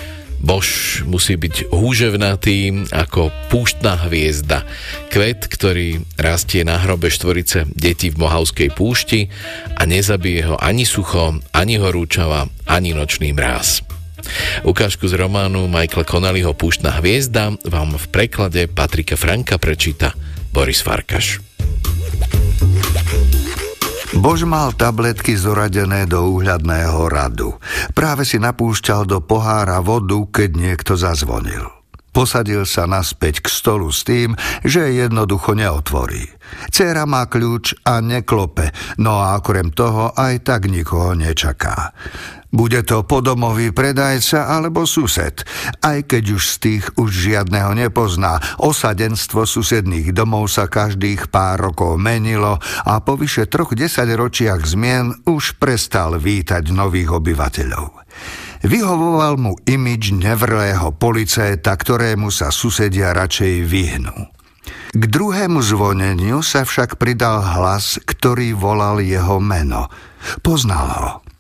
Bož 0.43 0.99
musí 1.07 1.39
byť 1.39 1.71
húževnatý 1.71 2.91
ako 2.91 3.31
púštna 3.47 3.95
hviezda. 3.95 4.67
Kvet, 5.07 5.47
ktorý 5.47 6.03
rastie 6.19 6.67
na 6.67 6.83
hrobe 6.83 7.15
štvorice 7.15 7.71
detí 7.71 8.11
v 8.11 8.27
Mohavskej 8.27 8.75
púšti 8.75 9.31
a 9.79 9.87
nezabije 9.87 10.51
ho 10.51 10.57
ani 10.59 10.83
sucho, 10.83 11.39
ani 11.55 11.79
horúčava, 11.79 12.51
ani 12.67 12.91
nočný 12.91 13.31
mráz. 13.31 13.87
Ukážku 14.67 15.07
z 15.07 15.15
románu 15.15 15.71
Michael 15.71 16.11
Connellyho 16.11 16.59
Púštna 16.59 16.99
hviezda 16.99 17.55
vám 17.63 17.95
v 17.95 18.07
preklade 18.11 18.67
Patrika 18.67 19.15
Franka 19.15 19.63
prečíta 19.63 20.11
Boris 20.51 20.83
Farkaš. 20.83 21.39
Bož 24.13 24.45
mal 24.45 24.77
tabletky 24.77 25.41
zoradené 25.41 26.05
do 26.05 26.21
úhľadného 26.37 27.09
radu. 27.09 27.57
Práve 27.97 28.29
si 28.29 28.37
napúšťal 28.37 29.09
do 29.09 29.25
pohára 29.25 29.81
vodu, 29.81 30.21
keď 30.29 30.51
niekto 30.53 30.93
zazvonil. 31.01 31.65
Posadil 32.13 32.69
sa 32.69 32.85
naspäť 32.85 33.41
k 33.41 33.49
stolu 33.49 33.89
s 33.89 34.05
tým, 34.05 34.37
že 34.61 34.93
jednoducho 34.93 35.57
neotvorí. 35.57 36.29
Cera 36.69 37.09
má 37.09 37.25
kľúč 37.25 37.89
a 37.89 38.05
neklope, 38.05 38.69
no 39.01 39.17
a 39.17 39.41
okrem 39.41 39.73
toho 39.73 40.13
aj 40.13 40.45
tak 40.45 40.69
nikoho 40.69 41.17
nečaká. 41.17 41.97
Bude 42.53 42.85
to 42.85 43.01
podomový 43.01 43.73
predajca 43.73 44.45
alebo 44.45 44.85
sused, 44.85 45.41
aj 45.81 46.05
keď 46.05 46.37
už 46.37 46.43
z 46.45 46.57
tých 46.61 46.85
už 47.01 47.09
žiadneho 47.09 47.73
nepozná. 47.73 48.45
Osadenstvo 48.61 49.49
susedných 49.49 50.13
domov 50.13 50.53
sa 50.53 50.69
každých 50.69 51.33
pár 51.33 51.73
rokov 51.73 51.97
menilo 51.97 52.61
a 52.85 53.01
po 53.01 53.17
vyše 53.17 53.49
troch 53.49 53.73
desaťročiach 53.73 54.61
zmien 54.69 55.25
už 55.25 55.57
prestal 55.57 56.21
vítať 56.21 56.69
nových 56.77 57.17
obyvateľov. 57.17 58.05
Vyhovoval 58.69 59.41
mu 59.41 59.57
imič 59.65 60.13
nevrlého 60.13 60.93
policajta, 60.93 61.73
ktorému 61.73 62.29
sa 62.29 62.53
susedia 62.53 63.17
radšej 63.17 63.55
vyhnú. 63.65 64.29
K 64.93 65.03
druhému 65.09 65.65
zvoneniu 65.65 66.45
sa 66.45 66.69
však 66.69 67.01
pridal 67.01 67.41
hlas, 67.41 67.97
ktorý 68.05 68.53
volal 68.53 69.01
jeho 69.01 69.41
meno. 69.41 69.89
Poznal 70.45 70.89
ho. 70.93 71.32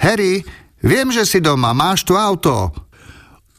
Harry, 0.00 0.42
viem, 0.82 1.08
že 1.14 1.26
si 1.28 1.38
doma, 1.38 1.72
máš 1.76 2.06
tu 2.06 2.18
auto. 2.18 2.72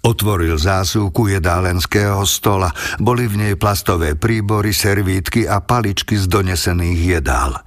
Otvoril 0.06 0.62
zásuvku 0.62 1.34
jedálenského 1.34 2.22
stola. 2.30 2.70
Boli 3.02 3.26
v 3.26 3.42
nej 3.42 3.54
plastové 3.58 4.14
príbory, 4.14 4.70
servítky 4.70 5.50
a 5.50 5.66
paličky 5.66 6.14
z 6.14 6.30
donesených 6.30 7.00
jedál. 7.18 7.58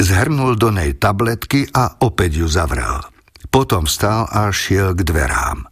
Zhrnul 0.00 0.56
do 0.56 0.72
nej 0.72 0.96
tabletky 0.96 1.68
a 1.68 2.00
opäť 2.00 2.40
ju 2.40 2.48
zavrel. 2.48 3.04
Potom 3.52 3.84
stál 3.84 4.24
a 4.32 4.48
šiel 4.48 4.96
k 4.96 5.04
dverám. 5.04 5.68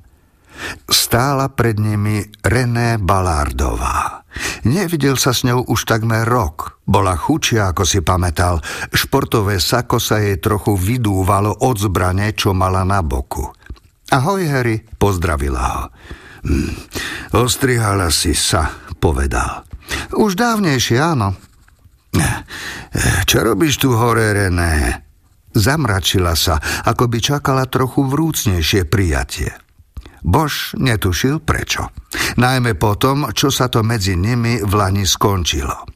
Stála 0.84 1.48
pred 1.48 1.80
nimi 1.80 2.20
René 2.44 3.00
Balárdová. 3.00 4.19
Nevidel 4.66 5.16
sa 5.16 5.32
s 5.34 5.42
ňou 5.46 5.66
už 5.66 5.88
takmer 5.88 6.28
rok. 6.28 6.78
Bola 6.84 7.16
chučia, 7.16 7.72
ako 7.72 7.82
si 7.86 8.04
pamätal. 8.04 8.60
Športové 8.92 9.58
sako 9.58 9.96
sa 9.98 10.20
jej 10.20 10.36
trochu 10.38 10.76
vydúvalo 10.76 11.64
od 11.64 11.76
zbrane, 11.80 12.34
čo 12.36 12.52
mala 12.52 12.84
na 12.84 13.00
boku. 13.00 13.48
Ahoj, 14.10 14.42
Harry, 14.50 14.82
pozdravila 14.98 15.64
ho. 15.64 15.84
Hm, 16.42 16.72
ostrihala 17.36 18.10
si 18.10 18.34
sa, 18.34 18.70
povedal. 18.98 19.62
Už 20.18 20.34
dávnejšie, 20.34 20.98
áno. 20.98 21.34
Čo 23.28 23.46
robíš 23.46 23.78
tu 23.78 23.94
hore, 23.94 24.34
René? 24.34 25.06
Zamračila 25.50 26.34
sa, 26.38 26.58
ako 26.86 27.10
by 27.10 27.18
čakala 27.18 27.66
trochu 27.66 28.06
vrúcnejšie 28.06 28.86
prijatie. 28.86 29.50
Bož 30.20 30.76
netušil 30.76 31.40
prečo. 31.40 31.88
Najmä 32.36 32.76
potom, 32.76 33.32
čo 33.32 33.48
sa 33.48 33.72
to 33.72 33.80
medzi 33.80 34.16
nimi 34.16 34.60
v 34.60 34.72
Lani 34.76 35.08
skončilo. 35.08 35.88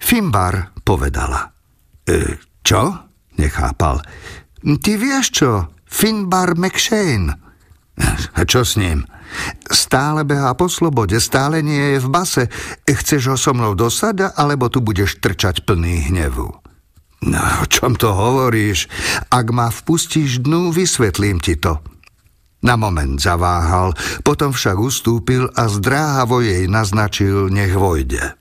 Fimbar 0.00 0.72
povedala. 0.80 1.52
E, 2.08 2.40
čo? 2.64 3.10
Nechápal. 3.36 4.00
Ty 4.60 4.92
vieš 4.96 5.26
čo? 5.32 5.50
Finbar 5.84 6.56
McShane. 6.56 7.36
A 8.36 8.40
čo 8.48 8.64
s 8.64 8.80
ním? 8.80 9.04
Stále 9.70 10.26
behá 10.26 10.58
po 10.58 10.66
slobode, 10.66 11.14
stále 11.22 11.62
nie 11.62 11.94
je 11.96 11.98
v 12.02 12.08
base. 12.10 12.44
Chceš 12.82 13.22
ho 13.30 13.36
so 13.38 13.54
mnou 13.54 13.78
dosať, 13.78 14.34
alebo 14.34 14.66
tu 14.66 14.82
budeš 14.82 15.22
trčať 15.22 15.62
plný 15.62 16.10
hnevu? 16.10 16.48
No, 17.20 17.42
o 17.62 17.64
čom 17.68 17.94
to 17.94 18.16
hovoríš? 18.16 18.88
Ak 19.28 19.52
ma 19.52 19.68
vpustíš 19.68 20.40
dnu, 20.40 20.72
vysvetlím 20.72 21.38
ti 21.38 21.60
to. 21.60 21.78
Na 22.60 22.76
moment 22.76 23.16
zaváhal, 23.16 23.96
potom 24.20 24.52
však 24.52 24.76
ustúpil 24.76 25.48
a 25.56 25.64
zdráhavo 25.68 26.44
jej 26.44 26.68
naznačil, 26.68 27.48
nech 27.48 27.72
vojde. 27.72 28.36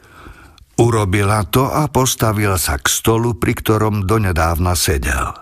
Urobila 0.80 1.44
to 1.48 1.68
a 1.68 1.92
postavila 1.92 2.56
sa 2.56 2.80
k 2.80 2.88
stolu, 2.88 3.36
pri 3.36 3.56
ktorom 3.56 4.08
donedávna 4.08 4.76
sedel. 4.80 5.36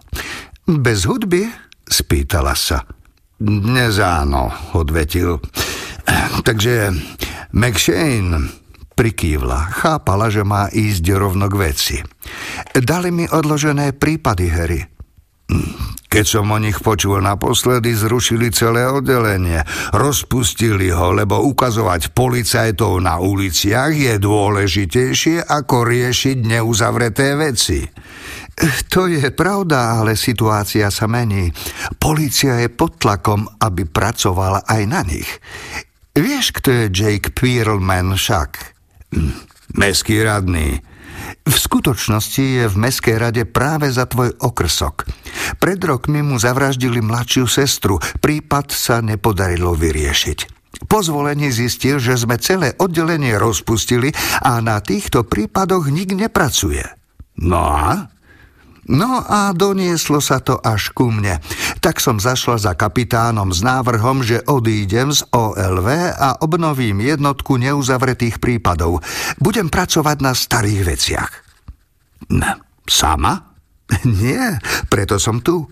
Bez 0.66 1.06
hudby? 1.06 1.46
spýtala 1.88 2.54
sa. 2.58 2.84
Dnes 3.38 4.02
áno, 4.02 4.50
odvetil. 4.74 5.38
Takže 6.42 6.90
McShane 7.54 8.50
prikývla. 8.98 9.78
Chápala, 9.78 10.34
že 10.34 10.42
má 10.42 10.74
ísť 10.74 11.06
rovno 11.14 11.46
k 11.46 11.56
veci. 11.70 11.98
Dali 12.74 13.14
mi 13.14 13.30
odložené 13.30 13.94
prípady, 13.94 14.46
Harry. 14.50 14.82
Keď 16.08 16.26
som 16.26 16.48
o 16.50 16.58
nich 16.58 16.80
počul 16.80 17.20
naposledy, 17.20 17.92
zrušili 17.92 18.48
celé 18.56 18.88
oddelenie. 18.88 19.62
Rozpustili 19.92 20.88
ho, 20.90 21.12
lebo 21.12 21.44
ukazovať 21.44 22.16
policajtov 22.16 23.04
na 23.04 23.20
uliciach 23.20 23.92
je 23.92 24.16
dôležitejšie, 24.16 25.44
ako 25.46 25.84
riešiť 25.84 26.38
neuzavreté 26.48 27.36
veci. 27.36 27.84
To 28.90 29.06
je 29.06 29.30
pravda, 29.36 30.02
ale 30.02 30.18
situácia 30.18 30.90
sa 30.90 31.06
mení. 31.06 31.54
Polícia 32.02 32.58
je 32.58 32.72
pod 32.72 32.98
tlakom, 32.98 33.46
aby 33.62 33.86
pracovala 33.86 34.66
aj 34.66 34.82
na 34.90 35.06
nich. 35.06 35.30
Vieš, 36.18 36.56
kto 36.58 36.74
je 36.74 36.86
Jake 36.90 37.30
Pearlman 37.36 38.18
však? 38.18 38.74
Hm, 39.14 39.34
meský 39.78 40.26
radný. 40.26 40.87
V 41.48 41.56
skutočnosti 41.56 42.44
je 42.44 42.66
v 42.68 42.76
Mestskej 42.76 43.16
rade 43.18 43.44
práve 43.48 43.92
za 43.92 44.08
tvoj 44.08 44.36
okrsok. 44.40 45.08
Pred 45.58 45.80
rokmi 45.84 46.24
mu 46.24 46.36
zavraždili 46.40 47.00
mladšiu 47.00 47.46
sestru. 47.48 48.00
Prípad 48.20 48.72
sa 48.74 49.00
nepodarilo 49.00 49.76
vyriešiť. 49.76 50.58
Po 50.86 51.02
zvolení 51.02 51.50
zistil, 51.50 51.98
že 51.98 52.20
sme 52.20 52.38
celé 52.38 52.78
oddelenie 52.78 53.34
rozpustili 53.36 54.14
a 54.46 54.62
na 54.62 54.78
týchto 54.78 55.26
prípadoch 55.26 55.90
nik 55.90 56.14
nepracuje. 56.14 56.86
No 57.42 57.62
a? 57.62 58.17
No 58.88 59.20
a 59.20 59.52
donieslo 59.52 60.24
sa 60.24 60.40
to 60.40 60.56
až 60.64 60.96
ku 60.96 61.12
mne. 61.12 61.44
Tak 61.84 62.00
som 62.00 62.24
zašla 62.24 62.56
za 62.56 62.74
kapitánom 62.74 63.52
s 63.52 63.60
návrhom, 63.60 64.24
že 64.24 64.40
odídem 64.48 65.12
z 65.12 65.28
OLV 65.36 65.88
a 66.16 66.40
obnovím 66.40 67.04
jednotku 67.04 67.60
neuzavretých 67.60 68.40
prípadov. 68.40 69.04
Budem 69.44 69.68
pracovať 69.68 70.18
na 70.24 70.32
starých 70.32 70.82
veciach. 70.88 71.32
Sama? 72.88 73.56
Nie, 74.24 74.64
preto 74.88 75.20
som 75.20 75.44
tu. 75.44 75.68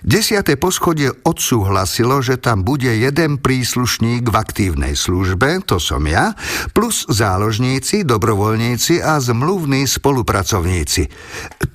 Desiate 0.00 0.56
poschodie 0.56 1.12
odsúhlasilo, 1.28 2.24
že 2.24 2.40
tam 2.40 2.64
bude 2.64 2.88
jeden 2.88 3.36
príslušník 3.36 4.32
v 4.32 4.36
aktívnej 4.36 4.96
službe, 4.96 5.60
to 5.68 5.76
som 5.76 6.08
ja, 6.08 6.32
plus 6.72 7.04
záložníci, 7.04 8.08
dobrovoľníci 8.08 9.04
a 9.04 9.20
zmluvní 9.20 9.84
spolupracovníci. 9.84 11.12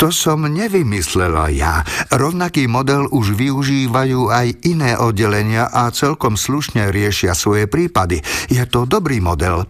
To 0.02 0.10
som 0.10 0.50
nevymyslela 0.50 1.54
ja. 1.54 1.86
Rovnaký 2.10 2.66
model 2.66 3.06
už 3.14 3.38
využívajú 3.38 4.34
aj 4.34 4.48
iné 4.66 4.98
oddelenia 4.98 5.70
a 5.70 5.94
celkom 5.94 6.34
slušne 6.34 6.90
riešia 6.90 7.38
svoje 7.38 7.70
prípady. 7.70 8.26
Je 8.50 8.66
to 8.66 8.90
dobrý 8.90 9.22
model. 9.22 9.70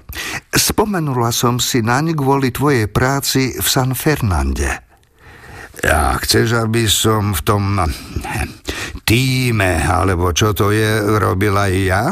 Spomenula 0.55 1.35
som 1.35 1.59
si 1.59 1.83
naň 1.83 2.15
kvôli 2.15 2.55
tvojej 2.55 2.87
práci 2.87 3.59
v 3.59 3.67
San 3.67 3.91
Fernande. 3.91 4.84
A 5.85 6.17
chceš, 6.17 6.57
aby 6.57 6.89
som 6.89 7.37
v 7.37 7.41
tom 7.45 7.63
týme, 9.05 9.85
alebo 9.85 10.33
čo 10.33 10.57
to 10.57 10.73
je, 10.73 11.01
robil 11.21 11.53
aj 11.53 11.73
ja? 11.77 12.05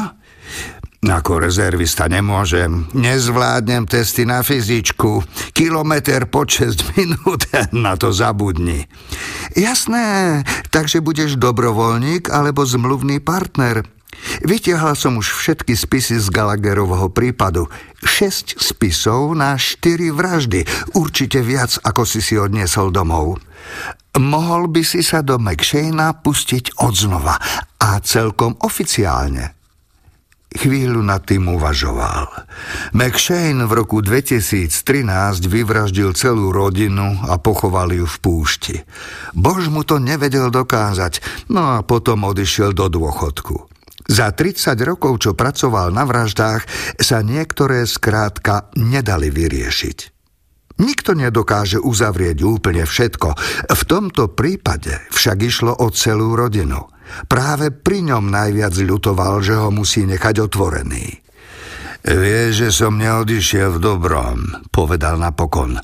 Ako 1.03 1.43
rezervista 1.43 2.07
nemôžem. 2.07 2.87
Nezvládnem 2.95 3.83
testy 3.91 4.23
na 4.23 4.39
fyzičku. 4.39 5.19
Kilometr 5.51 6.31
po 6.31 6.47
6 6.47 6.79
minút, 6.95 7.49
na 7.75 7.99
to 7.99 8.15
zabudni. 8.15 8.87
Jasné, 9.51 10.41
takže 10.71 11.03
budeš 11.03 11.35
dobrovoľník 11.35 12.31
alebo 12.31 12.63
zmluvný 12.63 13.19
partner. 13.19 13.83
Vytiahla 14.43 14.97
som 14.97 15.19
už 15.19 15.31
všetky 15.31 15.77
spisy 15.77 16.19
z 16.19 16.27
Gallagherovho 16.29 17.11
prípadu. 17.13 17.69
Šesť 18.03 18.59
spisov 18.59 19.33
na 19.37 19.55
štyri 19.55 20.11
vraždy. 20.11 20.67
Určite 20.97 21.39
viac, 21.39 21.79
ako 21.81 22.03
si 22.03 22.19
si 22.19 22.35
odniesol 22.35 22.91
domov. 22.91 23.39
Mohol 24.13 24.69
by 24.69 24.81
si 24.85 25.01
sa 25.01 25.25
do 25.25 25.41
McShanea 25.41 26.13
pustiť 26.21 26.77
odznova 26.85 27.33
a 27.81 27.97
celkom 28.03 28.53
oficiálne. 28.61 29.57
Chvíľu 30.53 31.01
nad 31.01 31.25
tým 31.25 31.49
uvažoval. 31.49 32.29
McShane 32.93 33.65
v 33.65 33.71
roku 33.73 34.05
2013 34.05 34.69
vyvraždil 35.49 36.13
celú 36.13 36.53
rodinu 36.53 37.25
a 37.25 37.41
pochoval 37.41 37.89
ju 37.89 38.05
v 38.05 38.17
púšti. 38.21 38.75
Bož 39.33 39.73
mu 39.73 39.81
to 39.81 39.97
nevedel 39.97 40.53
dokázať, 40.53 41.49
no 41.49 41.73
a 41.73 41.81
potom 41.81 42.29
odišiel 42.29 42.77
do 42.77 42.85
dôchodku. 42.85 43.72
Za 44.03 44.35
30 44.35 44.75
rokov, 44.83 45.23
čo 45.23 45.31
pracoval 45.31 45.95
na 45.95 46.03
vraždách, 46.03 46.67
sa 46.99 47.23
niektoré 47.23 47.87
skrátka 47.87 48.67
nedali 48.75 49.31
vyriešiť. 49.31 49.97
Nikto 50.83 51.13
nedokáže 51.15 51.77
uzavrieť 51.79 52.43
úplne 52.43 52.83
všetko. 52.83 53.29
V 53.71 53.81
tomto 53.85 54.33
prípade 54.33 55.05
však 55.13 55.37
išlo 55.45 55.71
o 55.79 55.87
celú 55.93 56.33
rodinu. 56.33 56.89
Práve 57.29 57.69
pri 57.69 58.09
ňom 58.09 58.27
najviac 58.27 58.73
ľutoval, 58.73 59.45
že 59.45 59.53
ho 59.53 59.69
musí 59.69 60.03
nechať 60.09 60.49
otvorený. 60.49 61.22
Vie, 62.03 62.51
že 62.51 62.67
som 62.67 62.99
neodišiel 62.99 63.79
v 63.79 63.83
dobrom, 63.83 64.43
povedal 64.75 65.15
napokon. 65.15 65.79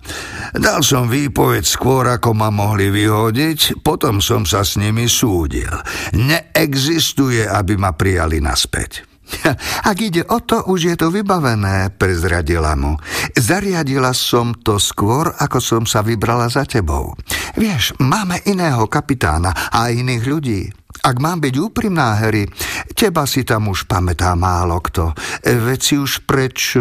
Dal 0.52 0.84
som 0.84 1.08
výpoveď 1.08 1.64
skôr, 1.64 2.12
ako 2.12 2.36
ma 2.36 2.52
mohli 2.52 2.92
vyhodiť, 2.92 3.80
potom 3.80 4.20
som 4.20 4.44
sa 4.44 4.68
s 4.68 4.76
nimi 4.76 5.08
súdil. 5.08 5.72
Neexistuje, 6.12 7.48
aby 7.48 7.80
ma 7.80 7.96
prijali 7.96 8.44
naspäť. 8.44 9.08
Ak 9.90 9.98
ide 10.04 10.28
o 10.28 10.44
to, 10.44 10.68
už 10.68 10.80
je 10.92 10.96
to 11.00 11.08
vybavené, 11.08 11.96
prezradila 11.96 12.76
mu. 12.76 13.00
Zariadila 13.32 14.12
som 14.12 14.58
to 14.60 14.76
skôr, 14.76 15.32
ako 15.40 15.64
som 15.64 15.84
sa 15.88 16.04
vybrala 16.04 16.50
za 16.52 16.66
tebou. 16.66 17.16
Vieš, 17.56 17.96
máme 18.02 18.42
iného 18.44 18.90
kapitána 18.92 19.72
a 19.72 19.88
iných 19.88 20.24
ľudí. 20.28 20.62
Ak 21.00 21.16
mám 21.24 21.40
byť 21.40 21.56
úprimná, 21.56 22.20
Harry, 22.20 22.44
teba 22.92 23.24
si 23.24 23.48
tam 23.48 23.72
už 23.72 23.88
pamätá 23.88 24.36
málo 24.36 24.84
kto. 24.84 25.16
Veď 25.48 25.80
si 25.80 25.96
už 25.96 26.28
preč, 26.28 26.76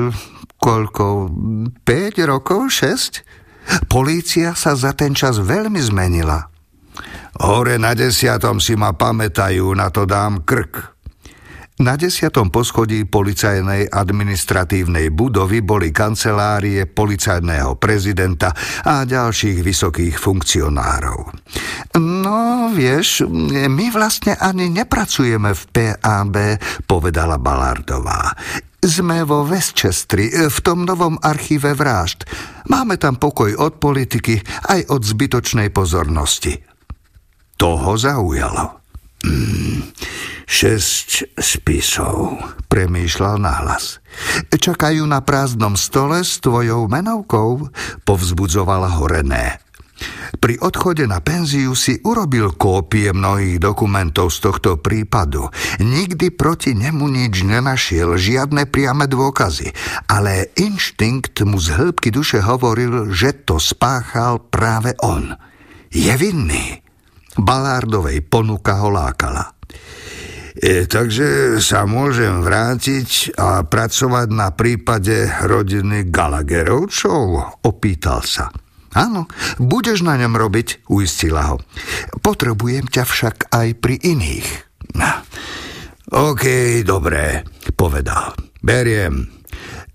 koľko, 0.59 1.31
5 1.87 2.31
rokov, 2.31 2.66
6? 2.66 3.87
Polícia 3.87 4.57
sa 4.59 4.75
za 4.75 4.97
ten 4.97 5.14
čas 5.14 5.39
veľmi 5.39 5.79
zmenila. 5.79 6.51
Hore 7.39 7.79
na 7.79 7.95
desiatom 7.95 8.59
si 8.59 8.75
ma 8.75 8.91
pamätajú, 8.91 9.71
na 9.79 9.95
to 9.95 10.03
dám 10.03 10.43
krk. 10.43 10.98
Na 11.79 11.95
desiatom 11.95 12.51
poschodí 12.51 13.07
policajnej 13.07 13.87
administratívnej 13.87 15.14
budovy 15.14 15.62
boli 15.62 15.95
kancelárie 15.95 16.91
policajného 16.91 17.79
prezidenta 17.79 18.51
a 18.83 19.07
ďalších 19.07 19.62
vysokých 19.62 20.18
funkcionárov. 20.18 21.31
No, 22.03 22.74
vieš, 22.74 23.31
my 23.70 23.95
vlastne 23.95 24.35
ani 24.35 24.66
nepracujeme 24.74 25.55
v 25.55 25.62
PAB, 25.70 26.35
povedala 26.83 27.39
Balardová. 27.39 28.35
Sme 28.83 29.22
vo 29.22 29.47
Westchestri, 29.47 30.35
v 30.35 30.59
tom 30.66 30.83
novom 30.83 31.14
archíve 31.22 31.79
vražd. 31.79 32.26
Máme 32.74 32.99
tam 32.99 33.22
pokoj 33.22 33.55
od 33.55 33.79
politiky 33.79 34.43
aj 34.66 34.91
od 34.91 35.07
zbytočnej 35.07 35.70
pozornosti. 35.70 36.59
To 37.55 37.79
ho 37.79 37.95
zaujalo. 37.95 38.83
Mm. 39.22 39.83
Šesť 40.49 41.37
spisov, 41.37 42.41
premýšľal 42.73 43.37
nahlas. 43.37 44.01
Čakajú 44.49 45.05
na 45.05 45.21
prázdnom 45.21 45.77
stole 45.77 46.25
s 46.25 46.41
tvojou 46.41 46.89
menovkou, 46.89 47.69
povzbudzovala 48.09 48.97
Horené. 48.97 49.61
Pri 50.41 50.57
odchode 50.57 51.05
na 51.05 51.21
penziu 51.21 51.77
si 51.77 52.01
urobil 52.01 52.57
kópie 52.57 53.13
mnohých 53.13 53.61
dokumentov 53.61 54.33
z 54.33 54.49
tohto 54.49 54.81
prípadu. 54.81 55.53
Nikdy 55.85 56.33
proti 56.33 56.73
nemu 56.73 57.05
nič 57.13 57.45
nenašiel, 57.45 58.17
žiadne 58.17 58.65
priame 58.73 59.05
dôkazy, 59.05 59.69
ale 60.09 60.49
inštinkt 60.57 61.45
mu 61.45 61.61
z 61.61 61.77
hĺbky 61.77 62.09
duše 62.09 62.41
hovoril, 62.41 63.13
že 63.13 63.37
to 63.45 63.61
spáchal 63.61 64.41
práve 64.49 64.97
on. 65.05 65.37
Je 65.93 66.15
vinný. 66.17 66.81
Balárdovej 67.37 68.25
ponuka 68.25 68.81
ho 68.81 68.89
lákala. 68.89 69.58
E, 70.59 70.91
takže 70.91 71.59
sa 71.63 71.87
môžem 71.87 72.43
vrátiť 72.43 73.39
a 73.39 73.63
pracovať 73.63 74.29
na 74.35 74.51
prípade 74.51 75.31
rodiny 75.47 76.11
Gallagherovčov? 76.11 77.63
Opýtal 77.63 78.27
sa. 78.27 78.51
Áno, 78.99 79.31
budeš 79.63 80.03
na 80.03 80.19
ňom 80.19 80.35
robiť, 80.35 80.91
uistila 80.91 81.55
ho. 81.55 81.57
Potrebujem 82.19 82.91
ťa 82.91 83.05
však 83.07 83.55
aj 83.55 83.69
pri 83.79 84.03
iných. 84.03 84.49
OK, 86.09 86.45
dobré, 86.83 87.47
povedal. 87.79 88.35
Beriem. 88.59 89.29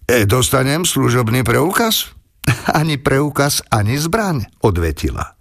E, 0.07 0.23
dostanem 0.23 0.87
služobný 0.87 1.43
preukaz? 1.43 2.15
Ani 2.79 2.99
preukaz, 2.99 3.63
ani 3.71 3.95
zbraň, 3.95 4.47
odvetila. 4.59 5.39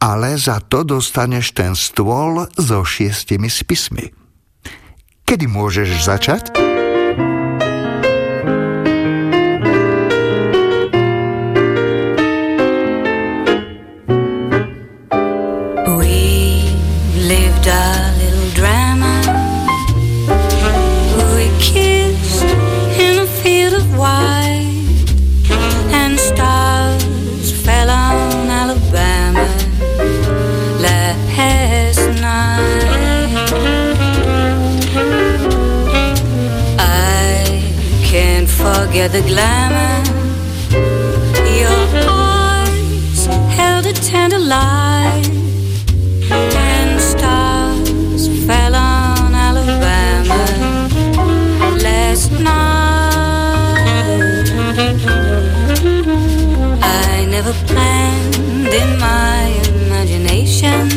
Ale 0.00 0.36
za 0.40 0.64
to 0.64 0.80
dostaneš 0.80 1.52
ten 1.52 1.76
stôl 1.76 2.48
so 2.56 2.84
šiestimi 2.88 3.52
spismi. 3.52 4.27
Kedy 5.28 5.44
môžeš 5.44 6.08
začať? 6.08 6.67
The 38.98 39.22
glamour. 39.22 40.02
Your 41.62 41.86
eyes 42.10 43.26
held 43.56 43.86
a 43.86 43.92
tender 43.94 44.38
light. 44.38 45.22
Ten 46.28 46.98
stars 46.98 48.28
fell 48.44 48.74
on 48.74 49.34
Alabama 49.34 50.42
last 51.80 52.32
night. 52.32 52.58
I 56.82 57.26
never 57.30 57.54
planned 57.66 58.74
in 58.82 58.98
my 58.98 59.46
imagination 59.72 60.90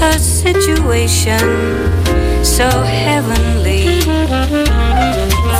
a 0.00 0.18
situation 0.20 1.40
so 2.44 2.68
heavenly, 2.82 4.02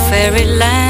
fairyland 0.09 0.82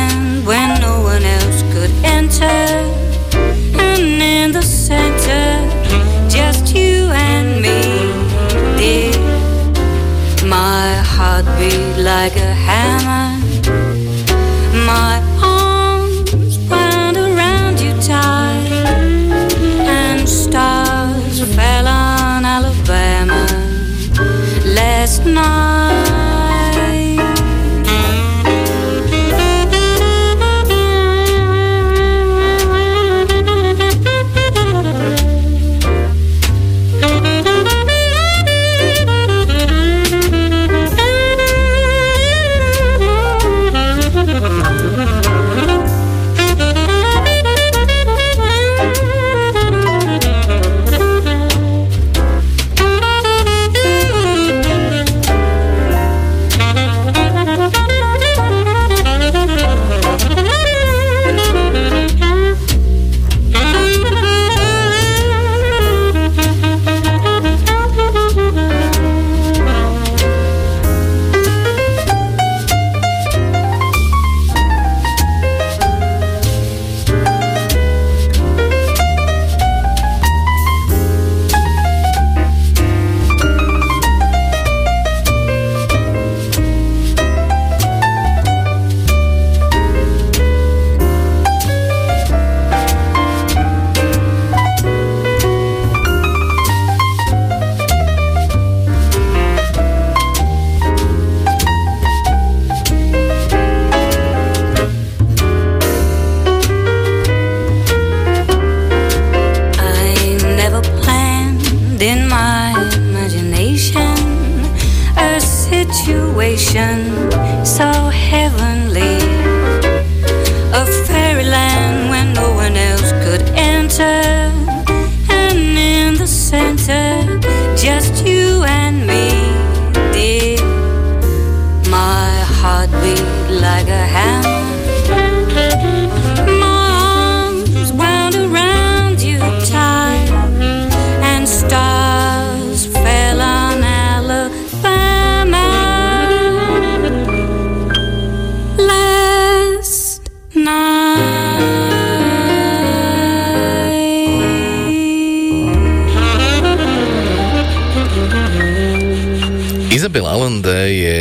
like 12.04 12.33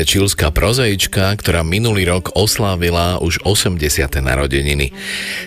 je 0.03 0.19
čilská 0.19 0.51
prozaička, 0.51 1.31
ktorá 1.39 1.63
minulý 1.63 2.11
rok 2.11 2.35
oslávila 2.35 3.23
už 3.23 3.39
80. 3.47 4.19
narodeniny. 4.19 4.91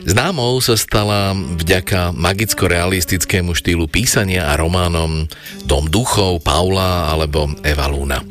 Známou 0.08 0.64
sa 0.64 0.80
stala 0.80 1.36
vďaka 1.36 2.16
magicko-realistickému 2.16 3.52
štýlu 3.52 3.92
písania 3.92 4.48
a 4.48 4.56
románom 4.56 5.28
Dom 5.68 5.92
duchov, 5.92 6.40
Paula 6.40 7.12
alebo 7.12 7.52
Eva 7.68 7.92
Luna. 7.92 8.24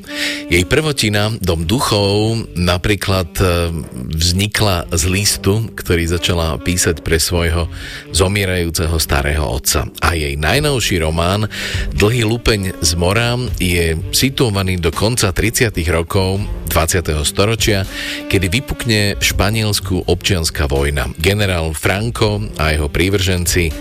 Jej 0.48 0.64
prvotina 0.64 1.28
Dom 1.44 1.68
duchov 1.68 2.40
napríklad 2.56 3.28
e, 3.36 3.44
vznikla 4.16 4.88
z 4.96 5.02
listu, 5.12 5.68
ktorý 5.76 6.08
začala 6.08 6.56
písať 6.56 7.04
pre 7.04 7.20
svojho 7.20 7.68
zomierajúceho 8.16 8.96
starého 8.96 9.44
otca. 9.44 9.84
A 10.00 10.16
jej 10.16 10.40
najnovší 10.40 11.04
román 11.04 11.52
Dlhý 11.92 12.24
lupeň 12.24 12.80
z 12.80 12.92
mora 12.96 13.36
je 13.60 13.98
situovaný 14.14 14.78
do 14.78 14.94
konca 14.94 15.34
30. 15.34 15.74
rokov 15.90 16.13
20. 16.14 17.26
storočia, 17.26 17.82
kedy 18.30 18.46
vypukne 18.46 19.18
Španielsku 19.18 20.06
občianská 20.06 20.70
vojna. 20.70 21.10
Generál 21.18 21.74
Franco 21.74 22.38
a 22.54 22.70
jeho 22.70 22.86
prívrženci 22.86 23.74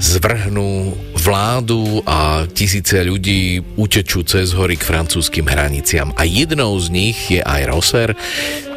zvrhnú 0.00 0.92
vládu 1.16 2.04
a 2.04 2.44
tisíce 2.44 3.00
ľudí 3.00 3.64
utečú 3.80 4.20
cez 4.24 4.52
hory 4.52 4.76
k 4.76 4.84
francúzským 4.84 5.48
hraniciam. 5.48 6.12
A 6.20 6.28
jednou 6.28 6.76
z 6.76 6.92
nich 6.92 7.16
je 7.32 7.40
aj 7.40 7.62
Roser, 7.72 8.12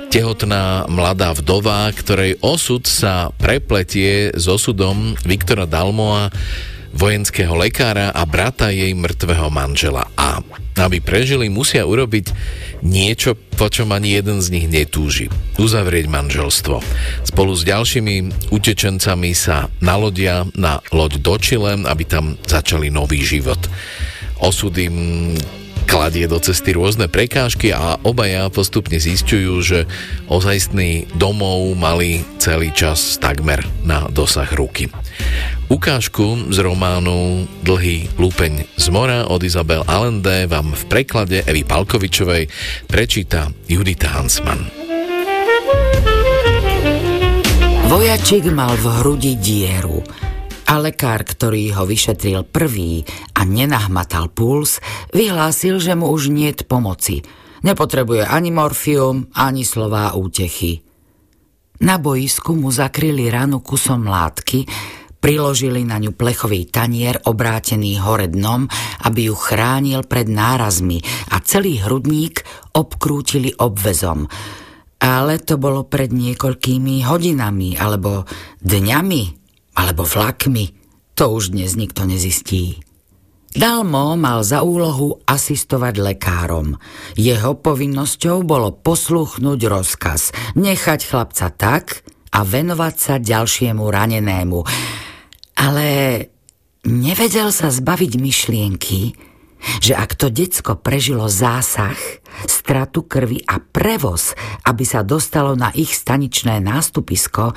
tehotná 0.07 0.87
mladá 0.87 1.35
vdova, 1.35 1.91
ktorej 1.91 2.39
osud 2.39 2.87
sa 2.87 3.27
prepletie 3.43 4.31
s 4.31 4.45
osudom 4.47 5.19
Viktora 5.27 5.67
Dalmoa, 5.67 6.31
vojenského 6.93 7.57
lekára 7.57 8.13
a 8.13 8.23
brata 8.23 8.69
jej 8.69 8.93
mŕtvého 8.93 9.49
manžela. 9.49 10.07
A 10.15 10.39
aby 10.73 10.97
prežili, 10.97 11.53
musia 11.53 11.85
urobiť 11.85 12.33
niečo, 12.81 13.37
po 13.37 13.69
čom 13.69 13.93
ani 13.93 14.17
jeden 14.17 14.41
z 14.41 14.49
nich 14.49 14.65
netúži. 14.65 15.29
Uzavrieť 15.61 16.09
manželstvo. 16.09 16.81
Spolu 17.29 17.53
s 17.53 17.61
ďalšími 17.61 18.49
utečencami 18.49 19.31
sa 19.37 19.69
nalodia 19.85 20.49
na 20.57 20.81
loď 20.89 21.21
do 21.21 21.35
Chile, 21.37 21.77
aby 21.85 22.03
tam 22.09 22.41
začali 22.41 22.89
nový 22.89 23.21
život. 23.21 23.61
Osud 24.41 24.73
im 24.81 24.97
kladie 25.93 26.25
do 26.25 26.41
cesty 26.41 26.73
rôzne 26.73 27.05
prekážky 27.05 27.69
a 27.69 28.01
obaja 28.01 28.49
postupne 28.49 28.97
zistujú, 28.97 29.61
že 29.61 29.79
ozajstný 30.25 31.05
domov 31.21 31.77
mali 31.77 32.25
celý 32.41 32.73
čas 32.73 33.21
takmer 33.21 33.61
na 33.85 34.09
dosah 34.09 34.49
ruky. 34.57 34.89
Ukážku 35.69 36.49
z 36.49 36.57
románu 36.65 37.45
Dlhý 37.61 38.09
lupeň 38.17 38.65
z 38.73 38.85
mora 38.89 39.29
od 39.29 39.45
Izabel 39.45 39.85
Allende 39.85 40.49
vám 40.49 40.73
v 40.73 40.83
preklade 40.89 41.45
Evy 41.45 41.61
Palkovičovej 41.61 42.49
prečíta 42.89 43.53
Judita 43.69 44.17
Hansman. 44.17 44.65
Vojačik 47.85 48.49
mal 48.49 48.73
v 48.81 48.85
hrudi 48.97 49.37
dieru 49.37 50.01
a 50.67 50.79
lekár, 50.79 51.23
ktorý 51.27 51.75
ho 51.75 51.83
vyšetril 51.87 52.47
prvý 52.47 53.03
a 53.35 53.43
nenahmatal 53.43 54.31
puls, 54.31 54.79
vyhlásil, 55.11 55.79
že 55.79 55.93
mu 55.93 56.11
už 56.11 56.31
niet 56.31 56.65
pomoci. 56.67 57.23
Nepotrebuje 57.63 58.27
ani 58.27 58.51
morfium, 58.51 59.31
ani 59.31 59.63
slová 59.63 60.11
útechy. 60.19 60.83
Na 61.83 61.99
boisku 61.99 62.55
mu 62.55 62.71
zakryli 62.71 63.31
ranu 63.31 63.59
kusom 63.59 64.07
látky, 64.07 64.67
priložili 65.23 65.87
na 65.87 65.99
ňu 65.99 66.11
plechový 66.11 66.67
tanier 66.67 67.15
obrátený 67.23 67.99
hore 68.03 68.27
dnom, 68.27 68.67
aby 69.07 69.31
ju 69.31 69.35
chránil 69.39 70.03
pred 70.03 70.27
nárazmi 70.27 70.99
a 71.31 71.39
celý 71.39 71.79
hrudník 71.79 72.43
obkrútili 72.75 73.55
obvezom. 73.55 74.27
Ale 74.99 75.39
to 75.39 75.55
bolo 75.59 75.87
pred 75.87 76.11
niekoľkými 76.11 77.03
hodinami 77.07 77.75
alebo 77.79 78.27
dňami. 78.63 79.42
Alebo 79.73 80.05
vlakmi, 80.05 80.73
to 81.17 81.33
už 81.33 81.53
dnes 81.53 81.73
nikto 81.73 82.05
nezistí. 82.05 82.81
Dalmo 83.53 84.17
mal 84.17 84.41
za 84.41 84.65
úlohu 84.65 85.21
asistovať 85.29 86.01
lekárom. 86.01 86.73
Jeho 87.13 87.53
povinnosťou 87.53 88.41
bolo 88.41 88.73
posluchnúť 88.73 89.59
rozkaz, 89.69 90.33
nechať 90.57 90.99
chlapca 91.05 91.53
tak 91.53 92.01
a 92.33 92.41
venovať 92.41 92.95
sa 92.97 93.15
ďalšiemu 93.21 93.85
ranenému. 93.85 94.59
Ale 95.53 95.85
nevedel 96.89 97.53
sa 97.53 97.69
zbaviť 97.69 98.17
myšlienky, 98.17 99.13
že 99.85 99.93
ak 99.93 100.17
to 100.17 100.33
decko 100.33 100.73
prežilo 100.81 101.29
zásah, 101.29 101.95
stratu 102.49 103.05
krvi 103.05 103.45
a 103.45 103.61
prevoz, 103.61 104.33
aby 104.65 104.83
sa 104.83 105.05
dostalo 105.05 105.53
na 105.53 105.69
ich 105.77 105.93
staničné 105.93 106.57
nástupisko, 106.57 107.53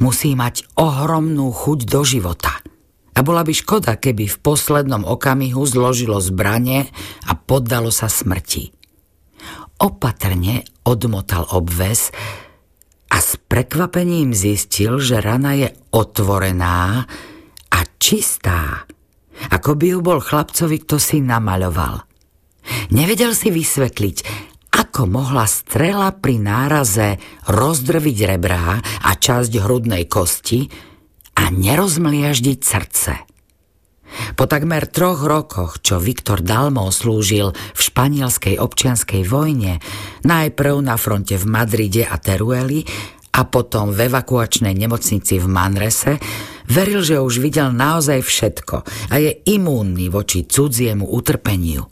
musí 0.00 0.34
mať 0.34 0.66
ohromnú 0.80 1.52
chuť 1.52 1.78
do 1.86 2.00
života– 2.02 2.56
a 3.10 3.20
bola 3.26 3.42
by 3.42 3.52
škoda, 3.52 3.98
keby 3.98 4.30
v 4.30 4.40
poslednom 4.40 5.02
okamihu 5.04 5.60
zložilo 5.66 6.22
zbranie 6.22 6.88
a 7.26 7.36
poddalo 7.36 7.90
sa 7.90 8.06
smrti. 8.06 8.70
Opatrne 9.76 10.64
odmotal 10.88 11.44
obves 11.52 12.14
a 13.10 13.18
s 13.18 13.36
prekvapením 13.36 14.32
zistil, 14.36 15.02
že 15.02 15.18
rana 15.18 15.52
je 15.52 15.68
otvorená 15.90 17.04
a 17.68 17.78
čistá, 17.98 18.86
ako 19.50 19.70
by 19.74 19.86
ju 19.92 19.98
bol 20.00 20.20
chlapcovi 20.24 20.80
kto 20.84 20.96
si 20.96 21.18
namaľoval. 21.20 22.06
Nevedel 22.94 23.36
si 23.36 23.52
vysvetliť, 23.52 24.16
ako 24.80 25.04
mohla 25.04 25.44
strela 25.44 26.08
pri 26.16 26.40
náraze 26.40 27.20
rozdrviť 27.44 28.18
rebrá 28.24 28.80
a 28.80 29.10
časť 29.12 29.52
hrudnej 29.60 30.08
kosti, 30.08 30.88
a 31.40 31.48
nerozmliaždiť 31.48 32.58
srdce. 32.60 33.12
Po 34.34 34.44
takmer 34.50 34.90
troch 34.90 35.22
rokoch, 35.22 35.78
čo 35.80 36.02
Viktor 36.02 36.42
Dalmo 36.42 36.90
slúžil 36.90 37.54
v 37.54 37.80
španielskej 37.80 38.58
občianskej 38.58 39.22
vojne, 39.24 39.78
najprv 40.26 40.74
na 40.82 40.98
fronte 40.98 41.38
v 41.38 41.46
Madride 41.46 42.04
a 42.04 42.18
Terueli 42.18 42.82
a 43.30 43.46
potom 43.46 43.94
v 43.94 44.10
evakuačnej 44.10 44.74
nemocnici 44.74 45.38
v 45.38 45.46
Manrese, 45.46 46.18
veril, 46.66 47.06
že 47.06 47.22
už 47.22 47.38
videl 47.38 47.70
naozaj 47.70 48.26
všetko 48.26 48.76
a 48.84 49.14
je 49.22 49.30
imúnny 49.46 50.10
voči 50.10 50.42
cudziemu 50.42 51.06
utrpeniu. 51.06 51.86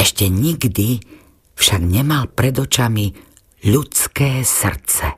Ešte 0.00 0.32
nikdy 0.32 1.15
však 1.56 1.80
nemal 1.82 2.28
pred 2.30 2.54
očami 2.56 3.16
ľudské 3.64 4.44
srdce. 4.44 5.16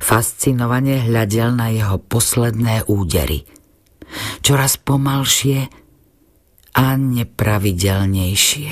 Fascinovane 0.00 1.04
hľadel 1.08 1.56
na 1.56 1.68
jeho 1.72 1.98
posledné 1.98 2.86
údery. 2.86 3.44
Čoraz 4.40 4.76
pomalšie 4.80 5.68
a 6.76 6.94
nepravidelnejšie. 6.94 8.70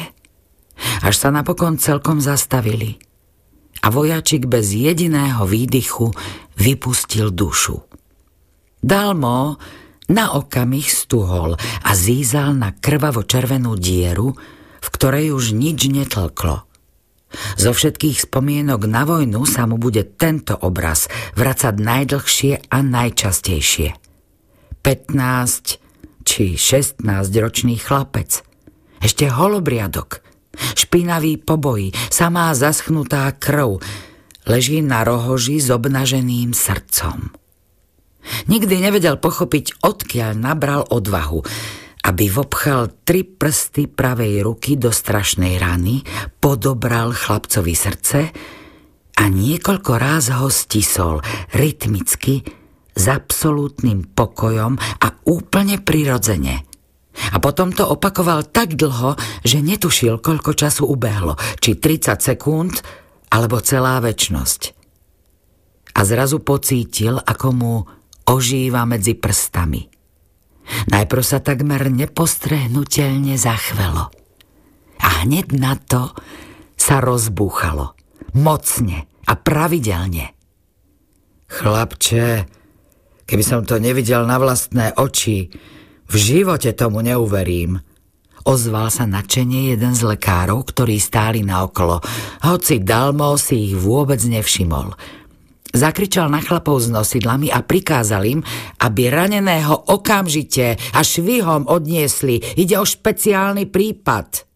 Až 1.03 1.15
sa 1.15 1.29
napokon 1.35 1.81
celkom 1.81 2.23
zastavili 2.23 2.99
a 3.83 3.91
vojačik 3.91 4.47
bez 4.47 4.75
jediného 4.75 5.43
výdychu 5.47 6.11
vypustil 6.59 7.31
dušu. 7.35 7.79
Dalmo 8.79 9.59
na 10.09 10.39
okamih 10.39 10.87
stuhol 10.87 11.59
a 11.59 11.91
zízal 11.95 12.55
na 12.55 12.75
krvavo 12.75 13.27
červenú 13.27 13.75
dieru, 13.75 14.35
v 14.79 14.89
ktorej 14.89 15.35
už 15.35 15.55
nič 15.55 15.91
netlklo. 15.91 16.69
Zo 17.61 17.77
všetkých 17.77 18.25
spomienok 18.25 18.89
na 18.89 19.05
vojnu 19.05 19.45
sa 19.45 19.69
mu 19.69 19.77
bude 19.77 20.01
tento 20.17 20.57
obraz 20.57 21.13
vracať 21.37 21.75
najdlhšie 21.77 22.73
a 22.73 22.79
najčastejšie. 22.81 23.93
15 24.81 26.25
či 26.25 26.57
16 26.57 27.05
ročný 27.41 27.77
chlapec, 27.77 28.45
ešte 29.01 29.29
holobriadok, 29.29 30.25
špinavý 30.77 31.41
poboj, 31.41 31.93
samá 32.09 32.53
zaschnutá 32.53 33.33
krv, 33.37 33.81
leží 34.49 34.81
na 34.81 35.05
rohoži 35.05 35.61
s 35.61 35.69
obnaženým 35.73 36.57
srdcom. 36.57 37.33
Nikdy 38.49 38.75
nevedel 38.85 39.17
pochopiť, 39.17 39.81
odkiaľ 39.81 40.33
nabral 40.37 40.85
odvahu, 40.85 41.45
aby 42.07 42.31
vopchal 42.31 43.03
tri 43.03 43.27
prsty 43.27 43.91
pravej 43.91 44.47
ruky 44.47 44.79
do 44.79 44.95
strašnej 44.95 45.59
rany, 45.59 46.07
podobral 46.39 47.11
chlapcovi 47.11 47.75
srdce 47.75 48.19
a 49.19 49.23
niekoľko 49.27 49.93
ráz 49.99 50.31
ho 50.31 50.47
stisol 50.47 51.19
rytmicky, 51.51 52.47
s 52.99 53.07
absolútnym 53.07 54.11
pokojom 54.11 54.75
a 54.75 55.09
úplne 55.31 55.79
prirodzene. 55.79 56.67
A 57.31 57.39
potom 57.39 57.71
to 57.71 57.87
opakoval 57.87 58.47
tak 58.51 58.75
dlho, 58.75 59.15
že 59.47 59.63
netušil, 59.63 60.19
koľko 60.19 60.55
času 60.55 60.83
ubehlo, 60.87 61.39
či 61.63 61.79
30 61.79 62.19
sekúnd, 62.19 62.75
alebo 63.31 63.63
celá 63.63 64.03
väčnosť. 64.03 64.75
A 65.95 66.01
zrazu 66.03 66.43
pocítil, 66.43 67.23
ako 67.23 67.49
mu 67.55 67.75
ožíva 68.27 68.83
medzi 68.83 69.15
prstami– 69.15 69.87
Najprv 70.89 71.25
sa 71.25 71.39
takmer 71.41 71.89
nepostrehnutelne 71.89 73.35
zachvelo. 73.37 74.13
A 74.99 75.09
hneď 75.25 75.55
na 75.57 75.79
to 75.79 76.13
sa 76.75 77.01
rozbúchalo. 77.03 77.95
Mocne 78.37 79.09
a 79.25 79.33
pravidelne. 79.37 80.37
Chlapče, 81.49 82.45
keby 83.25 83.45
som 83.45 83.65
to 83.65 83.81
nevidel 83.81 84.29
na 84.29 84.37
vlastné 84.37 84.93
oči, 84.97 85.49
v 86.09 86.15
živote 86.17 86.73
tomu 86.73 87.05
neuverím. 87.05 87.81
Ozval 88.49 88.89
sa 88.89 89.05
načenie 89.05 89.77
jeden 89.77 89.93
z 89.93 90.09
lekárov, 90.09 90.65
ktorí 90.65 90.97
stáli 90.97 91.45
naokolo, 91.45 92.01
hoci 92.45 92.81
Dalmo 92.81 93.37
si 93.37 93.73
ich 93.73 93.75
vôbec 93.77 94.21
nevšimol– 94.25 94.93
Zakričal 95.69 96.33
na 96.33 96.41
chlapov 96.41 96.81
s 96.81 96.89
nosidlami 96.89 97.53
a 97.53 97.61
prikázal 97.61 98.23
im, 98.25 98.41
aby 98.81 99.13
raneného 99.13 99.93
okamžite 99.93 100.81
a 100.97 101.01
švihom 101.05 101.69
odniesli. 101.69 102.41
Ide 102.57 102.81
o 102.81 102.89
špeciálny 102.89 103.69
prípad. 103.69 104.49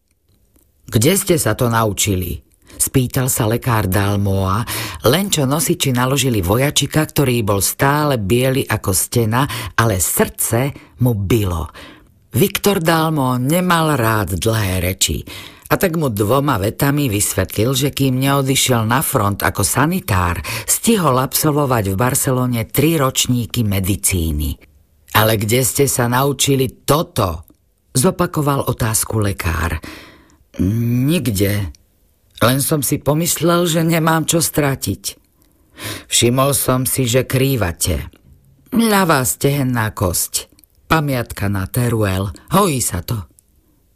Kde 0.88 1.12
ste 1.16 1.36
sa 1.36 1.52
to 1.52 1.68
naučili? 1.68 2.40
Spýtal 2.80 3.30
sa 3.30 3.46
lekár 3.46 3.86
Dalmoa, 3.86 4.64
len 5.06 5.30
čo 5.30 5.46
nosiči 5.46 5.94
naložili 5.94 6.42
vojačika, 6.42 7.06
ktorý 7.06 7.44
bol 7.46 7.62
stále 7.62 8.18
biely 8.18 8.66
ako 8.66 8.90
stena, 8.90 9.46
ale 9.78 10.02
srdce 10.02 10.74
mu 11.04 11.14
bylo. 11.14 11.68
Viktor 12.32 12.80
Dalmo 12.80 13.36
nemal 13.36 13.94
rád 14.00 14.40
dlhé 14.40 14.80
reči 14.80 15.20
a 15.72 15.74
tak 15.80 15.96
mu 15.96 16.12
dvoma 16.12 16.60
vetami 16.60 17.08
vysvetlil, 17.08 17.72
že 17.72 17.88
kým 17.88 18.20
neodišiel 18.20 18.84
na 18.84 19.00
front 19.00 19.40
ako 19.40 19.64
sanitár, 19.64 20.44
stihol 20.68 21.16
absolvovať 21.16 21.84
v 21.88 21.96
Barcelone 21.96 22.68
tri 22.68 23.00
ročníky 23.00 23.64
medicíny. 23.64 24.60
Ale 25.16 25.40
kde 25.40 25.64
ste 25.64 25.88
sa 25.88 26.12
naučili 26.12 26.84
toto? 26.84 27.48
Zopakoval 27.96 28.68
otázku 28.68 29.16
lekár. 29.20 29.80
Nikde. 30.60 31.72
Len 32.44 32.58
som 32.60 32.84
si 32.84 33.00
pomyslel, 33.00 33.64
že 33.64 33.80
nemám 33.80 34.28
čo 34.28 34.44
stratiť. 34.44 35.16
Všimol 36.08 36.52
som 36.52 36.84
si, 36.84 37.08
že 37.08 37.24
krývate. 37.24 38.12
Ľavá 38.72 39.24
stehenná 39.24 39.88
kosť. 39.92 40.52
Pamiatka 40.84 41.48
na 41.48 41.64
Teruel. 41.64 42.28
Hojí 42.52 42.80
sa 42.84 43.00
to. 43.00 43.24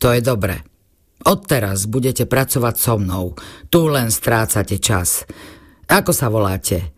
To 0.01 0.13
je 0.13 0.21
dobre. 0.25 0.76
Odteraz 1.27 1.91
budete 1.91 2.23
pracovať 2.31 2.75
so 2.79 2.95
mnou. 3.03 3.35
Tu 3.67 3.83
len 3.91 4.15
strácate 4.15 4.79
čas. 4.79 5.27
Ako 5.91 6.15
sa 6.15 6.31
voláte? 6.31 6.95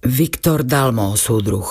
Viktor 0.00 0.64
Dalmo, 0.64 1.12
súdruh. 1.20 1.68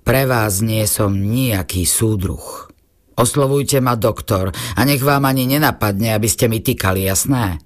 Pre 0.00 0.22
vás 0.24 0.64
nie 0.64 0.84
som 0.88 1.12
nejaký 1.12 1.84
súdruh. 1.84 2.72
Oslovujte 3.14 3.84
ma 3.84 4.00
doktor 4.00 4.48
a 4.52 4.80
nech 4.82 5.04
vám 5.04 5.28
ani 5.28 5.44
nenapadne, 5.44 6.16
aby 6.16 6.26
ste 6.26 6.48
mi 6.48 6.64
týkali, 6.64 7.04
jasné? 7.04 7.60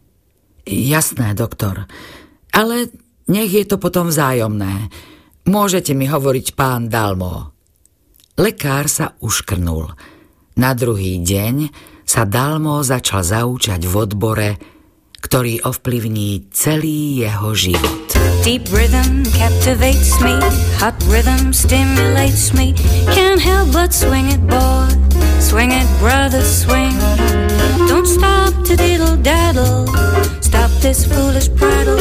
Jasné, 0.68 1.32
doktor. 1.32 1.88
Ale 2.52 2.92
nech 3.30 3.50
je 3.54 3.64
to 3.64 3.80
potom 3.80 4.12
vzájomné. 4.12 4.90
Môžete 5.48 5.96
mi 5.96 6.10
hovoriť 6.10 6.58
pán 6.58 6.92
Dalmo. 6.92 7.54
Lekár 8.36 8.90
sa 8.90 9.16
uškrnul. 9.18 9.88
Na 10.58 10.74
druhý 10.74 11.22
deň 11.22 11.56
sa 12.08 12.24
Dalmo 12.24 12.80
začal 12.80 13.20
zaučať 13.20 13.84
v 13.84 13.92
odbore, 13.92 14.50
ktorý 15.20 15.60
ovplyvní 15.68 16.48
celý 16.48 17.20
jeho 17.20 17.52
život. 17.52 18.08
Deep 18.40 18.64
rhythm 18.72 19.28
captivates 19.36 20.16
me, 20.24 20.40
hot 20.80 20.96
rhythm 21.12 21.52
stimulates 21.52 22.56
me, 22.56 22.72
can't 23.12 23.36
help 23.36 23.68
but 23.76 23.92
swing 23.92 24.32
it 24.32 24.40
boy, 24.48 24.88
swing 25.36 25.68
it 25.68 25.84
brother 26.00 26.40
swing. 26.40 26.96
Don't 27.84 28.08
stop 28.08 28.56
to 28.64 28.72
diddle 28.72 29.20
daddle, 29.20 29.84
stop 30.40 30.72
this 30.80 31.04
foolish 31.04 31.52
prattle, 31.52 32.00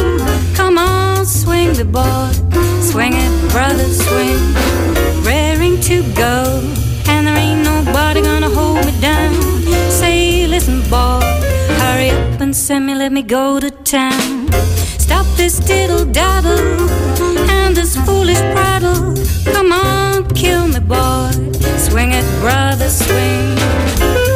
come 0.55 0.80
on 0.80 1.28
swing 1.28 1.76
the 1.76 1.84
boy, 1.84 2.32
swing 2.80 3.12
it 3.12 3.34
brother 3.51 3.84
swing. 3.91 4.39
to 5.88 6.03
go, 6.16 6.60
and 7.08 7.26
there 7.26 7.38
ain't 7.38 7.64
nobody 7.64 8.22
gonna 8.22 8.49
hold 8.49 8.86
me 8.86 8.91
down. 8.99 9.57
Boy, 10.58 11.22
hurry 11.78 12.10
up 12.10 12.41
and 12.41 12.55
send 12.55 12.88
me, 12.88 12.95
let 12.95 13.12
me 13.12 13.22
go 13.22 13.60
to 13.60 13.70
town. 13.70 14.51
Stop 14.97 15.28
this 15.38 15.60
diddle 15.60 16.03
daddle 16.03 16.89
and 17.51 17.78
this 17.78 17.95
foolish 17.97 18.39
prattle. 18.39 19.14
Come 19.53 19.72
on, 19.72 20.28
kill 20.29 20.67
me, 20.67 20.79
boy. 20.79 21.29
Swing 21.78 22.12
it, 22.12 22.25
brother, 22.42 22.89
swing. 22.89 24.26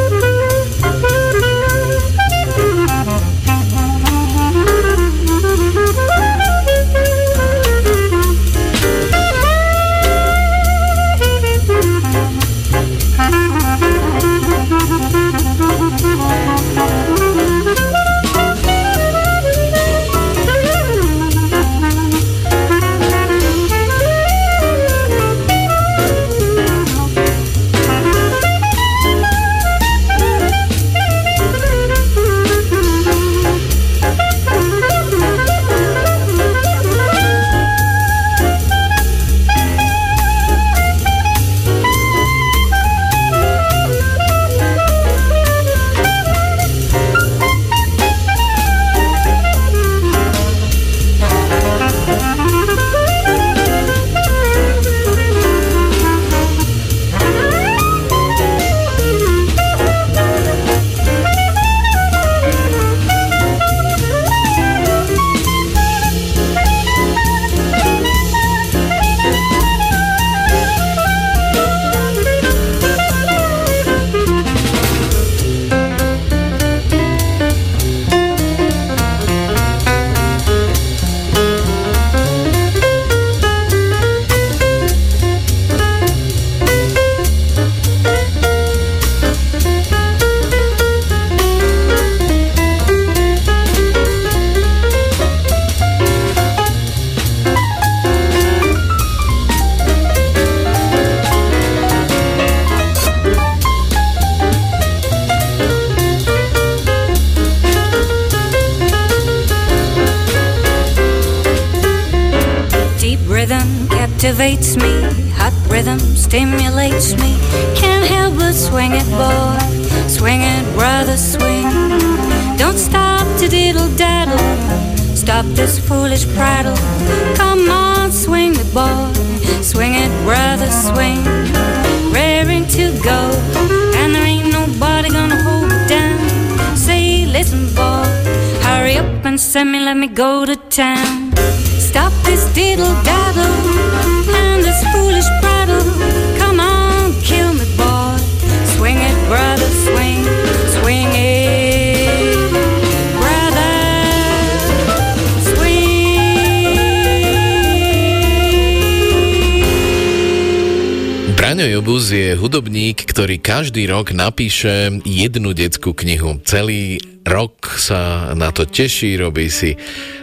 Ktorý 163.12 163.44
každý 163.44 163.84
rok 163.92 164.16
napíše 164.16 164.88
jednu 165.04 165.52
detskú 165.52 165.92
knihu. 165.92 166.40
Celý 166.48 166.96
rok 167.28 167.76
sa 167.76 168.32
na 168.32 168.48
to 168.56 168.64
teší, 168.64 169.20
robí 169.20 169.52
si 169.52 169.76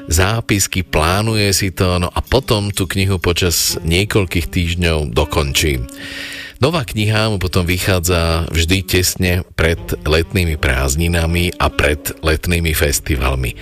zápisky, 0.09 0.81
plánuje 0.81 1.53
si 1.53 1.69
to, 1.69 2.01
no 2.01 2.09
a 2.09 2.19
potom 2.25 2.73
tú 2.73 2.89
knihu 2.89 3.21
počas 3.21 3.77
niekoľkých 3.85 4.49
týždňov 4.49 5.13
dokončí. 5.13 5.85
Nová 6.59 6.83
kniha 6.83 7.31
mu 7.31 7.39
potom 7.39 7.63
vychádza 7.63 8.43
vždy 8.51 8.83
tesne 8.83 9.47
pred 9.55 9.79
letnými 10.03 10.59
prázdninami 10.59 11.55
a 11.55 11.71
pred 11.71 12.11
letnými 12.19 12.75
festivalmi. 12.75 13.55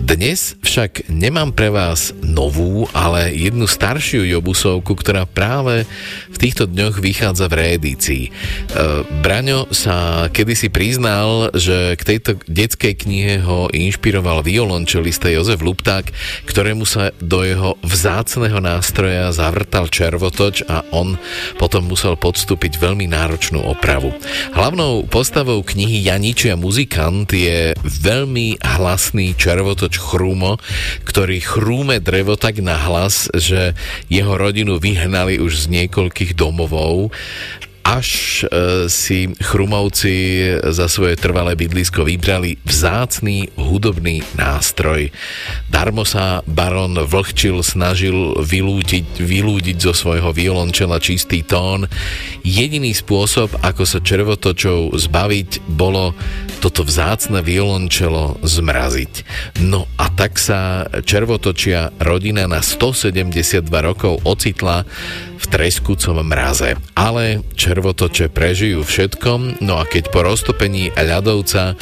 Dnes 0.00 0.56
však 0.64 1.12
nemám 1.12 1.52
pre 1.52 1.68
vás 1.68 2.16
novú, 2.24 2.88
ale 2.96 3.36
jednu 3.36 3.68
staršiu 3.68 4.24
Jobusovku, 4.24 4.96
ktorá 4.96 5.28
práve 5.28 5.84
v 6.32 6.36
týchto 6.40 6.64
dňoch 6.64 7.04
vychádza 7.04 7.52
v 7.52 7.58
reedícii. 7.68 8.24
E, 8.24 8.30
Braňo 9.20 9.68
sa 9.68 10.32
kedysi 10.32 10.72
priznal, 10.72 11.52
že 11.52 12.00
k 12.00 12.16
tejto 12.16 12.40
detskej 12.48 12.96
knihe 12.96 13.44
ho 13.44 13.68
inšpiroval 13.68 14.40
violončelista 14.40 15.28
Jozef 15.28 15.60
Lupták, 15.60 16.08
ktorému 16.48 16.88
sa 16.88 17.12
do 17.20 17.44
jeho 17.44 17.76
vzácného 17.84 18.56
nástroja 18.56 19.36
zavrtal 19.36 19.92
červotoč 19.92 20.64
a 20.64 20.80
on 20.96 21.20
potom 21.60 21.92
musel 21.92 22.21
podstúpiť 22.22 22.78
veľmi 22.78 23.10
náročnú 23.10 23.58
opravu. 23.66 24.14
Hlavnou 24.54 25.10
postavou 25.10 25.58
knihy 25.66 26.06
Janičia 26.06 26.54
muzikant 26.54 27.26
je 27.34 27.74
veľmi 27.82 28.62
hlasný 28.62 29.34
červotoč 29.34 29.98
Chrúmo, 29.98 30.62
ktorý 31.02 31.42
chrúme 31.42 31.98
drevo 31.98 32.38
tak 32.38 32.62
na 32.62 32.78
hlas, 32.78 33.26
že 33.34 33.74
jeho 34.06 34.38
rodinu 34.38 34.78
vyhnali 34.78 35.42
už 35.42 35.66
z 35.66 35.82
niekoľkých 35.82 36.38
domovov 36.38 37.10
až 37.82 38.42
e, 38.42 38.86
si 38.86 39.30
Chrumovci 39.42 40.46
za 40.70 40.86
svoje 40.86 41.18
trvalé 41.18 41.58
bydlisko 41.58 42.06
vybrali 42.06 42.58
vzácný 42.62 43.52
hudobný 43.58 44.22
nástroj. 44.38 45.10
Darmo 45.68 46.06
sa 46.06 46.40
baron 46.46 46.94
Vlhčil 46.94 47.60
snažil 47.60 48.38
vylúdiť, 48.38 49.20
vylúdiť 49.20 49.76
zo 49.82 49.92
svojho 49.92 50.30
violončela 50.30 51.02
čistý 51.02 51.42
tón. 51.42 51.90
Jediný 52.46 52.94
spôsob, 52.94 53.52
ako 53.60 53.82
sa 53.84 53.98
červotočov 54.00 54.94
zbaviť, 54.96 55.66
bolo 55.66 56.14
toto 56.62 56.86
vzácne 56.86 57.42
violončelo 57.42 58.38
zmraziť. 58.46 59.12
No 59.66 59.90
a 59.98 60.06
tak 60.14 60.38
sa 60.38 60.86
červotočia 61.02 61.90
rodina 61.98 62.46
na 62.46 62.62
172 62.62 63.66
rokov 63.68 64.22
ocitla 64.22 64.86
v 65.42 65.44
treskúcom 65.50 66.22
mraze. 66.22 66.78
Ale 66.94 67.42
červotoče 67.72 68.28
prežijú 68.28 68.84
všetkom, 68.84 69.64
no 69.64 69.80
a 69.80 69.88
keď 69.88 70.12
po 70.12 70.20
roztopení 70.20 70.92
ľadovca 70.92 71.72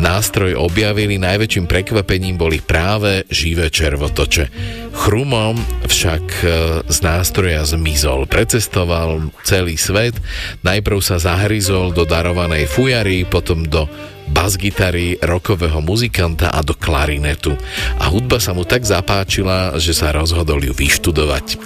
nástroj 0.00 0.56
objavili, 0.56 1.20
najväčším 1.20 1.68
prekvapením 1.68 2.40
boli 2.40 2.64
práve 2.64 3.28
živé 3.28 3.68
červotoče. 3.68 4.48
Chrumom 4.96 5.60
však 5.84 6.24
e, 6.24 6.44
z 6.88 6.98
nástroja 7.04 7.68
zmizol, 7.68 8.24
precestoval 8.24 9.28
celý 9.44 9.76
svet, 9.76 10.16
najprv 10.64 11.04
sa 11.04 11.20
zahryzol 11.20 11.92
do 11.92 12.08
darovanej 12.08 12.64
fujary, 12.64 13.28
potom 13.28 13.68
do 13.68 13.84
bas-gitary, 14.30 15.18
rokového 15.22 15.78
muzikanta 15.82 16.50
a 16.50 16.60
do 16.62 16.74
klarinetu. 16.74 17.54
A 17.98 18.10
hudba 18.10 18.42
sa 18.42 18.54
mu 18.54 18.66
tak 18.66 18.86
zapáčila, 18.86 19.76
že 19.78 19.94
sa 19.94 20.14
rozhodol 20.14 20.62
ju 20.62 20.72
vyštudovať. 20.74 21.58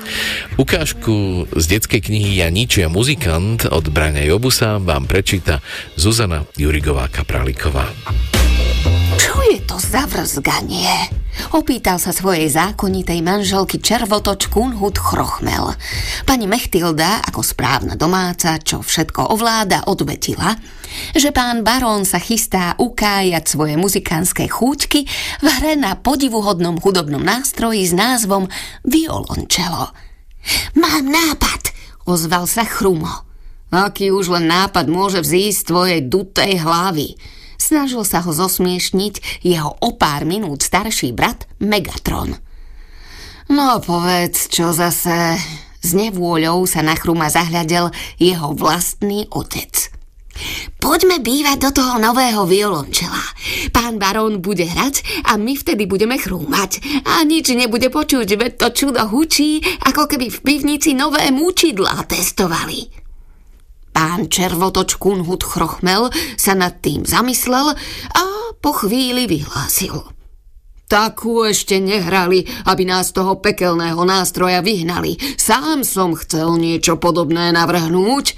Ukážku 0.57 1.47
z 1.53 1.65
detskej 1.77 2.01
knihy 2.11 2.41
Ja 2.41 2.49
nič, 2.49 2.81
ja 2.81 2.89
muzikant 2.89 3.69
od 3.69 3.89
Braňa 3.89 4.25
Jobusa 4.25 4.81
vám 4.81 5.05
prečíta 5.05 5.65
Zuzana 5.97 6.49
Jurigová 6.57 7.09
Kapraliková. 7.09 7.89
Je 9.51 9.59
to 9.67 9.83
za? 9.83 10.07
Opýtal 11.51 11.99
sa 11.99 12.15
svojej 12.15 12.47
zákonitej 12.47 13.19
manželky 13.19 13.83
červotoč 13.83 14.47
Kunhut 14.47 14.95
Chrochmel. 14.95 15.75
Pani 16.23 16.47
Mechtilda, 16.47 17.19
ako 17.27 17.43
správna 17.43 17.99
domáca, 17.99 18.63
čo 18.63 18.79
všetko 18.79 19.35
ovláda, 19.35 19.91
odvetila, 19.91 20.55
že 21.19 21.35
pán 21.35 21.67
barón 21.67 22.07
sa 22.07 22.23
chystá 22.23 22.79
ukájať 22.79 23.43
svoje 23.51 23.75
muzikánske 23.75 24.47
chúťky 24.47 25.11
v 25.43 25.47
hre 25.59 25.75
na 25.75 25.99
podivuhodnom 25.99 26.79
hudobnom 26.79 27.23
nástroji 27.23 27.91
s 27.91 27.95
názvom 27.95 28.47
violončelo. 28.87 29.91
Mám 30.79 31.11
nápad, 31.11 31.75
ozval 32.07 32.47
sa 32.47 32.63
Chrumo. 32.63 33.27
Aký 33.75 34.15
už 34.15 34.31
len 34.31 34.47
nápad 34.47 34.87
môže 34.87 35.19
vzísť 35.19 35.59
z 35.59 35.67
tvojej 35.67 36.01
dutej 36.07 36.63
hlavy? 36.63 37.40
Snažil 37.61 38.09
sa 38.09 38.25
ho 38.25 38.33
zosmiešniť 38.33 39.45
jeho 39.45 39.77
o 39.85 39.93
pár 39.93 40.25
minút 40.25 40.65
starší 40.65 41.13
brat 41.13 41.45
Megatron. 41.61 42.41
No 43.53 43.85
povedz, 43.85 44.49
čo 44.49 44.73
zase... 44.73 45.37
S 45.81 45.97
nevôľou 45.97 46.69
sa 46.69 46.85
na 46.85 46.93
chruma 46.93 47.33
zahľadel 47.33 47.89
jeho 48.21 48.53
vlastný 48.53 49.25
otec. 49.33 49.89
Poďme 50.77 51.25
bývať 51.25 51.57
do 51.57 51.71
toho 51.73 51.97
nového 51.97 52.45
violončela. 52.45 53.21
Pán 53.73 53.97
barón 53.97 54.45
bude 54.45 54.69
hrať 54.69 55.25
a 55.25 55.41
my 55.41 55.57
vtedy 55.57 55.89
budeme 55.89 56.21
chrúmať. 56.21 56.85
A 57.09 57.25
nič 57.25 57.49
nebude 57.57 57.89
počuť, 57.89 58.29
veď 58.29 58.53
to 58.61 58.69
čudo 58.77 59.09
hučí, 59.09 59.65
ako 59.89 60.05
keby 60.05 60.29
v 60.29 60.43
pivnici 60.45 60.93
nové 60.93 61.33
múčidlá 61.33 62.05
testovali. 62.05 63.00
Pán 63.91 64.31
červotoč 64.31 64.97
Kunhut 64.97 65.43
Chrochmel 65.43 66.09
sa 66.39 66.55
nad 66.55 66.79
tým 66.79 67.03
zamyslel 67.03 67.75
a 68.15 68.25
po 68.61 68.71
chvíli 68.73 69.27
vyhlásil. 69.27 70.21
Takú 70.91 71.47
ešte 71.47 71.79
nehrali, 71.79 72.43
aby 72.67 72.83
nás 72.83 73.15
toho 73.15 73.39
pekelného 73.39 74.03
nástroja 74.03 74.59
vyhnali. 74.59 75.15
Sám 75.39 75.87
som 75.87 76.19
chcel 76.19 76.59
niečo 76.59 76.99
podobné 76.99 77.55
navrhnúť. 77.55 78.35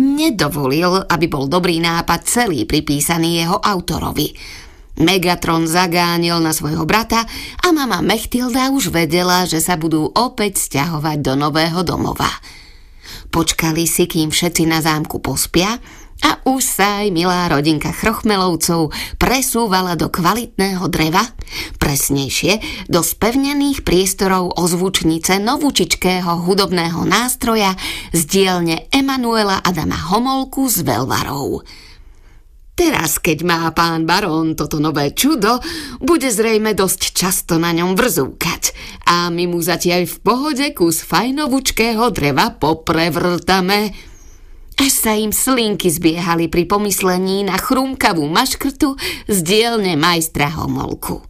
Nedovolil, 0.00 1.04
aby 1.04 1.28
bol 1.28 1.44
dobrý 1.44 1.76
nápad 1.76 2.24
celý 2.24 2.64
pripísaný 2.64 3.44
jeho 3.44 3.60
autorovi. 3.60 4.32
Megatron 4.96 5.68
zagánil 5.68 6.40
na 6.40 6.56
svojho 6.56 6.88
brata 6.88 7.28
a 7.60 7.68
mama 7.68 8.00
Mechtilda 8.00 8.72
už 8.72 8.88
vedela, 8.88 9.44
že 9.44 9.60
sa 9.60 9.76
budú 9.76 10.08
opäť 10.12 10.56
stiahovať 10.56 11.20
do 11.20 11.36
nového 11.36 11.84
domova. 11.84 12.32
Počkali 13.30 13.86
si, 13.86 14.10
kým 14.10 14.34
všetci 14.34 14.66
na 14.66 14.82
zámku 14.82 15.22
pospia 15.22 15.78
a 16.20 16.42
už 16.44 16.60
sa 16.60 17.00
aj 17.00 17.14
milá 17.14 17.46
rodinka 17.48 17.94
Chrochmelovcov 17.94 18.90
presúvala 19.16 19.96
do 19.96 20.10
kvalitného 20.10 20.84
dreva, 20.90 21.22
presnejšie 21.78 22.86
do 22.90 23.00
spevnených 23.00 23.86
priestorov 23.86 24.58
ozvučnice 24.58 25.38
novúčičkého 25.40 26.44
hudobného 26.44 27.06
nástroja 27.06 27.78
z 28.10 28.20
dielne 28.26 28.90
Emanuela 28.92 29.62
Adama 29.62 29.96
Homolku 30.10 30.68
z 30.68 30.82
Velvarov. 30.84 31.64
Teraz, 32.80 33.20
keď 33.20 33.44
má 33.44 33.68
pán 33.76 34.08
barón 34.08 34.56
toto 34.56 34.80
nové 34.80 35.12
čudo, 35.12 35.60
bude 36.00 36.32
zrejme 36.32 36.72
dosť 36.72 37.12
často 37.12 37.60
na 37.60 37.76
ňom 37.76 37.92
vrzúkať 37.92 38.72
a 39.04 39.28
my 39.28 39.52
mu 39.52 39.60
zatiaľ 39.60 40.08
v 40.08 40.16
pohode 40.24 40.64
kus 40.72 41.04
fajnovučkého 41.04 42.08
dreva 42.08 42.56
poprevrtame. 42.56 43.92
Až 44.80 44.92
sa 44.96 45.12
im 45.12 45.28
slinky 45.28 45.92
zbiehali 45.92 46.48
pri 46.48 46.64
pomyslení 46.64 47.44
na 47.44 47.60
chrumkavú 47.60 48.24
maškrtu 48.24 48.96
z 49.28 49.38
dielne 49.44 50.00
majstra 50.00 50.48
Homolku. 50.48 51.29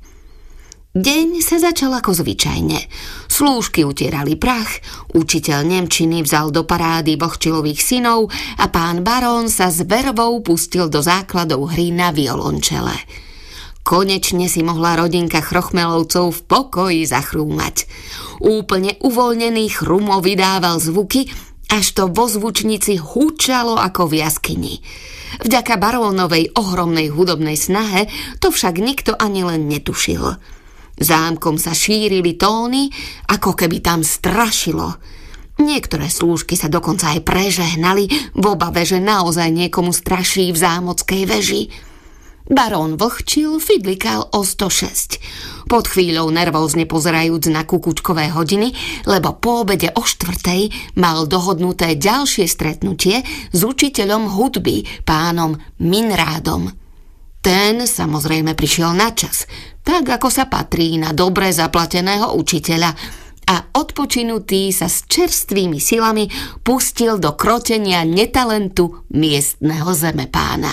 Deň 0.91 1.39
sa 1.39 1.63
začal 1.63 1.95
ako 1.95 2.19
zvyčajne. 2.19 2.91
Slúžky 3.31 3.87
utierali 3.87 4.35
prach, 4.35 4.83
učiteľ 5.15 5.63
Nemčiny 5.63 6.27
vzal 6.27 6.51
do 6.51 6.67
parády 6.67 7.15
Bohčilových 7.15 7.79
synov 7.79 8.27
a 8.59 8.67
pán 8.67 9.07
barón 9.07 9.47
sa 9.47 9.71
s 9.71 9.87
vervou 9.87 10.43
pustil 10.43 10.91
do 10.91 10.99
základov 10.99 11.71
hry 11.71 11.95
na 11.95 12.11
violončele. 12.11 12.91
Konečne 13.87 14.51
si 14.51 14.67
mohla 14.67 14.99
rodinka 14.99 15.39
Chrochmelovcov 15.39 16.35
v 16.35 16.41
pokoji 16.51 17.07
zachrúmať. 17.07 17.87
Úplne 18.43 18.99
uvoľnený 18.99 19.71
chrumo 19.71 20.19
vydával 20.19 20.83
zvuky, 20.83 21.31
až 21.71 21.87
to 21.95 22.11
vo 22.11 22.27
zvučnici 22.27 22.99
húčalo 22.99 23.79
ako 23.79 24.11
v 24.11 24.27
jaskyni. 24.27 24.83
Vďaka 25.39 25.79
barónovej 25.79 26.51
ohromnej 26.59 27.15
hudobnej 27.15 27.55
snahe 27.55 28.11
to 28.43 28.51
však 28.51 28.83
nikto 28.83 29.15
ani 29.15 29.47
len 29.47 29.71
netušil. 29.71 30.35
Zámkom 31.01 31.57
sa 31.57 31.73
šírili 31.73 32.37
tóny, 32.37 32.93
ako 33.33 33.57
keby 33.57 33.81
tam 33.81 34.05
strašilo. 34.05 35.01
Niektoré 35.61 36.09
slúžky 36.09 36.57
sa 36.57 36.73
dokonca 36.73 37.13
aj 37.13 37.25
prežehnali 37.25 38.33
v 38.37 38.45
obave, 38.45 38.85
že 38.85 39.01
naozaj 39.01 39.49
niekomu 39.53 39.93
straší 39.93 40.53
v 40.53 40.61
zámockej 40.61 41.23
veži. 41.29 41.63
Barón 42.51 42.99
vlhčil, 42.99 43.61
fidlikal 43.63 44.27
o 44.35 44.43
106. 44.43 45.23
Pod 45.71 45.87
chvíľou 45.87 46.35
nervózne 46.35 46.83
pozerajúc 46.89 47.47
na 47.53 47.63
kukučkové 47.63 48.35
hodiny, 48.35 48.75
lebo 49.07 49.39
po 49.39 49.63
obede 49.63 49.93
o 49.95 50.03
štvrtej 50.03 50.97
mal 50.99 51.31
dohodnuté 51.31 51.95
ďalšie 51.95 52.51
stretnutie 52.51 53.23
s 53.55 53.61
učiteľom 53.63 54.35
hudby, 54.35 54.83
pánom 55.07 55.55
Minrádom. 55.79 56.80
Ten 57.41 57.89
samozrejme 57.89 58.53
prišiel 58.53 58.93
na 58.93 59.17
čas, 59.17 59.49
tak 59.81 60.05
ako 60.05 60.29
sa 60.29 60.45
patrí 60.45 61.01
na 61.01 61.17
dobre 61.17 61.49
zaplateného 61.49 62.37
učiteľa 62.37 62.93
a 63.51 63.57
odpočinutý 63.75 64.71
sa 64.71 64.87
s 64.87 65.09
čerstvými 65.09 65.81
silami 65.83 66.29
pustil 66.63 67.17
do 67.17 67.35
krotenia 67.35 68.07
netalentu 68.07 69.09
miestneho 69.11 69.91
zemepána. 69.91 70.71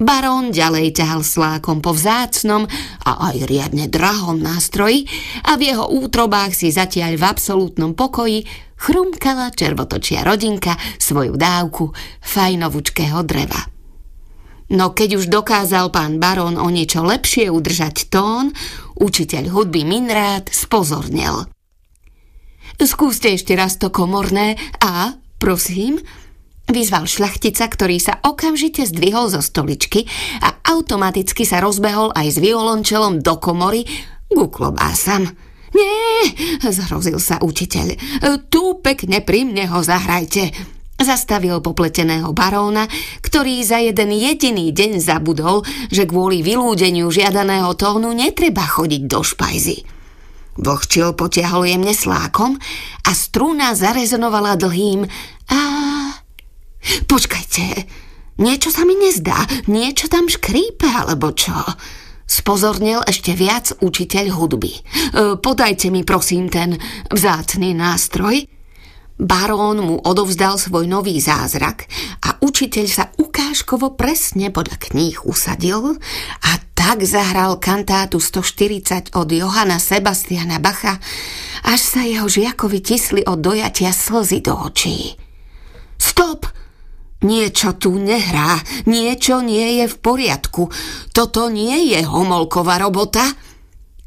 Barón 0.00 0.48
ďalej 0.48 0.96
ťahal 0.96 1.20
slákom 1.20 1.84
po 1.84 1.92
vzácnom 1.92 2.64
a 3.04 3.28
aj 3.28 3.44
riadne 3.44 3.84
drahom 3.84 4.40
nástroji 4.40 5.04
a 5.44 5.60
v 5.60 5.68
jeho 5.68 5.92
útrobách 5.92 6.56
si 6.56 6.72
zatiaľ 6.72 7.20
v 7.20 7.24
absolútnom 7.28 7.92
pokoji 7.92 8.48
chrumkala 8.80 9.52
červotočia 9.52 10.24
rodinka 10.24 10.72
svoju 10.96 11.36
dávku 11.36 11.92
fajnovučkého 12.24 13.20
dreva. 13.28 13.69
No 14.70 14.94
keď 14.94 15.18
už 15.18 15.26
dokázal 15.26 15.90
pán 15.90 16.22
barón 16.22 16.54
o 16.54 16.70
niečo 16.70 17.02
lepšie 17.02 17.50
udržať 17.50 18.06
tón, 18.06 18.54
učiteľ 18.94 19.50
hudby 19.50 19.82
Minrád 19.82 20.46
spozornel. 20.54 21.50
Skúste 22.78 23.34
ešte 23.34 23.58
raz 23.58 23.76
to 23.76 23.90
komorné 23.90 24.56
a, 24.78 25.18
prosím, 25.42 25.98
vyzval 26.70 27.04
šľachtica, 27.04 27.66
ktorý 27.66 27.98
sa 27.98 28.22
okamžite 28.22 28.86
zdvihol 28.86 29.28
zo 29.28 29.42
stoličky 29.42 30.06
a 30.40 30.62
automaticky 30.70 31.42
sa 31.42 31.58
rozbehol 31.58 32.14
aj 32.14 32.26
s 32.30 32.38
violončelom 32.38 33.20
do 33.20 33.36
komory 33.42 33.84
ku 34.30 34.46
klobásam. 34.48 35.28
Nie, 35.74 36.30
zhrozil 36.70 37.18
sa 37.18 37.42
učiteľ, 37.42 37.98
tu 38.48 38.78
pekne 38.80 39.18
pri 39.22 39.50
mne 39.50 39.66
ho 39.70 39.82
zahrajte. 39.82 40.54
Zastavil 41.00 41.64
popleteného 41.64 42.28
baróna, 42.36 42.84
ktorý 43.24 43.64
za 43.64 43.80
jeden 43.80 44.12
jediný 44.12 44.68
deň 44.68 45.00
zabudol, 45.00 45.64
že 45.88 46.04
kvôli 46.04 46.44
vylúdeniu 46.44 47.08
žiadaného 47.08 47.72
tónu 47.72 48.12
netreba 48.12 48.68
chodiť 48.68 49.08
do 49.08 49.24
špajzy. 49.24 49.80
Vlhčil 50.60 51.16
potiahol 51.16 51.64
jemne 51.72 51.96
slákom 51.96 52.60
a 53.08 53.10
strúna 53.16 53.72
zarezonovala 53.72 54.60
dlhým 54.60 55.08
a... 55.48 55.58
Počkajte, 57.08 57.64
niečo 58.44 58.68
sa 58.68 58.84
mi 58.84 58.92
nezdá, 58.92 59.48
niečo 59.72 60.04
tam 60.12 60.28
škrípe, 60.28 60.84
alebo 60.84 61.32
čo? 61.32 61.56
Spozornil 62.28 63.00
ešte 63.08 63.32
viac 63.32 63.72
učiteľ 63.80 64.36
hudby. 64.36 64.72
E, 64.76 64.80
podajte 65.40 65.88
mi 65.88 66.04
prosím 66.04 66.52
ten 66.52 66.76
vzácný 67.08 67.72
nástroj. 67.72 68.59
Barón 69.20 69.84
mu 69.84 69.96
odovzdal 70.00 70.56
svoj 70.56 70.88
nový 70.88 71.20
zázrak 71.20 71.84
a 72.24 72.40
učiteľ 72.40 72.86
sa 72.88 73.12
ukážkovo 73.20 73.92
presne 73.92 74.48
podľa 74.48 74.80
kníh 74.80 75.28
usadil 75.28 76.00
a 76.40 76.50
tak 76.72 77.04
zahral 77.04 77.60
kantátu 77.60 78.16
140 78.16 79.12
od 79.12 79.28
Johana 79.28 79.76
Sebastiana 79.76 80.56
Bacha, 80.56 80.96
až 81.68 81.80
sa 81.84 82.00
jeho 82.00 82.24
žiakovi 82.32 82.80
tisli 82.80 83.20
od 83.20 83.44
dojatia 83.44 83.92
slzy 83.92 84.40
do 84.40 84.56
očí. 84.56 85.20
Stop! 86.00 86.48
Niečo 87.20 87.76
tu 87.76 88.00
nehrá, 88.00 88.56
niečo 88.88 89.44
nie 89.44 89.84
je 89.84 89.92
v 89.92 89.96
poriadku. 90.00 90.72
Toto 91.12 91.52
nie 91.52 91.92
je 91.92 92.00
homolková 92.08 92.80
robota. 92.80 93.28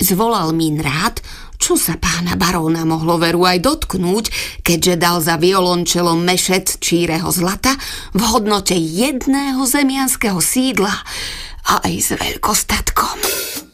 Zvolal 0.02 0.50
mi 0.58 0.74
rád, 0.74 1.22
čo 1.64 1.80
sa 1.80 1.96
pána 1.96 2.36
baróna 2.36 2.84
mohlo 2.84 3.16
veru 3.16 3.48
aj 3.48 3.64
dotknúť, 3.64 4.26
keďže 4.68 5.00
dal 5.00 5.24
za 5.24 5.40
violončelom 5.40 6.20
mešec 6.20 6.76
číreho 6.84 7.32
zlata 7.32 7.72
v 8.12 8.20
hodnote 8.20 8.76
jedného 8.76 9.64
zemianského 9.64 10.44
sídla 10.44 10.92
a 11.64 11.80
aj 11.88 11.96
s 12.04 12.10
veľkostatkom. 12.20 13.73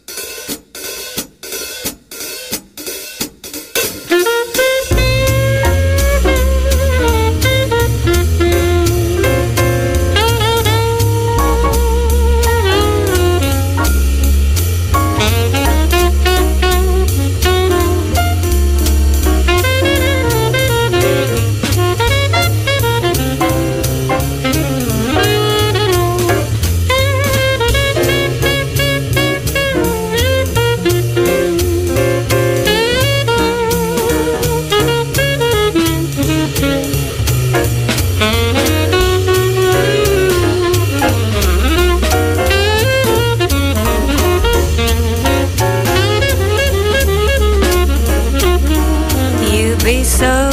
so 50.20 50.50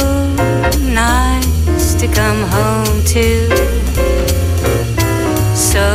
nice 0.93 1.93
to 1.95 2.07
come 2.07 2.41
home 2.55 3.03
to. 3.03 3.27
So 5.53 5.85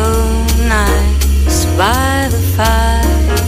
nice 0.69 1.65
by 1.81 2.29
the 2.35 2.43
fire, 2.55 3.39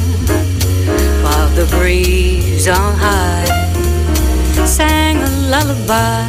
while 1.22 1.50
the 1.50 1.66
breeze 1.76 2.66
on 2.68 2.94
high 2.96 3.44
sang 4.66 5.18
a 5.18 5.30
lullaby. 5.52 6.24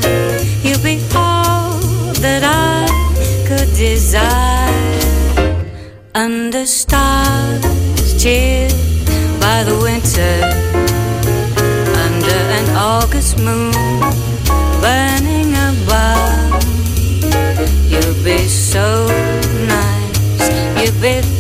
You'll 0.61 0.83
be 0.83 0.99
all 1.15 1.79
that 2.25 2.43
I 2.43 2.85
could 3.47 3.69
desire. 3.77 4.73
Under 6.13 6.65
stars 6.65 8.21
chilled 8.21 8.73
by 9.39 9.63
the 9.63 9.77
winter, 9.87 10.35
under 12.05 12.39
an 12.59 12.67
August 12.75 13.39
moon 13.39 13.84
vez. 21.05 21.34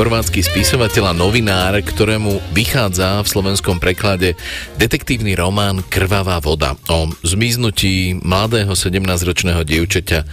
Chorvátsky 0.00 0.40
spisovateľ 0.40 1.12
a 1.12 1.18
novinár, 1.18 1.76
ktorému 1.76 2.56
vychádza 2.56 3.20
v 3.20 3.28
slovenskom 3.36 3.76
preklade 3.76 4.32
detektívny 4.80 5.36
román 5.36 5.84
Krvavá 5.92 6.40
voda 6.40 6.72
o 6.88 7.12
zmiznutí 7.20 8.16
mladého 8.24 8.72
17-ročného 8.72 9.60
dievčaťa 9.60 10.24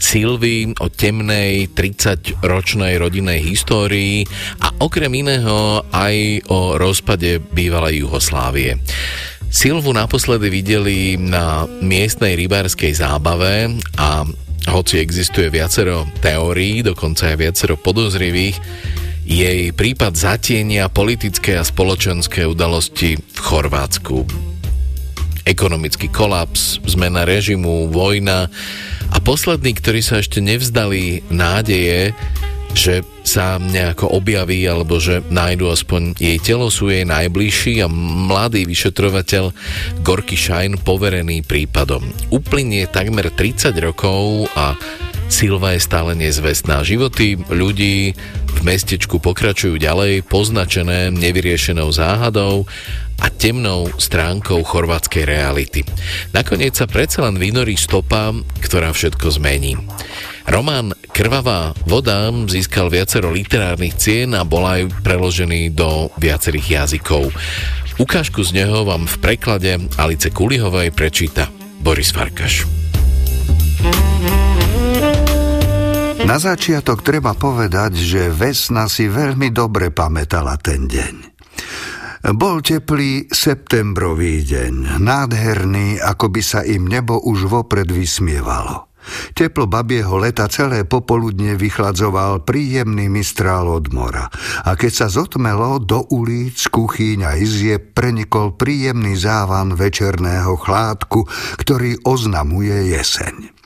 Silvy, 0.00 0.72
o 0.80 0.88
temnej 0.88 1.68
30-ročnej 1.68 2.96
rodinnej 2.96 3.44
histórii 3.44 4.24
a 4.64 4.72
okrem 4.80 5.12
iného 5.12 5.84
aj 5.92 6.48
o 6.48 6.80
rozpade 6.80 7.44
bývalej 7.52 8.08
Juhoslávie. 8.08 8.80
Silvu 9.52 9.92
naposledy 9.92 10.48
videli 10.48 11.20
na 11.20 11.68
miestnej 11.84 12.40
rybárskej 12.40 12.96
zábave 12.96 13.68
a 14.00 14.24
hoci 14.72 14.96
existuje 14.96 15.52
viacero 15.52 16.08
teórií, 16.24 16.80
dokonca 16.80 17.28
aj 17.28 17.36
viacero 17.36 17.76
podozrivých, 17.76 18.56
jej 19.30 19.70
prípad 19.70 20.18
zatienia 20.18 20.90
politické 20.90 21.54
a 21.54 21.62
spoločenské 21.62 22.42
udalosti 22.50 23.14
v 23.14 23.38
Chorvátsku. 23.38 24.26
Ekonomický 25.46 26.10
kolaps, 26.10 26.82
zmena 26.82 27.22
režimu, 27.22 27.94
vojna 27.94 28.50
a 29.14 29.18
poslední, 29.22 29.78
ktorí 29.78 30.02
sa 30.02 30.18
ešte 30.18 30.42
nevzdali 30.42 31.22
nádeje, 31.30 32.10
že 32.74 33.06
sa 33.22 33.62
nejako 33.62 34.18
objaví 34.18 34.66
alebo 34.66 34.98
že 34.98 35.22
nájdu 35.30 35.70
aspoň 35.70 36.18
jej 36.18 36.38
telo 36.42 36.66
sú 36.66 36.90
jej 36.90 37.06
najbližší 37.06 37.82
a 37.82 37.90
mladý 37.90 38.66
vyšetrovateľ 38.66 39.54
Gorky 40.02 40.34
Shine 40.34 40.74
poverený 40.78 41.46
prípadom. 41.46 42.02
Uplynie 42.34 42.90
takmer 42.90 43.30
30 43.30 43.74
rokov 43.78 44.50
a 44.58 44.74
Silva 45.30 45.78
je 45.78 45.86
stále 45.86 46.18
nezvestná. 46.18 46.82
Životy 46.82 47.38
ľudí 47.54 48.18
v 48.50 48.60
mestečku 48.66 49.22
pokračujú 49.22 49.78
ďalej, 49.78 50.26
poznačené 50.26 51.14
nevyriešenou 51.14 51.94
záhadou 51.94 52.66
a 53.20 53.26
temnou 53.28 53.86
stránkou 54.00 54.64
chorvátskej 54.64 55.28
reality. 55.28 55.86
Nakoniec 56.32 56.74
sa 56.74 56.88
predsa 56.88 57.28
len 57.28 57.36
vynorí 57.36 57.76
stopa, 57.76 58.32
ktorá 58.64 58.90
všetko 58.90 59.26
zmení. 59.38 59.76
Román 60.48 60.96
Krvavá 61.14 61.76
voda 61.84 62.32
získal 62.48 62.88
viacero 62.88 63.30
literárnych 63.30 63.94
cien 63.94 64.32
a 64.34 64.42
bol 64.42 64.64
aj 64.64 64.88
preložený 65.04 65.76
do 65.76 66.08
viacerých 66.16 66.66
jazykov. 66.80 67.30
Ukážku 68.00 68.40
z 68.40 68.64
neho 68.64 68.88
vám 68.88 69.04
v 69.04 69.16
preklade 69.20 69.76
Alice 70.00 70.32
Kulihovej 70.32 70.96
prečíta 70.96 71.52
Boris 71.84 72.08
Farkaš. 72.08 72.64
Na 76.30 76.38
začiatok 76.38 77.02
treba 77.02 77.34
povedať, 77.34 77.98
že 77.98 78.30
Vesna 78.30 78.86
si 78.86 79.10
veľmi 79.10 79.50
dobre 79.50 79.90
pamätala 79.90 80.54
ten 80.62 80.86
deň. 80.86 81.14
Bol 82.38 82.62
teplý 82.62 83.26
septembrový 83.26 84.46
deň, 84.46 85.02
nádherný, 85.02 85.98
ako 85.98 86.30
by 86.30 86.38
sa 86.38 86.62
im 86.62 86.86
nebo 86.86 87.18
už 87.18 87.50
vopred 87.50 87.90
vysmievalo. 87.90 88.94
Teplo 89.34 89.66
babieho 89.66 90.22
leta 90.22 90.46
celé 90.46 90.86
popoludne 90.86 91.58
vychladzoval 91.58 92.46
príjemný 92.46 93.10
mistrál 93.10 93.66
od 93.66 93.90
mora 93.90 94.30
a 94.62 94.78
keď 94.78 94.92
sa 94.94 95.06
zotmelo, 95.10 95.82
do 95.82 96.06
ulic, 96.14 96.62
kuchyň 96.70 97.26
a 97.26 97.34
izie 97.34 97.82
prenikol 97.82 98.54
príjemný 98.54 99.18
závan 99.18 99.74
večerného 99.74 100.54
chládku, 100.54 101.26
ktorý 101.58 102.06
oznamuje 102.06 102.94
jeseň. 102.94 103.59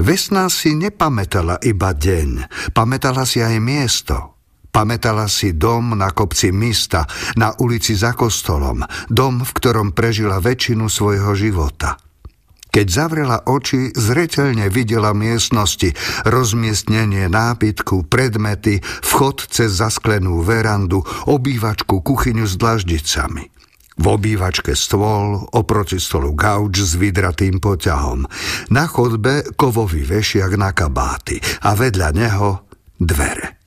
Vesna 0.00 0.50
si 0.50 0.74
nepamätala 0.74 1.60
iba 1.62 1.94
deň, 1.94 2.48
pamätala 2.74 3.24
si 3.28 3.44
aj 3.44 3.56
miesto. 3.62 4.16
Pamätala 4.74 5.30
si 5.30 5.54
dom 5.54 5.94
na 5.94 6.10
kopci 6.10 6.50
Mista, 6.50 7.06
na 7.38 7.54
ulici 7.62 7.94
za 7.94 8.10
kostolom, 8.10 8.82
dom, 9.06 9.46
v 9.46 9.50
ktorom 9.54 9.94
prežila 9.94 10.42
väčšinu 10.42 10.90
svojho 10.90 11.30
života. 11.38 11.94
Keď 12.74 12.86
zavrela 12.90 13.38
oči, 13.46 13.94
zreteľne 13.94 14.66
videla 14.66 15.14
miestnosti, 15.14 15.94
rozmiestnenie 16.26 17.30
nápitku, 17.30 18.10
predmety, 18.10 18.82
vchod 18.82 19.46
cez 19.46 19.78
zasklenú 19.78 20.42
verandu, 20.42 21.06
obývačku, 21.30 22.02
kuchyňu 22.02 22.42
s 22.42 22.58
dlaždicami. 22.58 23.53
V 23.94 24.04
obývačke 24.10 24.74
stôl, 24.74 25.38
oproti 25.54 26.02
stolu 26.02 26.34
gauč 26.34 26.82
s 26.82 26.98
vydratým 26.98 27.62
poťahom. 27.62 28.26
Na 28.74 28.90
chodbe 28.90 29.46
kovový 29.54 30.02
vešiak 30.02 30.58
na 30.58 30.74
kabáty 30.74 31.38
a 31.62 31.78
vedľa 31.78 32.08
neho 32.10 32.66
dvere. 32.98 33.62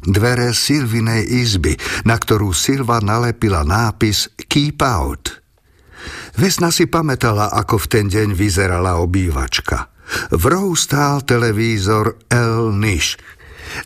Dvere 0.00 0.56
Silvinej 0.56 1.28
izby, 1.28 1.76
na 2.08 2.16
ktorú 2.16 2.56
Silva 2.56 3.04
nalepila 3.04 3.66
nápis 3.66 4.32
Keep 4.48 4.80
Out. 4.80 5.42
Vesna 6.40 6.72
si 6.72 6.88
pamätala, 6.88 7.52
ako 7.52 7.84
v 7.84 7.86
ten 7.90 8.06
deň 8.08 8.32
vyzerala 8.32 8.96
obývačka. 9.02 9.92
V 10.32 10.42
rohu 10.48 10.72
stál 10.72 11.20
televízor 11.22 12.16
El 12.32 12.72
Nish, 12.74 13.20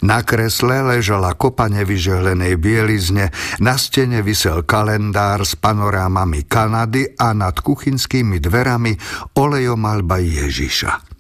na 0.03 0.25
kresle 0.25 0.83
ležala 0.85 1.35
kopa 1.35 1.69
nevyžehlenej 1.73 2.55
bielizne, 2.61 3.31
na 3.61 3.75
stene 3.79 4.21
vysel 4.21 4.63
kalendár 4.65 5.43
s 5.43 5.57
panorámami 5.59 6.47
Kanady 6.47 7.17
a 7.19 7.33
nad 7.33 7.59
kuchynskými 7.59 8.39
dverami 8.41 8.97
olejomalba 9.37 10.21
Ježiša. 10.21 11.15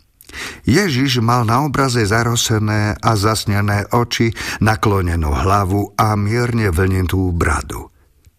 Ježiš 0.66 1.22
mal 1.22 1.46
na 1.46 1.62
obraze 1.62 2.02
zarosené 2.02 2.98
a 2.98 3.10
zasnené 3.14 3.86
oči, 3.94 4.34
naklonenú 4.58 5.30
hlavu 5.30 5.94
a 5.94 6.18
mierne 6.18 6.74
vlnitú 6.74 7.30
bradu. 7.30 7.94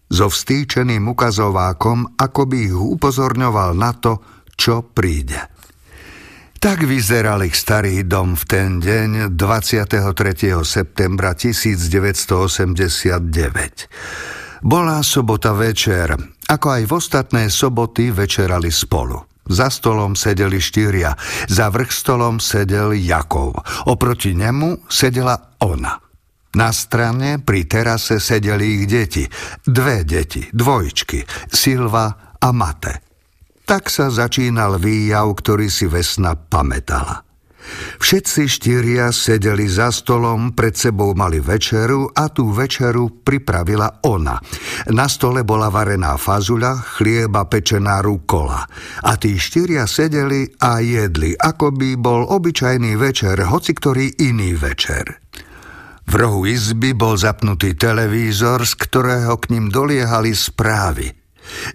So 0.06 0.30
vstýčeným 0.30 1.02
ukazovákom, 1.08 2.20
ako 2.20 2.40
by 2.46 2.56
ich 2.68 2.76
upozorňoval 2.76 3.74
na 3.74 3.90
to, 3.96 4.22
čo 4.54 4.86
príde. 4.92 5.55
Tak 6.66 6.82
vyzeral 6.82 7.46
ich 7.46 7.54
starý 7.54 8.02
dom 8.02 8.34
v 8.34 8.42
ten 8.42 8.82
deň 8.82 9.38
23. 9.38 10.02
septembra 10.66 11.30
1989. 11.30 13.22
Bola 14.66 14.98
sobota 15.06 15.54
večer, 15.54 16.18
ako 16.50 16.66
aj 16.66 16.82
v 16.82 16.90
ostatné 16.90 17.54
soboty 17.54 18.10
večerali 18.10 18.74
spolu. 18.74 19.14
Za 19.46 19.70
stolom 19.70 20.18
sedeli 20.18 20.58
štyria, 20.58 21.14
za 21.46 21.70
vrch 21.70 21.94
stolom 21.94 22.42
sedel 22.42 22.98
Jakov, 22.98 23.62
oproti 23.86 24.34
nemu 24.34 24.90
sedela 24.90 25.38
ona. 25.62 25.94
Na 26.58 26.74
strane 26.74 27.38
pri 27.46 27.70
terase 27.70 28.18
sedeli 28.18 28.82
ich 28.82 28.90
deti, 28.90 29.22
dve 29.62 30.02
deti, 30.02 30.42
dvojčky, 30.50 31.46
Silva 31.46 32.34
a 32.42 32.50
Mate. 32.50 33.05
Tak 33.66 33.90
sa 33.90 34.14
začínal 34.14 34.78
výjav, 34.78 35.26
ktorý 35.42 35.66
si 35.66 35.90
Vesna 35.90 36.38
pamätala. 36.38 37.26
Všetci 37.98 38.46
štyria 38.46 39.10
sedeli 39.10 39.66
za 39.66 39.90
stolom, 39.90 40.54
pred 40.54 40.78
sebou 40.78 41.18
mali 41.18 41.42
večeru 41.42 42.06
a 42.14 42.30
tú 42.30 42.54
večeru 42.54 43.26
pripravila 43.26 44.06
ona. 44.06 44.38
Na 44.94 45.10
stole 45.10 45.42
bola 45.42 45.66
varená 45.66 46.14
fazuľa, 46.14 46.78
chlieba, 46.94 47.50
pečená 47.50 48.06
rukola. 48.06 48.62
A 49.02 49.18
tí 49.18 49.34
štyria 49.34 49.90
sedeli 49.90 50.46
a 50.62 50.78
jedli, 50.78 51.34
ako 51.34 51.74
by 51.74 51.98
bol 51.98 52.22
obyčajný 52.22 52.94
večer, 52.94 53.34
hoci 53.50 53.74
ktorý 53.74 54.14
iný 54.22 54.54
večer. 54.54 55.26
V 56.06 56.12
rohu 56.14 56.46
izby 56.46 56.94
bol 56.94 57.18
zapnutý 57.18 57.74
televízor, 57.74 58.62
z 58.62 58.78
ktorého 58.78 59.42
k 59.42 59.58
ním 59.58 59.74
doliehali 59.74 60.30
správy– 60.38 61.10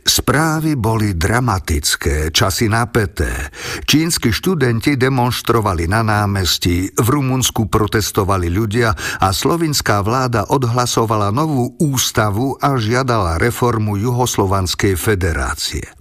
Správy 0.02 0.76
boli 0.76 1.14
dramatické, 1.14 2.34
časy 2.34 2.68
napäté. 2.68 3.54
Čínsky 3.86 4.34
študenti 4.34 4.98
demonstrovali 4.98 5.86
na 5.86 6.02
námestí, 6.02 6.92
v 6.96 7.08
Rumunsku 7.08 7.70
protestovali 7.70 8.50
ľudia 8.50 8.92
a 9.22 9.30
slovinská 9.30 10.02
vláda 10.02 10.50
odhlasovala 10.50 11.30
novú 11.30 11.78
ústavu 11.78 12.58
a 12.58 12.76
žiadala 12.76 13.38
reformu 13.38 13.96
Juhoslovanskej 13.96 14.98
federácie. 14.98 16.01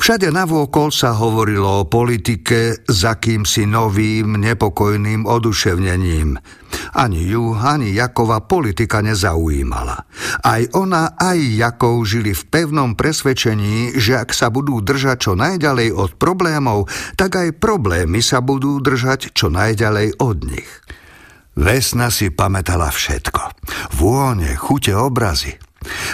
Všade 0.00 0.32
navôkol 0.32 0.88
sa 0.88 1.12
hovorilo 1.12 1.84
o 1.84 1.88
politike 1.88 2.88
s 2.88 3.00
akýmsi 3.04 3.68
novým, 3.68 4.40
nepokojným 4.40 5.28
oduševnením. 5.28 6.40
Ani 6.96 7.28
ju, 7.28 7.52
ani 7.52 7.92
Jakova 7.92 8.40
politika 8.40 9.04
nezaujímala. 9.04 10.08
Aj 10.40 10.62
ona, 10.72 11.12
aj 11.20 11.36
Jakov 11.36 12.00
žili 12.08 12.32
v 12.32 12.42
pevnom 12.48 12.96
presvedčení, 12.96 13.92
že 14.00 14.16
ak 14.16 14.32
sa 14.32 14.48
budú 14.48 14.80
držať 14.80 15.20
čo 15.20 15.32
najďalej 15.36 15.92
od 15.92 16.16
problémov, 16.16 16.88
tak 17.20 17.36
aj 17.36 17.60
problémy 17.60 18.24
sa 18.24 18.40
budú 18.40 18.80
držať 18.80 19.36
čo 19.36 19.52
najďalej 19.52 20.16
od 20.16 20.48
nich. 20.48 20.70
Vesna 21.60 22.08
si 22.08 22.32
pamätala 22.32 22.88
všetko. 22.88 23.68
Vône, 24.00 24.56
chute, 24.56 24.96
obrazy. 24.96 25.60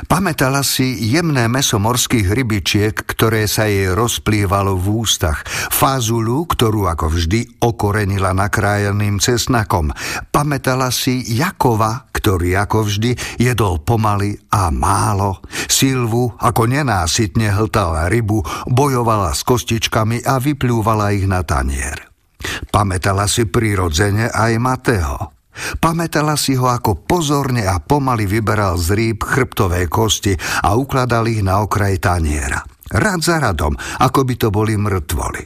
Pamätala 0.06 0.62
si 0.62 0.94
jemné 1.10 1.50
meso 1.50 1.82
morských 1.82 2.30
rybičiek, 2.30 2.94
ktoré 2.94 3.50
sa 3.50 3.66
jej 3.66 3.90
rozplývalo 3.90 4.78
v 4.78 5.02
ústach, 5.02 5.42
fázulu, 5.74 6.46
ktorú 6.46 6.86
ako 6.86 7.10
vždy 7.10 7.58
okorenila 7.58 8.30
nakrájaným 8.30 9.18
cesnakom. 9.18 9.90
Pamätala 10.30 10.94
si 10.94 11.26
Jakova, 11.34 12.06
ktorý 12.14 12.54
ako 12.62 12.78
vždy 12.86 13.10
jedol 13.42 13.82
pomaly 13.82 14.38
a 14.54 14.70
málo. 14.70 15.42
Silvu, 15.66 16.30
ako 16.38 16.70
nenásytne 16.70 17.50
hltala 17.50 18.06
rybu, 18.06 18.46
bojovala 18.70 19.34
s 19.34 19.42
kostičkami 19.42 20.22
a 20.22 20.38
vyplúvala 20.38 21.10
ich 21.10 21.26
na 21.26 21.42
tanier. 21.42 22.06
Pamätala 22.70 23.26
si 23.26 23.50
prirodzene 23.50 24.30
aj 24.30 24.52
Mateo. 24.62 25.35
Pamätala 25.80 26.36
si 26.36 26.54
ho, 26.54 26.68
ako 26.68 27.06
pozorne 27.08 27.64
a 27.64 27.80
pomaly 27.80 28.28
vyberal 28.28 28.76
z 28.76 28.88
rýb 28.92 29.24
chrbtové 29.24 29.88
kosti 29.88 30.36
a 30.64 30.76
ukladal 30.76 31.26
ich 31.28 31.40
na 31.40 31.64
okraj 31.64 32.00
taniera. 32.00 32.60
Rad 32.92 33.20
za 33.24 33.42
radom, 33.42 33.74
ako 33.76 34.20
by 34.22 34.34
to 34.38 34.48
boli 34.54 34.78
mŕtvoli. 34.78 35.42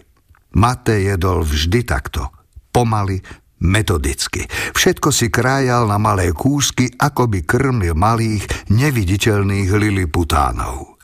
Mate 0.61 0.99
jedol 1.01 1.47
vždy 1.47 1.81
takto. 1.87 2.28
Pomaly, 2.70 3.23
metodicky. 3.62 4.45
Všetko 4.74 5.09
si 5.15 5.31
krájal 5.31 5.87
na 5.87 5.97
malé 6.01 6.35
kúsky, 6.35 6.91
ako 6.91 7.31
by 7.31 7.41
krmil 7.47 7.95
malých, 7.95 8.73
neviditeľných 8.73 9.70
liliputánov. 9.70 10.99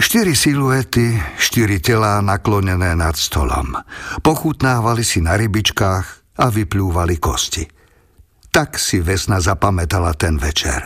Štyri 0.00 0.32
siluety, 0.32 1.12
štyri 1.36 1.76
telá 1.76 2.24
naklonené 2.24 2.96
nad 2.96 3.20
stolom. 3.20 3.76
Pochutnávali 4.24 5.04
si 5.04 5.20
na 5.20 5.36
rybičkách, 5.36 6.19
a 6.40 6.48
vyplúvali 6.48 7.20
kosti. 7.20 7.68
Tak 8.50 8.80
si 8.80 8.98
Vesna 9.04 9.38
zapamätala 9.38 10.16
ten 10.16 10.40
večer. 10.40 10.82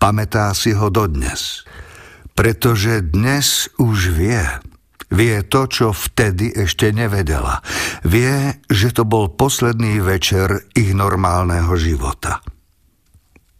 Pamätá 0.00 0.54
si 0.56 0.72
ho 0.72 0.88
dodnes. 0.88 1.66
Pretože 2.32 3.04
dnes 3.04 3.68
už 3.76 4.16
vie. 4.16 4.40
Vie 5.10 5.42
to, 5.44 5.66
čo 5.66 5.92
vtedy 5.92 6.54
ešte 6.54 6.94
nevedela. 6.94 7.60
Vie, 8.06 8.62
že 8.70 8.94
to 8.94 9.04
bol 9.04 9.28
posledný 9.34 10.00
večer 10.00 10.70
ich 10.72 10.96
normálneho 10.96 11.74
života. 11.76 12.40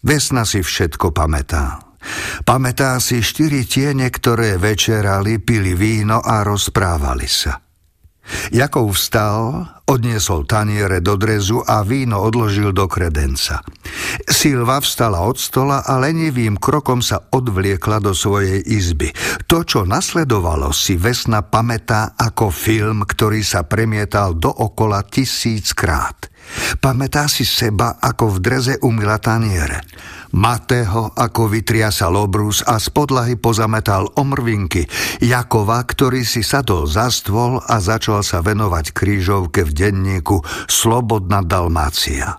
Vesna 0.00 0.48
si 0.48 0.64
všetko 0.64 1.12
pamätá. 1.12 1.90
Pamätá 2.48 2.96
si 3.04 3.20
štyri 3.20 3.68
tiene, 3.68 4.08
ktoré 4.08 4.56
večerali, 4.56 5.36
pili 5.36 5.76
víno 5.76 6.24
a 6.24 6.40
rozprávali 6.40 7.28
sa. 7.28 7.60
Jakov 8.50 8.94
vstal, 8.94 9.66
odniesol 9.86 10.46
taniere 10.46 11.02
do 11.02 11.18
drezu 11.18 11.62
a 11.66 11.82
víno 11.82 12.22
odložil 12.22 12.70
do 12.70 12.86
kredenca. 12.86 13.62
Silva 14.26 14.78
vstala 14.78 15.22
od 15.26 15.38
stola 15.38 15.82
a 15.82 15.98
lenivým 15.98 16.56
krokom 16.56 17.02
sa 17.02 17.20
odvliekla 17.30 17.98
do 17.98 18.14
svojej 18.14 18.62
izby. 18.62 19.10
To, 19.50 19.66
čo 19.66 19.82
nasledovalo, 19.82 20.70
si 20.70 20.94
Vesna 20.94 21.42
pamätá 21.42 22.14
ako 22.14 22.54
film, 22.54 23.02
ktorý 23.02 23.42
sa 23.42 23.66
premietal 23.66 24.38
dookola 24.38 25.02
tisíckrát. 25.06 26.30
Pamätá 26.78 27.26
si 27.26 27.42
seba, 27.42 27.98
ako 27.98 28.36
v 28.36 28.38
dreze 28.38 28.74
umila 28.80 29.18
taniere. 29.18 29.82
Matého, 30.30 31.10
ako 31.10 31.50
vytriasal 31.50 32.14
obrus 32.14 32.62
a 32.62 32.78
z 32.78 32.86
podlahy 32.94 33.34
pozametal 33.34 34.06
omrvinky. 34.14 34.86
Jakova, 35.18 35.82
ktorý 35.82 36.22
si 36.22 36.46
sadol 36.46 36.86
za 36.86 37.10
stôl 37.10 37.58
a 37.58 37.82
začal 37.82 38.22
sa 38.22 38.38
venovať 38.38 38.94
krížovke 38.94 39.66
v 39.66 39.74
denníku 39.74 40.38
Slobodná 40.70 41.42
Dalmácia. 41.42 42.38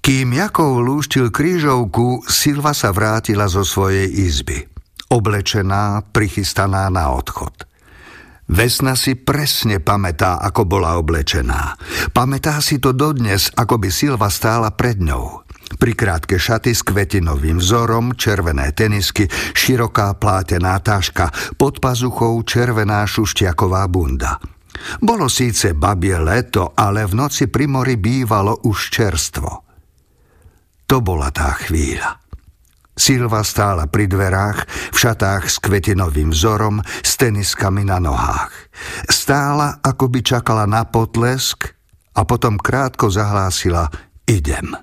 Kým 0.00 0.32
Jakov 0.32 0.80
lúštil 0.80 1.28
krížovku, 1.28 2.24
Silva 2.24 2.72
sa 2.72 2.96
vrátila 2.96 3.44
zo 3.44 3.60
svojej 3.60 4.08
izby. 4.08 4.64
Oblečená, 5.12 6.00
prichystaná 6.08 6.88
na 6.88 7.12
odchod. 7.12 7.67
Vesna 8.48 8.96
si 8.96 9.12
presne 9.12 9.76
pamätá, 9.76 10.40
ako 10.40 10.64
bola 10.64 10.96
oblečená. 10.96 11.76
Pamätá 12.16 12.56
si 12.64 12.80
to 12.80 12.96
dodnes, 12.96 13.52
ako 13.52 13.76
by 13.76 13.92
Silva 13.92 14.32
stála 14.32 14.72
pred 14.72 14.98
ňou. 15.04 15.44
Prikrátke 15.76 16.40
šaty 16.40 16.72
s 16.72 16.80
kvetinovým 16.80 17.60
vzorom, 17.60 18.16
červené 18.16 18.72
tenisky, 18.72 19.28
široká 19.52 20.16
plátená 20.16 20.80
taška, 20.80 21.28
pod 21.60 21.76
pazuchou 21.84 22.40
červená 22.40 23.04
šušťaková 23.04 23.84
bunda. 23.92 24.40
Bolo 25.04 25.28
síce 25.28 25.76
babie 25.76 26.16
leto, 26.16 26.72
ale 26.72 27.04
v 27.04 27.20
noci 27.20 27.52
pri 27.52 27.68
mori 27.68 28.00
bývalo 28.00 28.64
už 28.64 28.78
čerstvo. 28.88 29.50
To 30.88 30.96
bola 31.04 31.28
tá 31.28 31.52
chvíľa. 31.52 32.27
Silva 32.98 33.46
stála 33.46 33.86
pri 33.86 34.10
dverách, 34.10 34.66
v 34.90 34.96
šatách 34.98 35.46
s 35.46 35.62
kvetinovým 35.62 36.34
vzorom, 36.34 36.82
s 36.82 37.14
teniskami 37.14 37.86
na 37.86 38.02
nohách. 38.02 38.50
Stála, 39.06 39.78
ako 39.78 40.10
by 40.10 40.20
čakala 40.20 40.66
na 40.66 40.82
potlesk 40.82 41.78
a 42.18 42.26
potom 42.26 42.58
krátko 42.58 43.06
zahlásila 43.06 43.86
idem. 44.26 44.74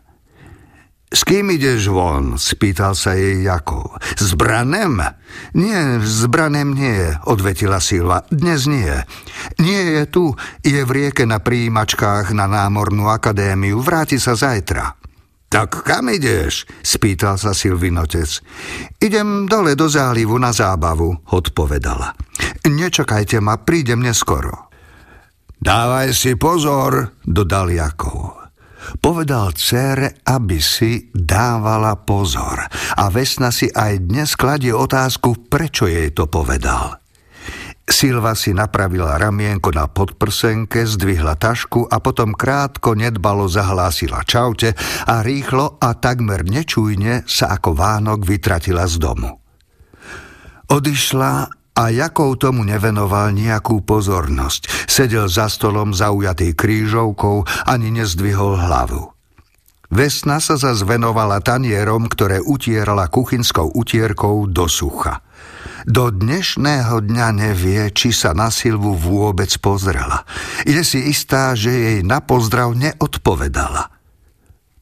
S 1.16 1.22
kým 1.24 1.48
ideš 1.54 1.94
von? 1.94 2.36
spýtal 2.36 2.92
sa 2.92 3.16
jej 3.16 3.46
Jakov. 3.46 4.00
S 4.20 4.36
Branem? 4.36 5.00
Nie, 5.56 6.04
s 6.04 6.28
Branem 6.28 6.76
nie, 6.76 7.14
odvetila 7.30 7.80
Silva. 7.80 8.28
Dnes 8.28 8.68
nie. 8.68 8.92
Nie 9.62 9.82
je 10.02 10.04
tu, 10.10 10.36
je 10.66 10.82
v 10.84 10.92
rieke 10.92 11.24
na 11.24 11.40
príjimačkách 11.40 12.36
na 12.36 12.50
námornú 12.50 13.08
akadémiu, 13.08 13.80
vráti 13.80 14.20
sa 14.20 14.36
zajtra. 14.36 15.05
Tak 15.50 15.86
kam 15.86 16.12
ideš? 16.12 16.68
spýtal 16.82 17.40
sa 17.40 17.56
Silvinotec. 17.56 18.42
Idem 19.00 19.46
dole 19.46 19.78
do 19.78 19.88
zálivu 19.88 20.36
na 20.36 20.52
zábavu, 20.52 21.32
odpovedala. 21.32 22.18
Nečakajte 22.66 23.40
ma, 23.40 23.62
prídem 23.62 24.02
neskoro. 24.02 24.68
Dávaj 25.62 26.12
si 26.12 26.36
pozor, 26.36 27.16
dodal 27.24 27.72
Jakov. 27.72 28.46
Povedal 29.02 29.58
cére, 29.58 30.22
aby 30.30 30.62
si 30.62 31.10
dávala 31.10 31.98
pozor. 31.98 32.70
A 32.98 33.10
Vesna 33.10 33.50
si 33.50 33.66
aj 33.70 34.06
dnes 34.06 34.38
kladie 34.38 34.74
otázku, 34.74 35.50
prečo 35.50 35.90
jej 35.90 36.14
to 36.14 36.30
povedal. 36.30 37.05
Silva 37.86 38.34
si 38.34 38.50
napravila 38.50 39.14
ramienko 39.22 39.70
na 39.70 39.86
podprsenke, 39.86 40.90
zdvihla 40.90 41.38
tašku 41.38 41.86
a 41.86 42.02
potom 42.02 42.34
krátko 42.34 42.98
nedbalo 42.98 43.46
zahlásila 43.46 44.26
čaute 44.26 44.74
a 45.06 45.22
rýchlo 45.22 45.78
a 45.78 45.94
takmer 45.94 46.42
nečujne 46.42 47.22
sa 47.30 47.54
ako 47.54 47.78
Vánok 47.78 48.26
vytratila 48.26 48.90
z 48.90 48.98
domu. 48.98 49.38
Odišla 50.66 51.34
a 51.78 51.84
Jakov 51.94 52.42
tomu 52.42 52.66
nevenoval 52.66 53.38
nejakú 53.38 53.86
pozornosť. 53.86 54.90
Sedel 54.90 55.30
za 55.30 55.46
stolom 55.46 55.94
zaujatý 55.94 56.58
krížovkou, 56.58 57.70
ani 57.70 57.94
nezdvihol 57.94 58.66
hlavu. 58.66 59.14
Vesna 59.94 60.42
sa 60.42 60.58
zase 60.58 60.82
venovala 60.82 61.38
tanierom, 61.46 62.10
ktoré 62.10 62.42
utierala 62.42 63.06
kuchynskou 63.14 63.78
utierkou 63.78 64.50
do 64.50 64.66
sucha. 64.66 65.22
Do 65.86 66.10
dnešného 66.10 67.06
dňa 67.06 67.28
nevie, 67.46 67.94
či 67.94 68.10
sa 68.10 68.34
na 68.34 68.50
Silvu 68.50 68.98
vôbec 68.98 69.54
pozrela. 69.62 70.26
Je 70.66 70.82
si 70.82 71.14
istá, 71.14 71.54
že 71.54 71.70
jej 71.70 72.00
na 72.02 72.26
pozdrav 72.26 72.74
neodpovedala. 72.74 73.94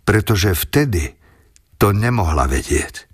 Pretože 0.08 0.56
vtedy 0.56 1.20
to 1.76 1.92
nemohla 1.92 2.48
vedieť. 2.48 3.12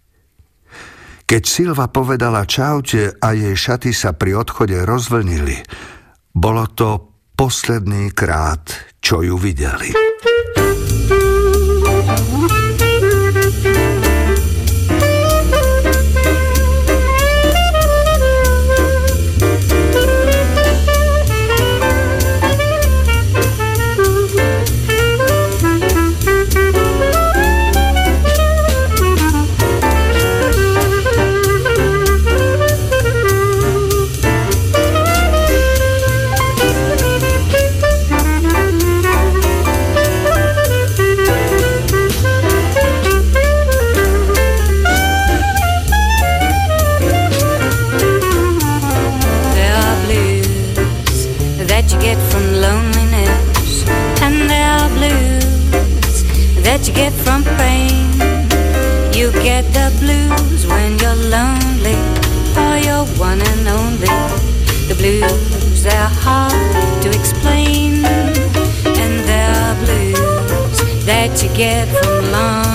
Keď 1.26 1.44
Silva 1.50 1.90
povedala 1.90 2.46
čaute 2.46 3.10
a 3.18 3.34
jej 3.34 3.58
šaty 3.58 3.90
sa 3.90 4.14
pri 4.14 4.38
odchode 4.38 4.78
rozvlnili, 4.86 5.58
bolo 6.30 6.70
to 6.70 7.10
posledný 7.34 8.14
krát, 8.14 8.70
čo 9.02 9.26
ju 9.26 9.34
videli. 9.34 9.90
you 56.90 56.96
get 56.96 57.14
from 57.14 57.44
pain. 57.44 58.10
You 59.14 59.32
get 59.44 59.64
the 59.74 59.88
blues 60.00 60.66
when 60.66 60.98
you're 60.98 61.22
lonely, 61.36 61.98
or 62.58 62.78
you're 62.86 63.06
one 63.20 63.42
and 63.42 63.68
only. 63.68 64.08
The 64.88 64.96
blues, 64.98 65.84
they're 65.84 66.14
hard 66.26 67.02
to 67.04 67.10
explain, 67.10 68.06
and 69.02 69.14
they're 69.28 69.76
blues 69.86 71.06
that 71.06 71.44
you 71.44 71.50
get 71.56 71.88
from 71.88 72.32
love. 72.32 72.69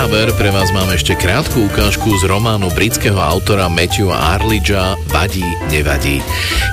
Záver 0.00 0.32
pre 0.40 0.48
vás 0.48 0.72
máme 0.72 0.96
ešte 0.96 1.12
krátku 1.12 1.68
ukážku 1.68 2.08
z 2.24 2.24
románu 2.24 2.72
britského 2.72 3.20
autora 3.20 3.68
Matthewa 3.68 4.32
Arlidža 4.32 4.96
Vadí, 5.12 5.44
nevadí. 5.68 6.24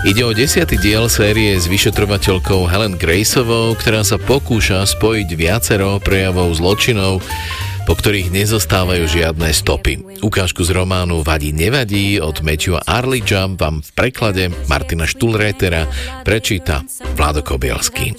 Ide 0.08 0.24
o 0.24 0.32
desiatý 0.32 0.80
diel 0.80 1.12
série 1.12 1.60
s 1.60 1.68
vyšetrovateľkou 1.68 2.72
Helen 2.72 2.96
Graceovou, 2.96 3.76
ktorá 3.76 4.08
sa 4.08 4.16
pokúša 4.16 4.88
spojiť 4.88 5.28
viacero 5.36 6.00
prejavov 6.00 6.56
zločinov, 6.56 7.20
po 7.84 8.00
ktorých 8.00 8.32
nezostávajú 8.32 9.12
žiadne 9.12 9.52
stopy. 9.52 10.24
Ukážku 10.24 10.64
z 10.64 10.72
románu 10.72 11.20
Vadí 11.20 11.52
nevadí 11.52 12.24
od 12.24 12.40
Matthewa 12.40 12.80
Arlidža 12.88 13.52
vám 13.52 13.84
v 13.84 13.90
preklade 13.92 14.56
Martina 14.72 15.04
Štulrétera 15.04 15.84
prečíta 16.24 16.88
Vlado 17.20 17.44
Kobielský. 17.44 18.16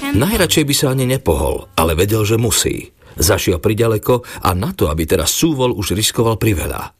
Najradšej 0.00 0.64
by 0.64 0.74
sa 0.76 0.86
ani 0.92 1.08
nepohol, 1.08 1.68
ale 1.76 1.96
vedel, 1.96 2.24
že 2.24 2.36
musí. 2.40 2.92
Zašiel 3.16 3.60
priďaleko 3.60 4.44
a 4.44 4.52
na 4.52 4.76
to, 4.76 4.92
aby 4.92 5.08
teraz 5.08 5.32
súvol, 5.32 5.72
už 5.72 5.96
riskoval 5.96 6.36
priveľa. 6.36 6.92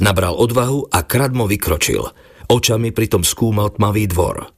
Nabral 0.00 0.32
odvahu 0.32 0.88
a 0.88 1.04
kradmo 1.04 1.44
vykročil. 1.44 2.08
Očami 2.48 2.96
pritom 2.96 3.20
skúmal 3.20 3.76
tmavý 3.76 4.08
dvor. 4.08 4.48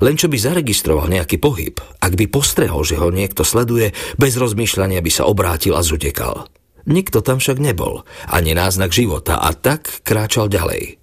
Len 0.00 0.16
čo 0.16 0.32
by 0.32 0.38
zaregistroval 0.40 1.12
nejaký 1.12 1.36
pohyb, 1.36 1.76
ak 2.00 2.16
by 2.16 2.30
postrehol, 2.30 2.86
že 2.86 2.96
ho 2.96 3.12
niekto 3.12 3.44
sleduje, 3.44 3.92
bez 4.16 4.38
rozmýšľania 4.40 5.04
by 5.04 5.10
sa 5.12 5.28
obrátil 5.28 5.76
a 5.76 5.84
zutekal. 5.84 6.48
Nikto 6.88 7.20
tam 7.20 7.40
však 7.40 7.60
nebol, 7.60 8.04
ani 8.28 8.52
náznak 8.56 8.92
života 8.92 9.40
a 9.40 9.52
tak 9.52 10.04
kráčal 10.04 10.48
ďalej. 10.48 11.00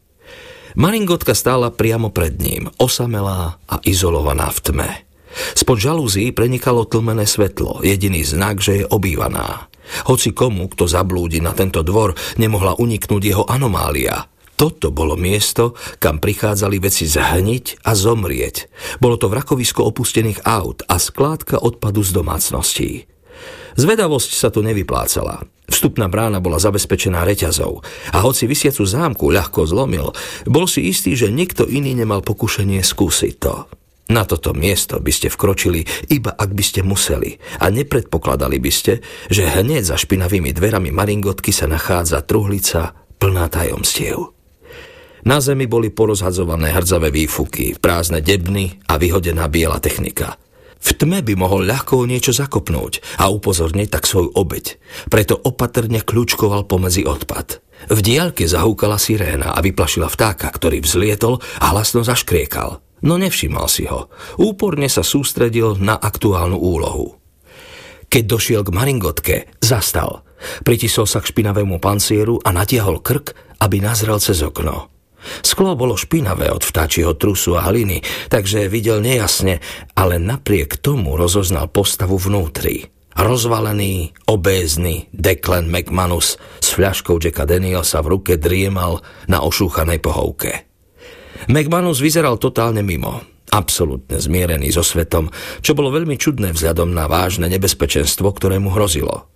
Maringotka 0.79 1.35
stála 1.35 1.67
priamo 1.67 2.15
pred 2.15 2.39
ním, 2.39 2.71
osamelá 2.79 3.59
a 3.67 3.75
izolovaná 3.83 4.47
v 4.49 4.59
tme. 4.63 4.89
Spod 5.55 5.77
žalúzí 5.79 6.31
prenikalo 6.35 6.87
tlmené 6.87 7.27
svetlo, 7.27 7.83
jediný 7.83 8.23
znak, 8.23 8.59
že 8.59 8.83
je 8.83 8.85
obývaná. 8.85 9.71
Hoci 10.07 10.31
komu, 10.31 10.71
kto 10.71 10.87
zablúdi 10.87 11.43
na 11.43 11.51
tento 11.51 11.83
dvor, 11.83 12.15
nemohla 12.39 12.79
uniknúť 12.79 13.21
jeho 13.21 13.43
anomália. 13.47 14.31
Toto 14.55 14.93
bolo 14.93 15.17
miesto, 15.17 15.73
kam 15.97 16.21
prichádzali 16.21 16.77
veci 16.77 17.09
zhniť 17.09 17.81
a 17.81 17.97
zomrieť. 17.97 18.69
Bolo 19.01 19.17
to 19.17 19.25
vrakovisko 19.25 19.81
opustených 19.89 20.45
aut 20.45 20.85
a 20.85 21.01
skládka 21.01 21.57
odpadu 21.57 22.05
z 22.05 22.13
domácností. 22.13 22.91
Zvedavosť 23.73 24.31
sa 24.37 24.53
tu 24.53 24.61
nevyplácala. 24.61 25.41
Vstupná 25.71 26.11
brána 26.11 26.43
bola 26.43 26.59
zabezpečená 26.59 27.23
reťazou 27.25 27.81
a 28.11 28.17
hoci 28.21 28.45
vysiacu 28.45 28.83
zámku 28.85 29.31
ľahko 29.33 29.65
zlomil, 29.65 30.13
bol 30.45 30.67
si 30.67 30.91
istý, 30.91 31.15
že 31.17 31.31
nikto 31.31 31.65
iný 31.65 31.95
nemal 31.95 32.21
pokušenie 32.21 32.83
skúsiť 32.83 33.33
to. 33.39 33.65
Na 34.11 34.27
toto 34.27 34.51
miesto 34.51 34.99
by 34.99 35.07
ste 35.07 35.31
vkročili, 35.31 35.87
iba 36.11 36.35
ak 36.35 36.51
by 36.51 36.59
ste 36.59 36.83
museli 36.83 37.39
a 37.63 37.71
nepredpokladali 37.71 38.59
by 38.59 38.71
ste, 38.71 38.99
že 39.31 39.47
hneď 39.47 39.87
za 39.87 39.95
špinavými 39.95 40.51
dverami 40.51 40.91
maringotky 40.91 41.55
sa 41.55 41.71
nachádza 41.71 42.19
truhlica 42.27 42.91
plná 43.15 43.47
tajomstiev. 43.47 44.35
Na 45.23 45.39
zemi 45.39 45.63
boli 45.63 45.95
porozhadzované 45.95 46.75
hrdzavé 46.75 47.07
výfuky, 47.07 47.79
prázdne 47.79 48.19
debny 48.19 48.83
a 48.91 48.99
vyhodená 48.99 49.47
biela 49.47 49.79
technika. 49.79 50.35
V 50.81 50.97
tme 50.97 51.21
by 51.23 51.37
mohol 51.37 51.63
ľahko 51.63 52.03
niečo 52.09 52.35
zakopnúť 52.35 53.21
a 53.21 53.31
upozorniť 53.31 53.87
tak 53.87 54.09
svoju 54.09 54.33
obeď. 54.33 54.81
Preto 55.07 55.37
opatrne 55.39 56.01
kľúčkoval 56.01 56.67
pomedzi 56.67 57.05
odpad. 57.05 57.63
V 57.87 57.99
diaľke 58.01 58.43
zahúkala 58.49 58.97
siréna 58.97 59.53
a 59.55 59.61
vyplašila 59.61 60.09
vtáka, 60.09 60.49
ktorý 60.49 60.81
vzlietol 60.83 61.37
a 61.61 61.71
hlasno 61.71 62.01
zaškriekal. 62.01 62.90
No 63.01 63.17
nevšimal 63.17 63.65
si 63.65 63.89
ho. 63.89 64.13
Úporne 64.37 64.85
sa 64.85 65.01
sústredil 65.01 65.77
na 65.81 65.97
aktuálnu 65.97 66.57
úlohu. 66.57 67.17
Keď 68.11 68.23
došiel 68.27 68.61
k 68.67 68.75
maringotke, 68.75 69.35
zastal. 69.63 70.27
Pritisol 70.65 71.07
sa 71.07 71.21
k 71.21 71.29
špinavému 71.31 71.79
pancieru 71.79 72.37
a 72.43 72.51
natiahol 72.51 72.99
krk, 72.99 73.57
aby 73.61 73.77
nazrel 73.79 74.19
cez 74.19 74.41
okno. 74.41 74.89
Sklo 75.45 75.77
bolo 75.77 75.93
špinavé 75.93 76.49
od 76.49 76.65
vtáčieho 76.65 77.13
trusu 77.13 77.53
a 77.53 77.69
hliny, 77.69 78.01
takže 78.27 78.65
videl 78.65 79.05
nejasne, 79.05 79.61
ale 79.93 80.17
napriek 80.17 80.81
tomu 80.81 81.13
rozoznal 81.13 81.69
postavu 81.69 82.17
vnútri. 82.17 82.89
Rozvalený, 83.11 84.17
obézny 84.25 85.11
Declan 85.13 85.69
McManus 85.69 86.41
s 86.63 86.67
fľaškou 86.73 87.21
Jacka 87.21 87.45
Danielsa 87.45 88.01
v 88.01 88.17
ruke 88.17 88.33
driemal 88.39 89.03
na 89.29 89.45
ošúchanej 89.45 89.99
pohovke. 90.01 90.70
McManus 91.49 91.97
vyzeral 91.97 92.37
totálne 92.37 92.85
mimo, 92.85 93.23
absolútne 93.49 94.21
zmierený 94.21 94.69
so 94.69 94.85
svetom, 94.85 95.33
čo 95.65 95.73
bolo 95.73 95.89
veľmi 95.89 96.19
čudné 96.19 96.53
vzhľadom 96.53 96.93
na 96.93 97.09
vážne 97.09 97.49
nebezpečenstvo, 97.49 98.29
ktoré 98.37 98.61
mu 98.61 98.69
hrozilo. 98.69 99.31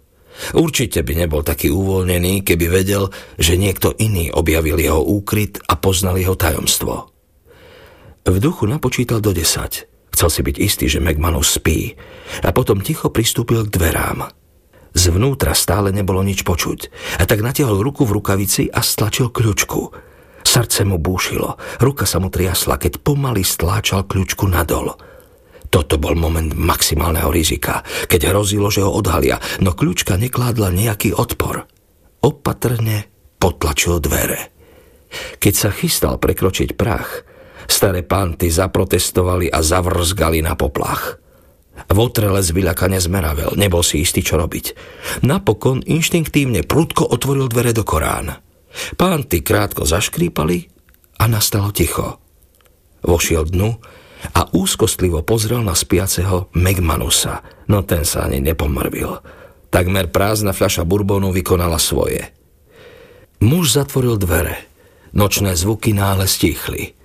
Určite 0.51 0.99
by 1.01 1.25
nebol 1.25 1.41
taký 1.47 1.71
uvoľnený, 1.71 2.43
keby 2.43 2.65
vedel, 2.67 3.07
že 3.39 3.55
niekto 3.55 3.95
iný 3.95 4.29
objavil 4.35 4.75
jeho 4.75 4.99
úkryt 4.99 5.63
a 5.63 5.79
poznal 5.79 6.19
jeho 6.19 6.35
tajomstvo. 6.35 7.07
V 8.25 8.35
duchu 8.41 8.67
napočítal 8.67 9.23
do 9.23 9.31
desať. 9.31 9.87
Chcel 10.11 10.29
si 10.31 10.41
byť 10.43 10.55
istý, 10.59 10.85
že 10.87 11.03
McManus 11.03 11.59
spí 11.59 11.95
a 12.43 12.49
potom 12.55 12.79
ticho 12.79 13.11
pristúpil 13.11 13.67
k 13.67 13.73
dverám. 13.73 14.27
Zvnútra 14.95 15.51
stále 15.51 15.91
nebolo 15.91 16.23
nič 16.23 16.47
počuť 16.47 16.87
a 17.19 17.27
tak 17.27 17.43
natiahol 17.43 17.83
ruku 17.83 18.07
v 18.07 18.15
rukavici 18.15 18.71
a 18.71 18.79
stlačil 18.79 19.27
kľúčku. 19.27 19.91
Srdce 20.55 20.87
mu 20.87 20.95
búšilo, 20.95 21.59
ruka 21.83 22.07
sa 22.07 22.23
mu 22.23 22.31
triasla, 22.31 22.79
keď 22.79 23.03
pomaly 23.03 23.43
stláčal 23.43 24.07
kľúčku 24.07 24.47
nadol– 24.47 24.95
toto 25.75 25.99
bol 25.99 26.15
moment 26.15 26.55
maximálneho 26.55 27.27
rizika, 27.35 27.83
keď 28.07 28.31
hrozilo, 28.31 28.71
že 28.71 28.79
ho 28.79 28.95
odhalia, 28.95 29.43
no 29.59 29.75
kľúčka 29.75 30.15
nekládla 30.15 30.71
nejaký 30.71 31.11
odpor. 31.11 31.67
Opatrne 32.23 33.11
potlačil 33.35 33.99
dvere. 33.99 34.55
Keď 35.35 35.53
sa 35.53 35.75
chystal 35.75 36.15
prekročiť 36.15 36.79
prach, 36.79 37.27
staré 37.67 38.07
panty 38.07 38.47
zaprotestovali 38.47 39.51
a 39.51 39.59
zavrzgali 39.59 40.39
na 40.39 40.55
poplach. 40.55 41.19
Votrelec 41.91 42.55
vyľakane 42.55 42.95
zmeravel, 43.03 43.59
nebol 43.59 43.83
si 43.83 43.99
istý, 43.99 44.23
čo 44.23 44.39
robiť. 44.39 44.71
Napokon 45.27 45.83
inštinktívne 45.83 46.63
prudko 46.63 47.03
otvoril 47.03 47.51
dvere 47.51 47.75
do 47.75 47.83
Korán. 47.83 48.44
Pánty 48.99 49.41
krátko 49.41 49.87
zaškrípali 49.87 50.67
a 51.19 51.27
nastalo 51.27 51.71
ticho. 51.71 52.19
Vošiel 53.05 53.45
dnu 53.47 53.77
a 54.33 54.41
úzkostlivo 54.51 55.21
pozrel 55.21 55.61
na 55.61 55.77
spiaceho 55.77 56.49
Megmanusa, 56.57 57.45
no 57.69 57.85
ten 57.85 58.03
sa 58.03 58.25
ani 58.25 58.41
nepomrvil. 58.41 59.21
Takmer 59.69 60.09
prázdna 60.09 60.55
fľaša 60.55 60.87
bourbonu 60.87 61.29
vykonala 61.29 61.77
svoje. 61.77 62.31
Muž 63.43 63.75
zatvoril 63.75 64.15
dvere. 64.15 64.63
Nočné 65.15 65.55
zvuky 65.55 65.95
nále 65.95 66.27
stichli. 66.27 66.95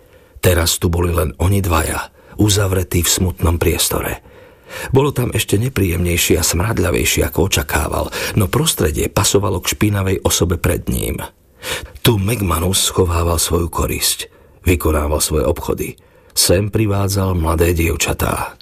Teraz 0.41 0.79
tu 0.81 0.89
boli 0.89 1.13
len 1.13 1.35
oni 1.39 1.61
dvaja, 1.61 2.11
uzavretí 2.41 3.05
v 3.05 3.11
smutnom 3.11 3.61
priestore. 3.61 4.25
Bolo 4.95 5.11
tam 5.11 5.35
ešte 5.35 5.59
nepríjemnejšie 5.59 6.39
a 6.39 6.47
smradľavejšie, 6.47 7.27
ako 7.27 7.51
očakával, 7.51 8.07
no 8.39 8.47
prostredie 8.47 9.11
pasovalo 9.11 9.59
k 9.59 9.75
špinavej 9.75 10.23
osobe 10.23 10.57
pred 10.57 10.87
ním. 10.87 11.19
Tu 12.01 12.17
Megmanus 12.17 12.89
schovával 12.89 13.37
svoju 13.37 13.69
korisť, 13.69 14.33
vykonával 14.65 15.21
svoje 15.21 15.45
obchody– 15.45 15.89
Sem 16.41 16.71
privádzal 16.71 17.35
mladé 17.35 17.75
dievčatá. 17.75 18.55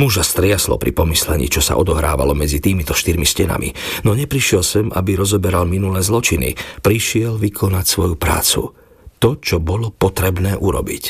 Muža 0.00 0.24
striaslo 0.24 0.80
pri 0.80 0.96
pomyslení, 0.96 1.52
čo 1.52 1.60
sa 1.60 1.76
odohrávalo 1.76 2.32
medzi 2.32 2.64
týmito 2.64 2.96
štyrmi 2.96 3.28
stenami, 3.28 3.76
no 4.08 4.16
neprišiel 4.16 4.64
sem, 4.64 4.88
aby 4.88 5.20
rozoberal 5.20 5.68
minulé 5.68 6.00
zločiny. 6.00 6.56
Prišiel 6.80 7.36
vykonať 7.36 7.84
svoju 7.84 8.16
prácu. 8.16 8.72
To, 9.20 9.30
čo 9.36 9.60
bolo 9.60 9.92
potrebné 9.92 10.56
urobiť. 10.56 11.04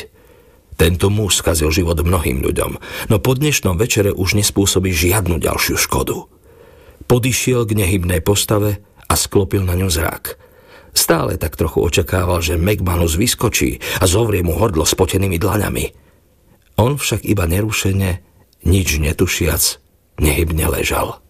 Tento 0.77 1.07
muž 1.09 1.39
skazil 1.39 1.73
život 1.73 1.97
mnohým 1.97 2.43
ľuďom, 2.43 2.71
no 3.09 3.17
po 3.17 3.33
dnešnom 3.33 3.79
večere 3.79 4.13
už 4.13 4.37
nespôsobí 4.37 4.93
žiadnu 4.93 5.41
ďalšiu 5.41 5.79
škodu. 5.79 6.29
Podišiel 7.07 7.65
k 7.65 7.73
nehybnej 7.73 8.21
postave 8.21 8.83
a 9.07 9.17
sklopil 9.17 9.63
na 9.63 9.73
ňu 9.79 9.89
zrak– 9.89 10.35
Stále 10.97 11.37
tak 11.37 11.53
trochu 11.53 11.85
očakával, 11.85 12.41
že 12.41 12.57
Megmanus 12.57 13.21
vyskočí 13.21 13.77
a 14.01 14.09
zovrie 14.09 14.41
mu 14.41 14.57
hordlo 14.57 14.81
s 14.81 14.97
potenými 14.97 15.37
dlaňami. 15.37 15.93
On 16.81 16.97
však 16.97 17.21
iba 17.21 17.45
nerušene, 17.45 18.25
nič 18.65 18.97
netušiac, 18.97 19.61
nehybne 20.17 20.65
ležal. 20.73 21.21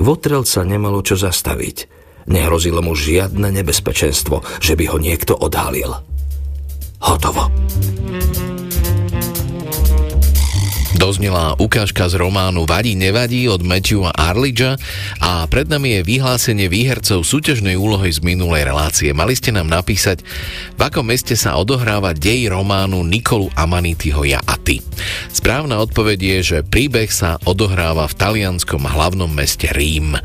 Votrelca 0.00 0.64
nemalo 0.64 1.04
čo 1.04 1.20
zastaviť. 1.20 2.00
Nehrozilo 2.32 2.80
mu 2.80 2.96
žiadne 2.96 3.52
nebezpečenstvo, 3.60 4.40
že 4.64 4.72
by 4.72 4.84
ho 4.88 4.96
niekto 4.96 5.36
odhalil. 5.36 5.92
Hotovo. 7.04 7.52
Doznila 10.98 11.54
ukážka 11.62 12.10
z 12.10 12.18
románu 12.18 12.66
Vadí 12.66 12.98
nevadí 12.98 13.46
od 13.46 13.62
Matthewa 13.62 14.10
Arlidža 14.18 14.74
a 15.22 15.46
pred 15.46 15.70
nami 15.70 15.94
je 15.94 16.00
vyhlásenie 16.02 16.66
výhercov 16.66 17.22
súťažnej 17.22 17.78
úlohy 17.78 18.10
z 18.10 18.18
minulej 18.26 18.66
relácie. 18.66 19.14
Mali 19.14 19.38
ste 19.38 19.54
nám 19.54 19.70
napísať, 19.70 20.26
v 20.74 20.80
akom 20.82 21.06
meste 21.06 21.38
sa 21.38 21.54
odohráva 21.54 22.18
dej 22.18 22.50
románu 22.50 23.06
Nikolu 23.06 23.46
Amanitiho 23.54 24.26
Ja 24.26 24.42
a 24.42 24.58
ty. 24.58 24.82
Správna 25.30 25.78
odpoveď 25.78 26.18
je, 26.18 26.38
že 26.42 26.58
príbeh 26.66 27.14
sa 27.14 27.38
odohráva 27.46 28.10
v 28.10 28.18
talianskom 28.18 28.82
hlavnom 28.82 29.30
meste 29.30 29.70
Rím. 29.70 30.18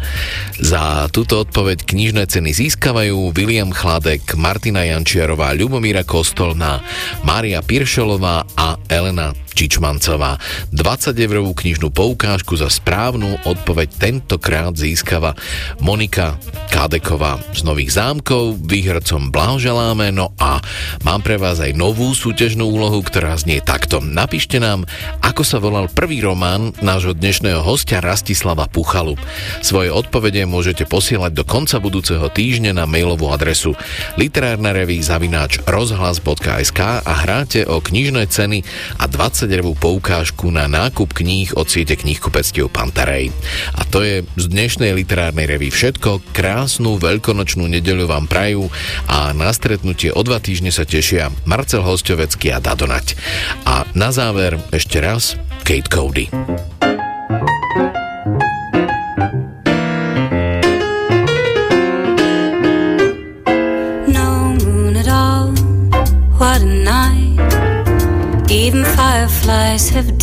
Za 0.57 1.05
túto 1.13 1.45
odpoveď 1.45 1.85
knižné 1.85 2.25
ceny 2.25 2.49
získavajú 2.49 3.29
William 3.37 3.69
Chladek, 3.69 4.33
Martina 4.33 4.81
Jančiarová, 4.89 5.53
Ľubomíra 5.53 6.01
Kostolná, 6.01 6.81
Mária 7.21 7.61
Piršolová 7.61 8.49
a 8.57 8.81
Elena 8.89 9.37
Čičmancová. 9.53 10.41
20 10.71 11.11
eurovú 11.19 11.51
knižnú 11.51 11.91
poukážku 11.91 12.55
za 12.55 12.71
správnu 12.71 13.43
odpoveď 13.43 13.91
tentokrát 13.99 14.71
získava 14.71 15.35
Monika 15.83 16.39
Kádeková 16.71 17.43
z 17.51 17.67
Nových 17.67 17.99
zámkov. 17.99 18.63
Výhercom 18.63 19.35
blahoželáme, 19.35 20.15
no 20.15 20.31
a 20.39 20.63
mám 21.03 21.19
pre 21.19 21.35
vás 21.35 21.59
aj 21.59 21.75
novú 21.75 22.15
súťažnú 22.15 22.63
úlohu, 22.63 23.03
ktorá 23.03 23.35
znie 23.35 23.59
takto. 23.59 23.99
Napíšte 23.99 24.63
nám, 24.63 24.87
ako 25.19 25.43
sa 25.43 25.59
volal 25.59 25.91
prvý 25.91 26.23
román 26.23 26.71
nášho 26.79 27.11
dnešného 27.11 27.59
hostia 27.59 27.99
Rastislava 27.99 28.71
Puchalu. 28.71 29.19
Svoje 29.59 29.91
odpovede 29.91 30.47
môžete 30.47 30.87
posielať 30.87 31.35
do 31.35 31.43
konca 31.43 31.83
budúceho 31.83 32.31
týždňa 32.31 32.79
na 32.79 32.87
mailovú 32.87 33.27
adresu 33.29 33.75
literárna 34.15 34.71
reví 34.71 35.03
zavináč 35.03 35.59
rozhlas.sk 35.67 36.79
a 37.03 37.13
hráte 37.27 37.67
o 37.67 37.83
knižné 37.83 38.31
ceny 38.31 38.63
a 39.01 39.05
20 39.11 39.33
20 39.33 39.73
poukážku 39.81 40.52
na 40.53 40.69
nákup 40.69 41.17
kníh 41.17 41.57
od 41.57 41.65
siete 41.65 41.97
knihkupectiev 41.97 42.69
Pantarej. 42.69 43.33
A 43.73 43.81
to 43.89 44.05
je 44.05 44.21
z 44.37 44.45
dnešnej 44.45 44.93
literárnej 44.93 45.49
revy 45.49 45.73
všetko. 45.73 46.21
Krásnu 46.29 47.01
veľkonočnú 47.01 47.65
nedeľu 47.65 48.05
vám 48.05 48.29
prajú 48.29 48.69
a 49.09 49.33
na 49.33 49.49
stretnutie 49.49 50.13
o 50.13 50.21
dva 50.21 50.37
týždne 50.37 50.69
sa 50.69 50.85
tešia 50.85 51.33
Marcel 51.49 51.81
Hostovecký 51.81 52.53
a 52.53 52.61
Dadonať. 52.61 53.17
A 53.65 53.89
na 53.97 54.13
záver 54.13 54.61
ešte 54.69 55.01
raz 55.01 55.33
Kate 55.65 55.89
Cody. 55.89 56.29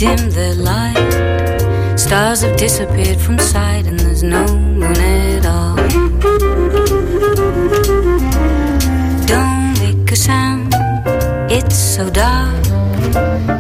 Dim 0.01 0.31
their 0.31 0.55
light. 0.55 1.99
Stars 1.99 2.41
have 2.41 2.57
disappeared 2.57 3.21
from 3.21 3.39
sight, 3.39 3.87
and 3.87 4.01
there's 4.01 4.23
no 4.23 4.45
moon 4.57 4.97
at 4.97 5.45
all. 5.45 5.77
Don't 9.27 9.79
make 9.81 10.11
a 10.11 10.17
sound, 10.17 10.73
it's 11.51 11.77
so 11.77 12.09
dark. 12.09 12.65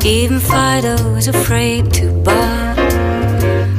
Even 0.02 0.40
Fido 0.40 1.14
is 1.16 1.28
afraid 1.28 1.92
to 1.92 2.10
bark. 2.22 2.78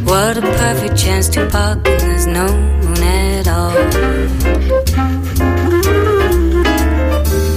What 0.06 0.38
a 0.38 0.42
perfect 0.42 0.98
chance 0.98 1.28
to 1.30 1.50
park, 1.50 1.80
and 1.88 2.02
there's 2.02 2.28
no 2.28 2.48
moon 2.84 3.04
at 3.04 3.48
all. 3.48 3.74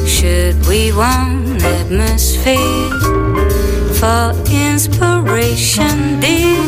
Should 0.07 0.67
we 0.67 0.93
want 0.93 1.63
atmosphere 1.63 3.34
for 4.05 4.35
inspiration, 4.51 6.21
dear? 6.21 6.61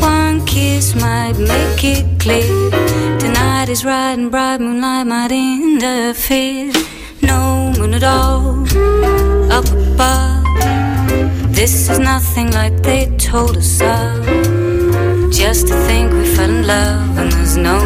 One 0.00 0.44
kiss 0.44 0.94
might 0.94 1.38
make 1.52 1.82
it 1.94 2.06
clear. 2.20 2.70
Tonight 3.18 3.68
is 3.68 3.82
right 3.84 4.16
and 4.18 4.30
bright 4.30 4.60
moonlight 4.60 5.06
might 5.06 5.32
interfere. 5.32 6.72
No 7.22 7.72
moon 7.78 7.94
at 7.94 8.04
all 8.04 8.44
up 9.56 9.68
above. 9.82 10.44
This 11.58 11.88
is 11.90 11.98
nothing 11.98 12.48
like 12.60 12.76
they 12.88 13.02
told 13.16 13.56
us 13.56 13.80
of. 13.80 14.12
Just 15.40 15.68
to 15.68 15.74
think 15.86 16.12
we 16.12 16.24
fell 16.36 16.50
in 16.50 16.66
love 16.66 17.18
and 17.20 17.32
there's 17.32 17.56
no 17.56 17.76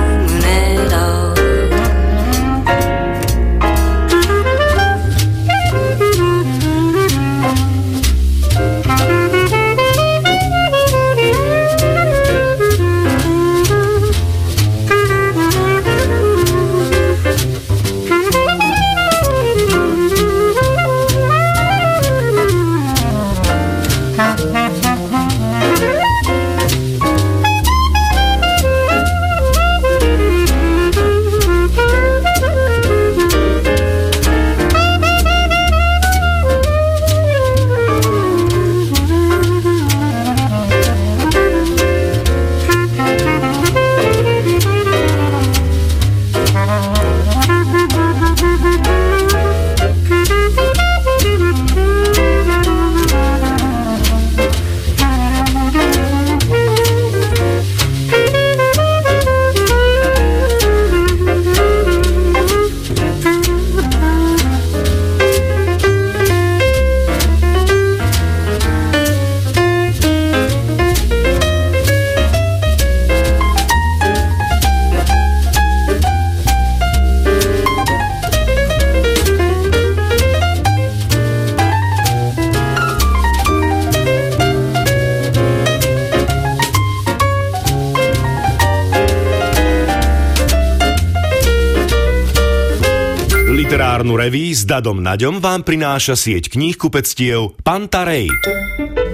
s 94.62 94.64
Dadom 94.64 95.02
Naďom 95.02 95.42
vám 95.42 95.66
prináša 95.66 96.14
sieť 96.14 96.46
kníh 96.54 96.78
kupectiev 96.78 97.58
Pantarej. 97.66 98.30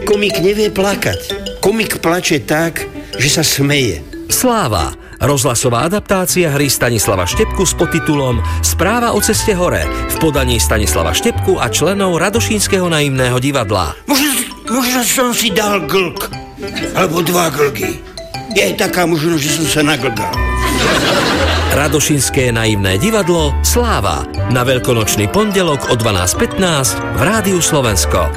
Komik 0.04 0.44
nevie 0.44 0.68
plakať. 0.68 1.32
Komik 1.64 2.04
plače 2.04 2.44
tak, 2.44 2.84
že 3.16 3.28
sa 3.32 3.40
smeje. 3.40 4.04
Sláva. 4.28 4.92
Rozhlasová 5.16 5.88
adaptácia 5.88 6.52
hry 6.52 6.68
Stanislava 6.68 7.24
Štepku 7.24 7.64
s 7.64 7.74
podtitulom 7.74 8.38
Správa 8.60 9.16
o 9.16 9.18
ceste 9.24 9.56
hore 9.56 9.82
v 9.88 10.16
podaní 10.20 10.60
Stanislava 10.60 11.16
Štepku 11.16 11.56
a 11.56 11.72
členov 11.72 12.20
Radošínskeho 12.20 12.84
naivného 12.86 13.40
divadla. 13.40 13.96
Možno, 14.04 14.30
možno 14.68 15.00
som 15.00 15.32
si 15.32 15.48
dal 15.48 15.88
glk. 15.88 16.28
Alebo 16.92 17.24
dva 17.24 17.48
glgy. 17.48 17.96
Je 18.52 18.76
taká 18.76 19.08
možnosť, 19.08 19.40
že 19.40 19.50
som 19.64 19.66
sa 19.66 19.80
naglgal. 19.80 20.28
Radošinské 21.68 22.48
naivné 22.48 22.96
divadlo 22.96 23.52
Sláva 23.60 24.24
na 24.48 24.64
veľkonočný 24.64 25.28
pondelok 25.28 25.92
o 25.92 25.94
12.15 26.00 26.96
v 26.96 27.20
Rádiu 27.20 27.60
Slovensko. 27.60 28.32